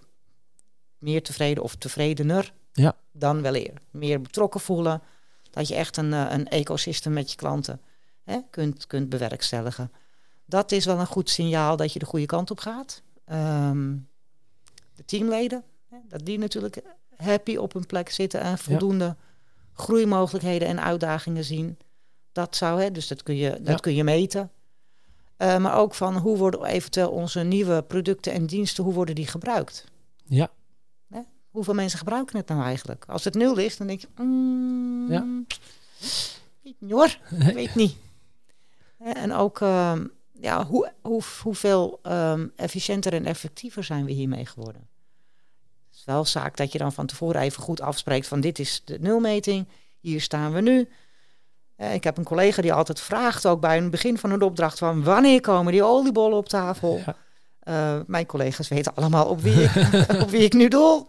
meer 0.98 1.24
tevreden 1.24 1.64
of 1.64 1.76
tevredener 1.76 2.54
Ja. 2.74 2.96
dan 3.12 3.42
wel 3.42 3.56
eer. 3.56 3.74
Meer 3.92 4.22
betrokken 4.22 4.60
voelen. 4.60 5.02
Dat 5.50 5.68
je 5.68 5.76
echt 5.76 5.98
een, 5.98 6.14
eh, 6.14 6.26
een 6.30 6.48
ecosysteem 6.48 7.14
met 7.14 7.30
je 7.32 7.38
klanten 7.38 7.82
hè, 8.24 8.40
kunt, 8.50 8.88
kunt 8.88 9.10
bewerkstelligen. 9.10 9.92
Dat 10.46 10.72
is 10.72 10.86
wel 10.86 11.00
een 11.00 11.06
goed 11.06 11.30
signaal 11.30 11.76
dat 11.78 11.94
je 11.94 12.00
de 12.00 12.06
goede 12.06 12.26
kant 12.26 12.52
op 12.52 12.60
gaat. 12.60 13.02
Ehm, 13.26 13.96
de 15.00 15.06
teamleden, 15.06 15.64
hè, 15.90 15.98
dat 16.08 16.26
die 16.26 16.38
natuurlijk 16.40 16.82
happy 17.16 17.56
op 17.56 17.74
hun 17.74 17.86
plek 17.86 18.10
zitten 18.10 18.40
en 18.42 18.58
voldoende 18.58 19.16
groeimogelijkheden 19.74 20.68
en 20.68 20.82
uitdagingen 20.84 21.44
zien. 21.44 21.78
Dat 22.32 22.56
zou, 22.56 22.82
hè, 22.82 22.92
dus 22.92 23.08
dat 23.08 23.24
kun 23.24 23.36
je, 23.36 23.50
dat 23.50 23.68
Ja. 23.68 23.76
kun 23.76 23.96
je 23.96 24.04
meten. 24.04 24.52
Eh, 25.38 25.58
maar 25.58 25.78
ook 25.78 25.94
van 25.94 26.18
hoe 26.18 26.38
worden 26.38 26.66
eventueel 26.66 27.12
onze 27.12 27.40
nieuwe 27.40 27.82
producten 27.84 28.34
en 28.34 28.46
diensten, 28.46 28.84
hoe 28.84 28.94
worden 28.94 29.16
die 29.16 29.28
gebruikt? 29.28 29.86
Ja. 30.26 30.52
Hoeveel 31.50 31.74
mensen 31.74 31.98
gebruiken 32.00 32.38
het 32.38 32.48
nou 32.48 32.62
eigenlijk? 32.64 33.06
Als 33.08 33.24
het 33.24 33.34
nul 33.34 33.58
is, 33.58 33.78
dan 33.78 33.88
denk 33.88 34.00
je, 34.02 34.08
mm, 34.24 35.12
Ja. 35.12 35.26
weet 36.64 36.76
niet 36.80 36.92
hoor, 36.92 37.18
weet 37.54 37.76
niet. 37.76 37.96
Hè, 38.98 39.10
En 39.12 39.34
ook, 39.34 39.62
ehm, 39.62 40.06
ja, 40.42 40.66
hoe, 40.66 40.92
hoe, 41.02 41.22
hoeveel 41.42 42.00
ehm, 42.04 42.48
efficiënter 42.56 43.14
en 43.14 43.26
effectiever 43.26 43.84
zijn 43.84 44.06
we 44.06 44.12
hiermee 44.12 44.46
geworden? 44.46 44.88
Het 45.90 45.98
is 45.98 46.06
wel 46.06 46.26
zaak 46.26 46.58
dat 46.58 46.72
je 46.72 46.78
dan 46.78 46.94
van 46.94 47.06
tevoren 47.06 47.42
even 47.42 47.64
goed 47.64 47.82
afspreekt 47.82 48.28
van 48.28 48.40
dit 48.40 48.60
is 48.60 48.82
de 48.86 48.98
nulmeting, 49.00 49.68
hier 50.00 50.22
staan 50.22 50.54
we 50.54 50.62
nu. 50.62 50.90
Eh, 51.76 51.94
ik 51.94 52.04
heb 52.04 52.18
een 52.18 52.24
collega 52.24 52.62
die 52.62 52.74
altijd 52.74 53.00
vraagt, 53.00 53.46
ook 53.46 53.62
bij 53.62 53.76
het 53.76 53.92
begin 53.92 54.18
van 54.18 54.32
een 54.32 54.42
opdracht, 54.42 54.78
van 54.78 55.04
wanneer 55.04 55.42
komen 55.42 55.72
die 55.72 55.84
oliebollen 55.84 56.38
op 56.38 56.50
tafel? 56.50 57.02
Ja. 57.06 57.16
Eh, 57.60 58.00
mijn 58.08 58.26
collega's 58.26 58.68
weten 58.68 58.96
allemaal 58.96 59.26
op 59.26 59.42
wie, 59.42 59.64
ik, 59.64 59.72
op 60.24 60.30
wie 60.30 60.44
ik 60.44 60.54
nu 60.54 60.68
doel. 60.68 61.08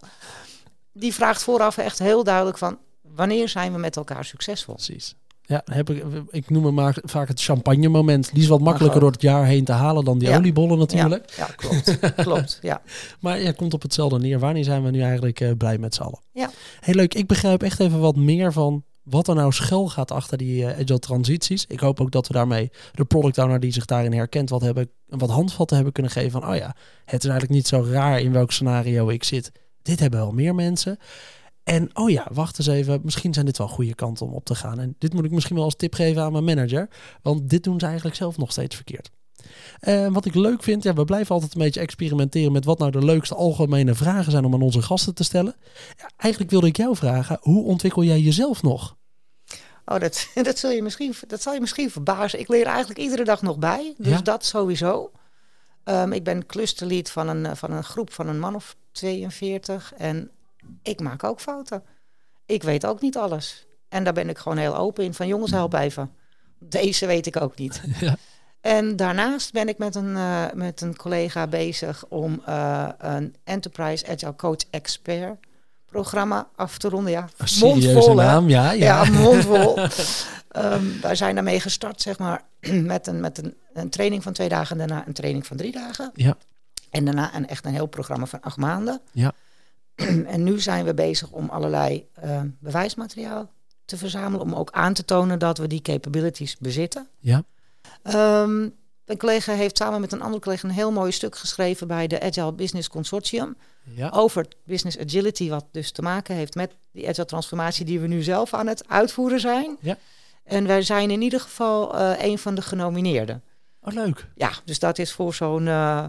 Die 0.92 1.14
vraagt 1.14 1.42
vooraf 1.42 1.78
echt 1.78 1.98
heel 1.98 2.24
duidelijk 2.24 2.58
van 2.58 2.78
wanneer 3.00 3.48
zijn 3.48 3.72
we 3.72 3.78
met 3.78 3.96
elkaar 3.96 4.24
succesvol? 4.24 4.74
Precies. 4.74 5.14
Ja, 5.50 5.62
heb 5.64 5.90
ik, 5.90 6.04
ik 6.30 6.50
noem 6.50 6.64
het 6.64 6.74
maar 6.74 6.96
vaak 7.02 7.28
het 7.28 7.42
champagne 7.42 7.88
moment. 7.88 8.30
Die 8.32 8.42
is 8.42 8.48
wat 8.48 8.60
makkelijker 8.60 8.96
ook. 8.96 9.02
door 9.02 9.12
het 9.12 9.22
jaar 9.22 9.44
heen 9.46 9.64
te 9.64 9.72
halen 9.72 10.04
dan 10.04 10.18
die 10.18 10.28
Ja. 10.28 10.36
oliebollen 10.36 10.78
natuurlijk. 10.78 11.30
Ja, 11.36 11.46
ja 11.46 11.52
klopt. 11.54 11.98
klopt. 12.26 12.58
Ja. 12.62 12.82
Maar 13.20 13.40
ja, 13.40 13.52
komt 13.52 13.74
op 13.74 13.82
hetzelfde 13.82 14.18
neer. 14.18 14.38
Wanneer 14.38 14.64
zijn 14.64 14.82
we 14.82 14.90
nu 14.90 15.00
eigenlijk 15.00 15.40
eh, 15.40 15.50
blij 15.58 15.78
met 15.78 15.94
z'n 15.94 16.02
allen? 16.02 16.18
Ja. 16.32 16.50
Heel 16.80 16.94
leuk. 16.94 17.14
Ik 17.14 17.26
begrijp 17.26 17.62
echt 17.62 17.80
even 17.80 18.00
wat 18.00 18.16
meer 18.16 18.52
van 18.52 18.84
wat 19.02 19.28
er 19.28 19.34
nou 19.34 19.52
schuil 19.52 19.88
gaat 19.88 20.10
achter 20.10 20.38
die 20.38 20.64
eh, 20.66 20.80
agile 20.80 20.98
transities. 20.98 21.64
Ik 21.68 21.80
hoop 21.80 22.00
ook 22.00 22.10
dat 22.10 22.26
we 22.26 22.32
daarmee 22.32 22.70
de 22.92 23.04
product 23.04 23.38
owner 23.38 23.60
die 23.60 23.72
zich 23.72 23.84
daarin 23.84 24.12
herkent, 24.12 24.50
wat, 24.50 24.60
hebben, 24.60 24.90
wat 25.06 25.30
handvatten 25.30 25.76
hebben 25.76 25.94
kunnen 25.94 26.12
geven 26.12 26.30
van, 26.30 26.50
oh 26.50 26.56
ja, 26.56 26.74
het 27.04 27.24
is 27.24 27.30
eigenlijk 27.30 27.50
niet 27.52 27.68
zo 27.68 27.86
raar 27.90 28.20
in 28.20 28.32
welk 28.32 28.52
scenario 28.52 29.08
ik 29.08 29.24
zit. 29.24 29.52
Dit 29.82 30.00
hebben 30.00 30.20
wel 30.20 30.32
meer 30.32 30.54
mensen. 30.54 30.98
En 31.70 31.90
oh 31.92 32.10
ja, 32.10 32.26
wacht 32.32 32.58
eens 32.58 32.68
even, 32.68 33.00
misschien 33.04 33.34
zijn 33.34 33.46
dit 33.46 33.58
wel 33.58 33.68
goede 33.68 33.94
kanten 33.94 34.26
om 34.26 34.32
op 34.32 34.44
te 34.44 34.54
gaan. 34.54 34.78
En 34.80 34.94
dit 34.98 35.12
moet 35.12 35.24
ik 35.24 35.30
misschien 35.30 35.56
wel 35.56 35.64
als 35.64 35.76
tip 35.76 35.94
geven 35.94 36.22
aan 36.22 36.32
mijn 36.32 36.44
manager, 36.44 36.88
want 37.22 37.50
dit 37.50 37.64
doen 37.64 37.80
ze 37.80 37.86
eigenlijk 37.86 38.16
zelf 38.16 38.36
nog 38.36 38.52
steeds 38.52 38.76
verkeerd. 38.76 39.10
Eh, 39.80 40.06
wat 40.06 40.24
ik 40.24 40.34
leuk 40.34 40.62
vind, 40.62 40.82
ja, 40.82 40.94
we 40.94 41.04
blijven 41.04 41.34
altijd 41.34 41.54
een 41.54 41.60
beetje 41.60 41.80
experimenteren 41.80 42.52
met 42.52 42.64
wat 42.64 42.78
nou 42.78 42.90
de 42.90 43.04
leukste 43.04 43.34
algemene 43.34 43.94
vragen 43.94 44.32
zijn 44.32 44.44
om 44.44 44.54
aan 44.54 44.62
onze 44.62 44.82
gasten 44.82 45.14
te 45.14 45.24
stellen. 45.24 45.56
Ja, 45.96 46.10
eigenlijk 46.16 46.52
wilde 46.52 46.66
ik 46.66 46.76
jou 46.76 46.96
vragen, 46.96 47.38
hoe 47.40 47.64
ontwikkel 47.64 48.04
jij 48.04 48.20
jezelf 48.20 48.62
nog? 48.62 48.96
Oh, 49.84 49.98
dat, 49.98 50.28
dat, 50.42 50.58
zul 50.58 50.70
je 50.70 50.82
misschien, 50.82 51.14
dat 51.26 51.42
zal 51.42 51.54
je 51.54 51.60
misschien 51.60 51.90
verbazen. 51.90 52.40
Ik 52.40 52.48
leer 52.48 52.66
eigenlijk 52.66 53.00
iedere 53.00 53.24
dag 53.24 53.42
nog 53.42 53.58
bij. 53.58 53.94
Dus 53.96 54.12
Ja? 54.12 54.20
dat 54.20 54.44
sowieso. 54.44 55.10
Ehm, 55.84 56.12
ik 56.12 56.24
ben 56.24 56.46
clusterlead 56.46 57.10
van 57.10 57.28
een, 57.28 57.56
van 57.56 57.72
een 57.72 57.84
groep 57.84 58.12
van 58.12 58.28
een 58.28 58.38
man 58.38 58.54
of 58.54 58.76
42. 58.92 59.92
En 59.96 60.30
ik 60.82 61.00
maak 61.00 61.24
ook 61.24 61.40
fouten. 61.40 61.82
Ik 62.46 62.62
weet 62.62 62.86
ook 62.86 63.00
niet 63.00 63.16
alles. 63.16 63.66
En 63.88 64.04
daar 64.04 64.12
ben 64.12 64.28
ik 64.28 64.38
gewoon 64.38 64.58
heel 64.58 64.76
open 64.76 65.04
in. 65.04 65.14
Van 65.14 65.26
jongens, 65.26 65.50
help 65.50 65.74
even. 65.74 66.10
Deze 66.58 67.06
weet 67.06 67.26
ik 67.26 67.40
ook 67.40 67.56
niet. 67.56 67.82
Ja. 68.00 68.16
En 68.60 68.96
daarnaast 68.96 69.52
ben 69.52 69.68
ik 69.68 69.78
met 69.78 69.94
een, 69.94 70.16
eh, 70.16 70.44
met 70.54 70.80
een 70.80 70.96
collega 70.96 71.46
bezig 71.46 72.04
om 72.08 72.42
eh, 72.46 72.88
een 72.98 73.34
Enterprise 73.44 74.06
Agile 74.06 74.36
Coach 74.36 74.64
Expert 74.70 75.38
programma 75.86 76.48
af 76.56 76.78
te 76.78 76.88
ronden. 76.88 77.12
Ja, 77.12 77.28
mondvol, 77.60 78.14
naam, 78.14 78.48
ja. 78.48 78.72
ja. 78.72 79.04
Ja, 79.04 79.10
mondvol. 79.20 79.78
Ehm, 80.50 80.84
wij 81.00 81.14
zijn 81.14 81.34
daarmee 81.34 81.60
gestart, 81.60 82.02
zeg 82.02 82.18
maar, 82.18 82.42
met, 82.92 83.06
een, 83.06 83.20
met 83.20 83.38
een, 83.38 83.54
een 83.72 83.90
training 83.90 84.22
van 84.22 84.32
twee 84.32 84.48
dagen 84.48 84.80
en 84.80 84.88
daarna 84.88 85.06
een 85.06 85.12
training 85.12 85.46
van 85.46 85.56
drie 85.56 85.72
dagen. 85.72 86.10
Ja. 86.14 86.36
En 86.90 87.04
daarna 87.04 87.34
een, 87.34 87.48
echt 87.48 87.64
een 87.64 87.72
heel 87.72 87.86
programma 87.86 88.26
van 88.26 88.40
acht 88.40 88.56
maanden. 88.56 89.00
Ja. 89.12 89.32
en 90.34 90.42
nu 90.44 90.60
zijn 90.60 90.84
we 90.84 90.94
bezig 90.94 91.30
om 91.30 91.48
allerlei 91.48 92.08
ehm, 92.14 92.48
bewijsmateriaal 92.60 93.50
te 93.84 93.96
verzamelen, 93.96 94.40
om 94.40 94.54
ook 94.54 94.70
aan 94.70 94.92
te 94.92 95.04
tonen 95.04 95.38
dat 95.38 95.58
we 95.58 95.66
die 95.66 95.82
capabilities 95.82 96.56
bezitten. 96.58 97.08
Ja. 97.18 97.42
Ehm, 98.02 98.68
een 99.04 99.18
collega 99.18 99.52
heeft 99.52 99.76
samen 99.76 100.00
met 100.00 100.12
een 100.12 100.22
andere 100.22 100.42
collega 100.42 100.68
een 100.68 100.74
heel 100.74 100.92
mooi 100.92 101.12
stuk 101.12 101.36
geschreven 101.36 101.86
bij 101.86 102.06
de 102.06 102.20
Agile 102.22 102.52
Business 102.52 102.88
Consortium 102.88 103.56
Ja. 103.94 104.08
over 104.10 104.46
business 104.64 104.98
agility, 104.98 105.48
wat 105.48 105.64
dus 105.70 105.90
te 105.90 106.02
maken 106.02 106.34
heeft 106.34 106.54
met 106.54 106.72
die 106.92 107.08
agile 107.08 107.26
transformatie 107.26 107.84
die 107.84 108.00
we 108.00 108.06
nu 108.06 108.22
zelf 108.22 108.54
aan 108.54 108.66
het 108.66 108.88
uitvoeren 108.88 109.40
zijn. 109.40 109.76
Ja. 109.80 109.96
En 110.44 110.66
wij 110.66 110.82
zijn 110.82 111.10
in 111.10 111.22
ieder 111.22 111.40
geval 111.40 111.98
eh, 111.98 112.24
een 112.24 112.38
van 112.38 112.54
de 112.54 112.62
genomineerden. 112.62 113.42
Oh, 113.82 113.92
leuk. 113.92 114.28
Ja, 114.34 114.50
dus 114.64 114.78
dat 114.78 114.98
is 114.98 115.12
voor 115.12 115.34
zo'n, 115.34 115.68
eh, 115.68 116.04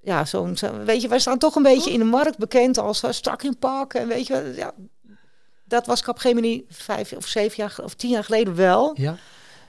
ja, 0.00 0.24
zo'n, 0.24 0.56
zo- 0.56 0.84
weet 0.84 1.02
je, 1.02 1.08
wij 1.08 1.18
staan 1.18 1.38
toch 1.38 1.54
een 1.54 1.62
beetje 1.62 1.92
in 1.92 1.98
de 1.98 2.04
markt 2.04 2.38
bekend 2.38 2.78
als 2.78 3.02
uh, 3.04 3.10
strak 3.10 3.42
in 3.42 3.58
pak. 3.58 3.94
En 3.94 4.08
weet 4.08 4.26
je, 4.26 4.52
ja, 4.56 4.72
dat 5.64 5.86
was 5.86 6.02
Capgemini 6.02 6.64
vijf 6.68 7.12
of 7.12 7.26
zeven 7.26 7.56
jaar 7.56 7.76
of 7.84 7.94
tien 7.94 8.10
jaar 8.10 8.24
geleden 8.24 8.54
wel. 8.54 8.92
Ja. 8.94 9.16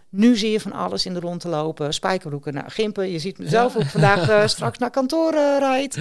Nu 0.10 0.36
zie 0.38 0.52
je 0.52 0.60
van 0.60 0.72
alles 0.72 1.06
in 1.06 1.14
de 1.14 1.20
rond 1.20 1.42
te 1.42 1.48
lopen. 1.48 1.94
Spijkerbroeken 1.94 2.54
naar 2.54 2.72
Gimpen. 2.72 3.10
Je 3.12 3.20
ziet 3.20 3.38
mezelf 3.40 3.76
ook 3.76 3.86
vandaag 3.86 4.30
eh, 4.30 4.48
straks 4.56 4.78
naar 4.78 4.90
kantoor 4.90 5.34
eh, 5.34 5.58
rijdt. 5.60 5.98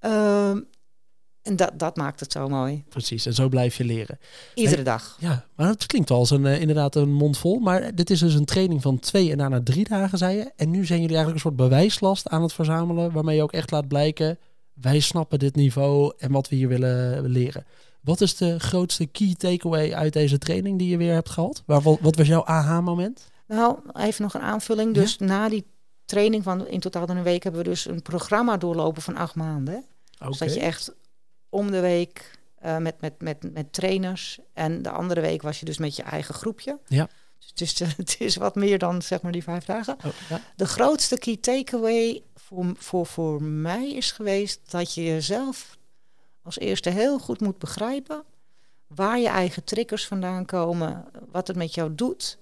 Ehm, 0.00 0.60
en 1.42 1.56
dat, 1.56 1.72
dat 1.76 1.96
maakt 1.96 2.20
het 2.20 2.32
zo 2.32 2.48
mooi. 2.48 2.84
Precies. 2.88 3.26
En 3.26 3.34
zo 3.34 3.48
blijf 3.48 3.76
je 3.76 3.84
leren. 3.84 4.18
Iedere 4.54 4.82
dag. 4.82 5.16
Ja, 5.20 5.46
maar 5.54 5.68
het 5.68 5.86
klinkt 5.86 6.08
wel 6.08 6.18
als 6.18 6.30
een, 6.30 6.46
eh, 6.46 6.60
inderdaad 6.60 6.96
een 6.96 7.12
mond 7.12 7.38
vol. 7.38 7.58
Maar 7.58 7.94
dit 7.94 8.10
is 8.10 8.20
dus 8.20 8.34
een 8.34 8.44
training 8.44 8.82
van 8.82 8.98
twee 8.98 9.30
en 9.30 9.38
daarna 9.38 9.60
drie 9.62 9.88
dagen, 9.88 10.18
zei 10.18 10.36
je. 10.36 10.52
En 10.56 10.70
nu 10.70 10.84
zijn 10.84 11.00
jullie 11.00 11.16
eigenlijk 11.16 11.34
een 11.34 11.50
soort 11.50 11.68
bewijslast 11.68 12.28
aan 12.28 12.42
het 12.42 12.52
verzamelen. 12.52 13.12
Waarmee 13.12 13.36
je 13.36 13.42
ook 13.42 13.52
echt 13.52 13.70
laat 13.70 13.88
blijken, 13.88 14.38
wij 14.72 15.00
snappen 15.00 15.38
dit 15.38 15.54
niveau 15.54 16.12
en 16.18 16.32
wat 16.32 16.48
we 16.48 16.56
hier 16.56 16.68
willen 16.68 17.26
leren. 17.26 17.66
Wat 18.00 18.20
is 18.20 18.36
de 18.36 18.60
grootste 18.60 19.06
key 19.06 19.34
takeaway 19.38 19.94
uit 19.94 20.12
deze 20.12 20.38
training 20.38 20.78
die 20.78 20.88
je 20.88 20.96
weer 20.96 21.12
hebt 21.12 21.30
gehad? 21.30 21.62
Waar, 21.66 21.82
wat, 21.82 22.16
was 22.16 22.26
jouw 22.26 22.44
aha-moment? 22.44 23.30
Nou, 23.46 23.78
even 23.92 24.22
nog 24.22 24.34
een 24.34 24.40
aanvulling. 24.40 24.94
Dus 24.94 25.18
na 25.18 25.48
die 25.48 25.64
training 26.04 26.42
van 26.42 26.66
in 26.66 26.80
totaal 26.80 27.06
dan 27.06 27.16
een 27.16 27.22
week 27.22 27.42
hebben 27.42 27.62
we 27.62 27.68
dus 27.68 27.86
een 27.86 28.02
programma 28.02 28.56
doorlopen 28.56 29.02
van 29.02 29.16
acht 29.16 29.34
maanden. 29.34 29.84
Oké. 30.18 30.28
Dus 30.28 30.38
dat 30.38 30.54
je 30.54 30.60
echt 30.60 30.94
om 31.52 31.70
de 31.70 31.80
week 31.80 32.38
eh, 32.58 32.76
met, 32.76 33.00
met, 33.00 33.20
met, 33.20 33.52
met 33.52 33.72
trainers. 33.72 34.38
En 34.52 34.82
de 34.82 34.90
andere 34.90 35.20
week 35.20 35.42
was 35.42 35.60
je 35.60 35.64
dus 35.64 35.78
met 35.78 35.96
je 35.96 36.02
eigen 36.02 36.34
groepje. 36.34 36.78
Ja. 36.86 37.08
Dus 37.38 37.48
het 37.48 37.60
is, 37.60 37.78
het 37.96 38.16
is 38.18 38.36
wat 38.36 38.54
meer 38.54 38.78
dan 38.78 39.02
zeg 39.02 39.22
maar 39.22 39.32
die 39.32 39.42
vijf 39.42 39.64
dagen. 39.64 39.96
Oh, 40.04 40.12
ja. 40.28 40.40
De 40.56 40.66
grootste 40.66 41.18
key 41.18 41.36
takeaway 41.36 42.22
voor, 42.34 42.74
voor, 42.76 43.06
voor 43.06 43.42
mij 43.42 43.92
is 43.92 44.12
geweest 44.12 44.70
dat 44.70 44.94
je 44.94 45.04
jezelf 45.04 45.78
als 46.42 46.58
eerste 46.58 46.90
heel 46.90 47.18
goed 47.18 47.40
moet 47.40 47.58
begrijpen 47.58 48.24
waar 48.86 49.18
je 49.18 49.28
eigen 49.28 49.64
triggers 49.64 50.06
vandaan 50.06 50.44
komen, 50.44 51.04
wat 51.30 51.46
het 51.46 51.56
met 51.56 51.74
jou 51.74 51.94
doet. 51.94 52.38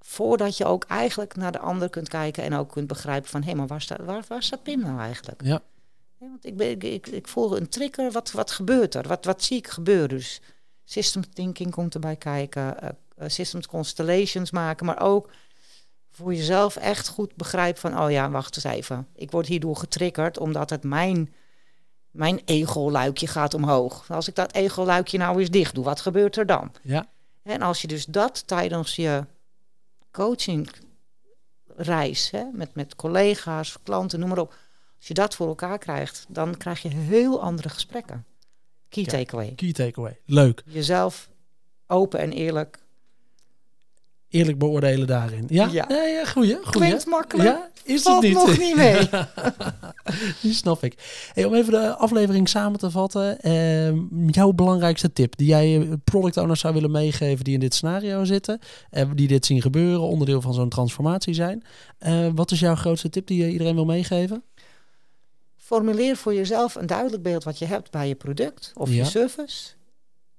Voordat 0.00 0.56
je 0.56 0.64
ook 0.64 0.84
eigenlijk 0.84 1.36
naar 1.36 1.52
de 1.52 1.58
ander 1.58 1.90
kunt 1.90 2.08
kijken 2.08 2.42
en 2.42 2.54
ook 2.54 2.72
kunt 2.72 2.86
begrijpen 2.86 3.30
van 3.30 3.42
hé, 3.42 3.54
maar 3.54 3.66
waar 3.66 3.80
staat, 3.80 4.04
waar, 4.04 4.24
waar 4.28 4.42
staat 4.42 4.62
Pim 4.62 4.80
nou 4.80 5.00
eigenlijk? 5.00 5.42
Ja. 5.44 5.62
Want 6.18 6.44
ik, 6.44 6.56
ben, 6.56 6.70
ik, 6.70 7.06
ik, 7.06 7.26
een 7.34 7.68
trigger, 7.68 8.10
wat, 8.10 8.30
wat 8.30 8.50
gebeurt 8.50 8.94
er? 8.94 9.08
Wat, 9.08 9.24
wat 9.24 9.42
zie 9.42 9.56
ik 9.56 9.68
gebeuren? 9.68 10.08
Dus 10.08 10.40
system 10.84 11.32
thinking 11.32 11.70
komt 11.70 11.94
erbij 11.94 12.16
kijken, 12.16 12.76
uh, 12.82 12.88
systems 13.28 13.66
constellations 13.66 14.50
maken, 14.50 14.86
maar 14.86 15.00
ook 15.00 15.30
voor 16.10 16.34
jezelf 16.34 16.76
echt 16.76 17.08
goed 17.08 17.34
begrijpen 17.34 17.80
van 17.80 18.00
oh 18.00 18.10
ja, 18.10 18.30
wacht 18.30 18.56
eens 18.56 18.64
even. 18.64 19.06
Ik 19.14 19.30
word 19.30 19.46
hierdoor 19.46 19.76
getriggerd 19.76 20.38
omdat 20.38 20.70
het 20.70 20.82
mijn, 20.82 21.34
mijn 22.10 22.40
ego-luikje 22.44 23.26
gaat 23.26 23.54
omhoog. 23.54 24.10
Als 24.10 24.28
ik 24.28 24.34
dat 24.34 24.52
ego-luikje 24.52 25.18
nou 25.18 25.40
eens 25.40 25.50
dicht 25.50 25.74
doe, 25.74 25.84
wat 25.84 26.00
gebeurt 26.00 26.36
er 26.36 26.46
dan? 26.46 26.72
Ja. 26.82 27.06
En 27.42 27.62
als 27.62 27.80
je 27.80 27.88
dus 27.88 28.04
dat 28.04 28.46
tijdens 28.46 28.96
je 28.96 29.24
coachingreis, 30.10 32.30
hè, 32.30 32.44
met, 32.52 32.74
met 32.74 32.96
collega's, 32.96 33.76
klanten, 33.82 34.18
noem 34.18 34.28
maar 34.28 34.38
op. 34.38 34.54
Als 35.08 35.16
je 35.16 35.22
dat 35.22 35.34
voor 35.34 35.46
elkaar 35.46 35.78
krijgt, 35.78 36.24
dan 36.28 36.56
krijg 36.56 36.82
je 36.82 36.88
heel 36.88 37.42
andere 37.42 37.68
gesprekken. 37.68 38.24
Key 38.88 39.02
Ja. 39.02 39.10
takeaway. 39.10 39.52
Key 39.54 39.72
takeaway. 39.72 40.18
Leuk. 40.24 40.62
Jezelf 40.66 41.28
open 41.86 42.18
en 42.20 42.32
eerlijk. 42.32 42.78
Eerlijk 44.28 44.58
beoordelen 44.58 45.06
daarin. 45.06 45.44
Ja? 45.48 45.68
Ja. 45.72 45.84
Ja, 45.88 46.02
ja 46.02 46.24
goeie. 46.24 46.54
goeie. 46.54 46.70
Klinkt 46.70 47.06
makkelijk. 47.06 47.48
Ja, 47.48 47.70
is 47.84 48.02
Valt 48.02 48.22
het 48.22 48.32
niet? 48.32 48.46
nog 48.46 48.58
niet 48.58 48.76
mee. 48.76 49.08
Die 50.42 50.52
snap 50.54 50.82
ik. 50.84 51.28
Hey, 51.32 51.44
om 51.44 51.54
even 51.54 51.72
de 51.72 51.94
aflevering 51.96 52.48
samen 52.48 52.78
te 52.78 52.90
vatten. 52.90 53.40
ehm, 53.40 54.28
jouw 54.28 54.52
belangrijkste 54.52 55.12
tip 55.12 55.36
die 55.36 55.46
jij 55.46 55.80
eh, 55.80 55.92
product 56.04 56.36
owners 56.36 56.60
zou 56.60 56.74
willen 56.74 56.90
meegeven 56.90 57.44
die 57.44 57.54
in 57.54 57.60
dit 57.60 57.74
scenario 57.74 58.24
zitten. 58.24 58.58
en 58.90 59.16
die 59.16 59.28
dit 59.28 59.46
zien 59.46 59.62
gebeuren, 59.62 60.00
onderdeel 60.00 60.40
van 60.40 60.54
zo'n 60.54 60.68
transformatie 60.68 61.34
zijn. 61.34 61.64
Eh, 61.98 62.26
wat 62.34 62.50
is 62.50 62.60
jouw 62.60 62.74
grootste 62.74 63.08
tip 63.10 63.26
die 63.26 63.42
je 63.44 63.50
iedereen 63.52 63.74
wil 63.74 63.84
meegeven? 63.84 64.42
Formuleer 65.66 66.16
voor 66.16 66.34
jezelf 66.34 66.74
een 66.74 66.86
duidelijk 66.86 67.22
beeld 67.22 67.44
wat 67.44 67.58
je 67.58 67.64
hebt 67.64 67.90
bij 67.90 68.08
je 68.08 68.14
product 68.14 68.72
of 68.74 68.88
Ja. 68.88 68.94
je 68.94 69.04
service. 69.04 69.72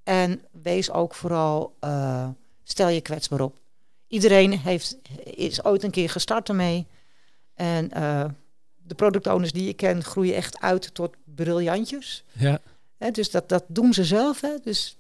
En 0.04 0.42
wees 0.52 0.92
ook 0.92 1.16
vooral, 1.16 1.76
eh, 1.80 2.30
stel 2.64 2.88
je 2.90 3.02
kwetsbaar 3.02 3.42
op. 3.42 3.56
Iedereen 4.08 4.52
heeft, 4.60 4.98
is 5.24 5.64
ooit 5.64 5.84
een 5.84 5.92
keer 5.92 6.10
gestart 6.10 6.50
ermee. 6.50 6.88
En 7.54 7.92
eh, 7.92 8.26
de 8.76 8.96
product 8.96 9.28
owners 9.28 9.52
die 9.52 9.66
je 9.66 9.74
kent 9.74 10.04
groeien 10.04 10.36
echt 10.36 10.60
uit 10.60 10.94
tot 10.94 11.16
briljantjes. 11.24 12.24
Ja. 12.32 12.60
Dus 13.12 13.32
dat, 13.32 13.50
dat 13.50 13.64
doen 13.68 13.94
ze 13.94 14.04
zelf. 14.06 14.42
Hè? 14.42 14.54
Dus 14.64 14.98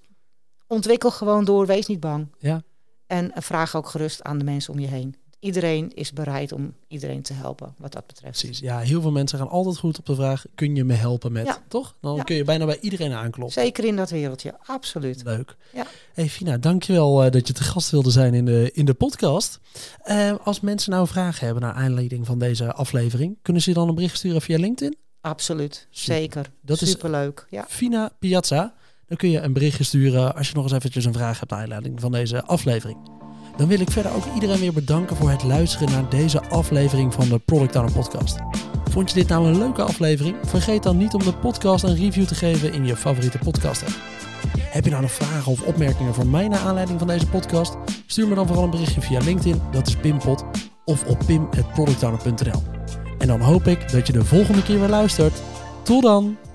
ontwikkel 0.67 1.11
gewoon 1.11 1.45
door, 1.45 1.65
wees 1.65 1.85
niet 1.85 1.99
bang. 1.99 2.27
Ja. 2.39 2.63
En 3.05 3.31
eh, 3.33 3.41
vraag 3.41 3.75
ook 3.75 3.87
gerust 3.89 4.23
aan 4.23 4.37
de 4.37 4.43
mensen 4.43 4.73
om 4.73 4.79
je 4.79 4.87
heen. 4.87 5.15
Iedereen 5.39 5.91
is 5.95 6.11
bereid 6.13 6.51
om 6.51 6.73
iedereen 6.87 7.21
te 7.21 7.33
helpen 7.33 7.73
wat 7.77 7.91
dat 7.91 8.07
betreft. 8.07 8.39
Precies. 8.39 8.59
Ja, 8.59 8.79
heel 8.79 9.01
veel 9.01 9.11
mensen 9.11 9.37
gaan 9.37 9.49
altijd 9.49 9.77
goed 9.77 9.99
op 9.99 10.05
de 10.05 10.15
vraag: 10.15 10.45
kun 10.55 10.75
je 10.75 10.83
me 10.83 10.93
helpen 10.93 11.31
met? 11.31 11.45
Ja. 11.45 11.63
Toch? 11.67 11.95
Dan 12.01 12.15
Ja. 12.15 12.23
kun 12.23 12.35
je 12.35 12.43
bijna 12.43 12.65
bij 12.65 12.79
iedereen 12.79 13.11
aankloppen. 13.13 13.61
Zeker 13.63 13.83
in 13.85 13.95
dat 13.95 14.09
wereldje, 14.09 14.53
absoluut. 14.65 15.23
Leuk. 15.23 15.55
Ja. 15.73 15.85
Hey 16.13 16.29
Fina, 16.29 16.57
dankjewel 16.57 17.25
uh, 17.25 17.31
dat 17.31 17.47
je 17.47 17.53
te 17.53 17.63
gast 17.63 17.89
wilde 17.91 18.11
zijn 18.11 18.33
in 18.33 18.45
de, 18.45 18.69
in 18.73 18.85
de 18.85 18.93
podcast. 18.93 19.59
Uh, 20.05 20.33
als 20.43 20.59
mensen 20.59 20.91
nou 20.91 21.07
vragen 21.07 21.45
hebben 21.45 21.63
naar 21.63 21.73
aanleiding 21.73 22.25
van 22.25 22.39
deze 22.39 22.73
aflevering, 22.73 23.37
kunnen 23.41 23.61
ze 23.61 23.73
dan 23.73 23.87
een 23.89 23.95
bericht 23.95 24.17
sturen 24.17 24.41
via 24.41 24.57
LinkedIn? 24.57 24.97
Absoluut, 25.21 25.87
Super. 25.89 26.15
zeker. 26.15 26.51
Dat 26.61 26.81
is 26.81 26.89
Superleuk, 26.89 27.47
ja. 27.49 27.65
Fina 27.69 28.11
Piazza. 28.19 28.73
Dan 29.07 29.17
kun 29.17 29.29
je 29.29 29.39
een 29.39 29.53
berichtje 29.53 29.83
sturen 29.83 30.35
als 30.35 30.47
je 30.47 30.53
nog 30.53 30.63
eens 30.63 30.73
eventjes 30.73 31.05
een 31.05 31.13
vraag 31.13 31.39
hebt 31.39 31.51
naar 31.51 31.61
aanleiding 31.61 31.99
van 31.99 32.11
deze 32.11 32.43
aflevering. 32.43 32.97
Dan 33.57 33.67
wil 33.67 33.79
ik 33.79 33.91
verder 33.91 34.13
ook 34.15 34.23
iedereen 34.33 34.59
weer 34.59 34.73
bedanken 34.73 35.15
voor 35.15 35.29
het 35.29 35.43
luisteren 35.43 35.91
naar 35.91 36.09
deze 36.09 36.49
aflevering 36.49 37.13
van 37.13 37.29
de 37.29 37.39
Product 37.39 37.75
Owner 37.75 37.91
Podcast. 37.91 38.37
Vond 38.89 39.09
je 39.09 39.15
dit 39.15 39.27
nou 39.27 39.47
een 39.47 39.57
leuke 39.57 39.81
aflevering? 39.81 40.35
Vergeet 40.43 40.83
dan 40.83 40.97
niet 40.97 41.13
om 41.13 41.23
de 41.23 41.33
podcast 41.33 41.83
een 41.83 41.95
review 41.95 42.25
te 42.25 42.35
geven 42.35 42.73
in 42.73 42.85
je 42.85 42.95
favoriete 42.95 43.37
podcast 43.37 43.83
app. 43.83 43.95
Heb 44.59 44.83
je 44.83 44.89
nou 44.89 45.01
nog 45.01 45.11
vragen 45.11 45.51
of 45.51 45.61
opmerkingen 45.61 46.13
voor 46.13 46.27
mij 46.27 46.47
naar 46.47 46.59
aanleiding 46.59 46.99
van 46.99 47.07
deze 47.07 47.27
podcast? 47.27 47.77
Stuur 48.05 48.27
me 48.27 48.35
dan 48.35 48.47
vooral 48.47 48.63
een 48.63 48.69
berichtje 48.69 49.01
via 49.01 49.19
LinkedIn, 49.19 49.61
dat 49.71 49.87
is 49.87 49.95
Pimpot, 49.95 50.43
of 50.85 51.05
op 51.05 51.19
pim.productowner.nl. 51.25 52.63
En 53.17 53.27
dan 53.27 53.41
hoop 53.41 53.67
ik 53.67 53.91
dat 53.91 54.07
je 54.07 54.13
de 54.13 54.25
volgende 54.25 54.63
keer 54.63 54.79
weer 54.79 54.89
luistert. 54.89 55.41
Tot 55.83 56.03
dan! 56.03 56.46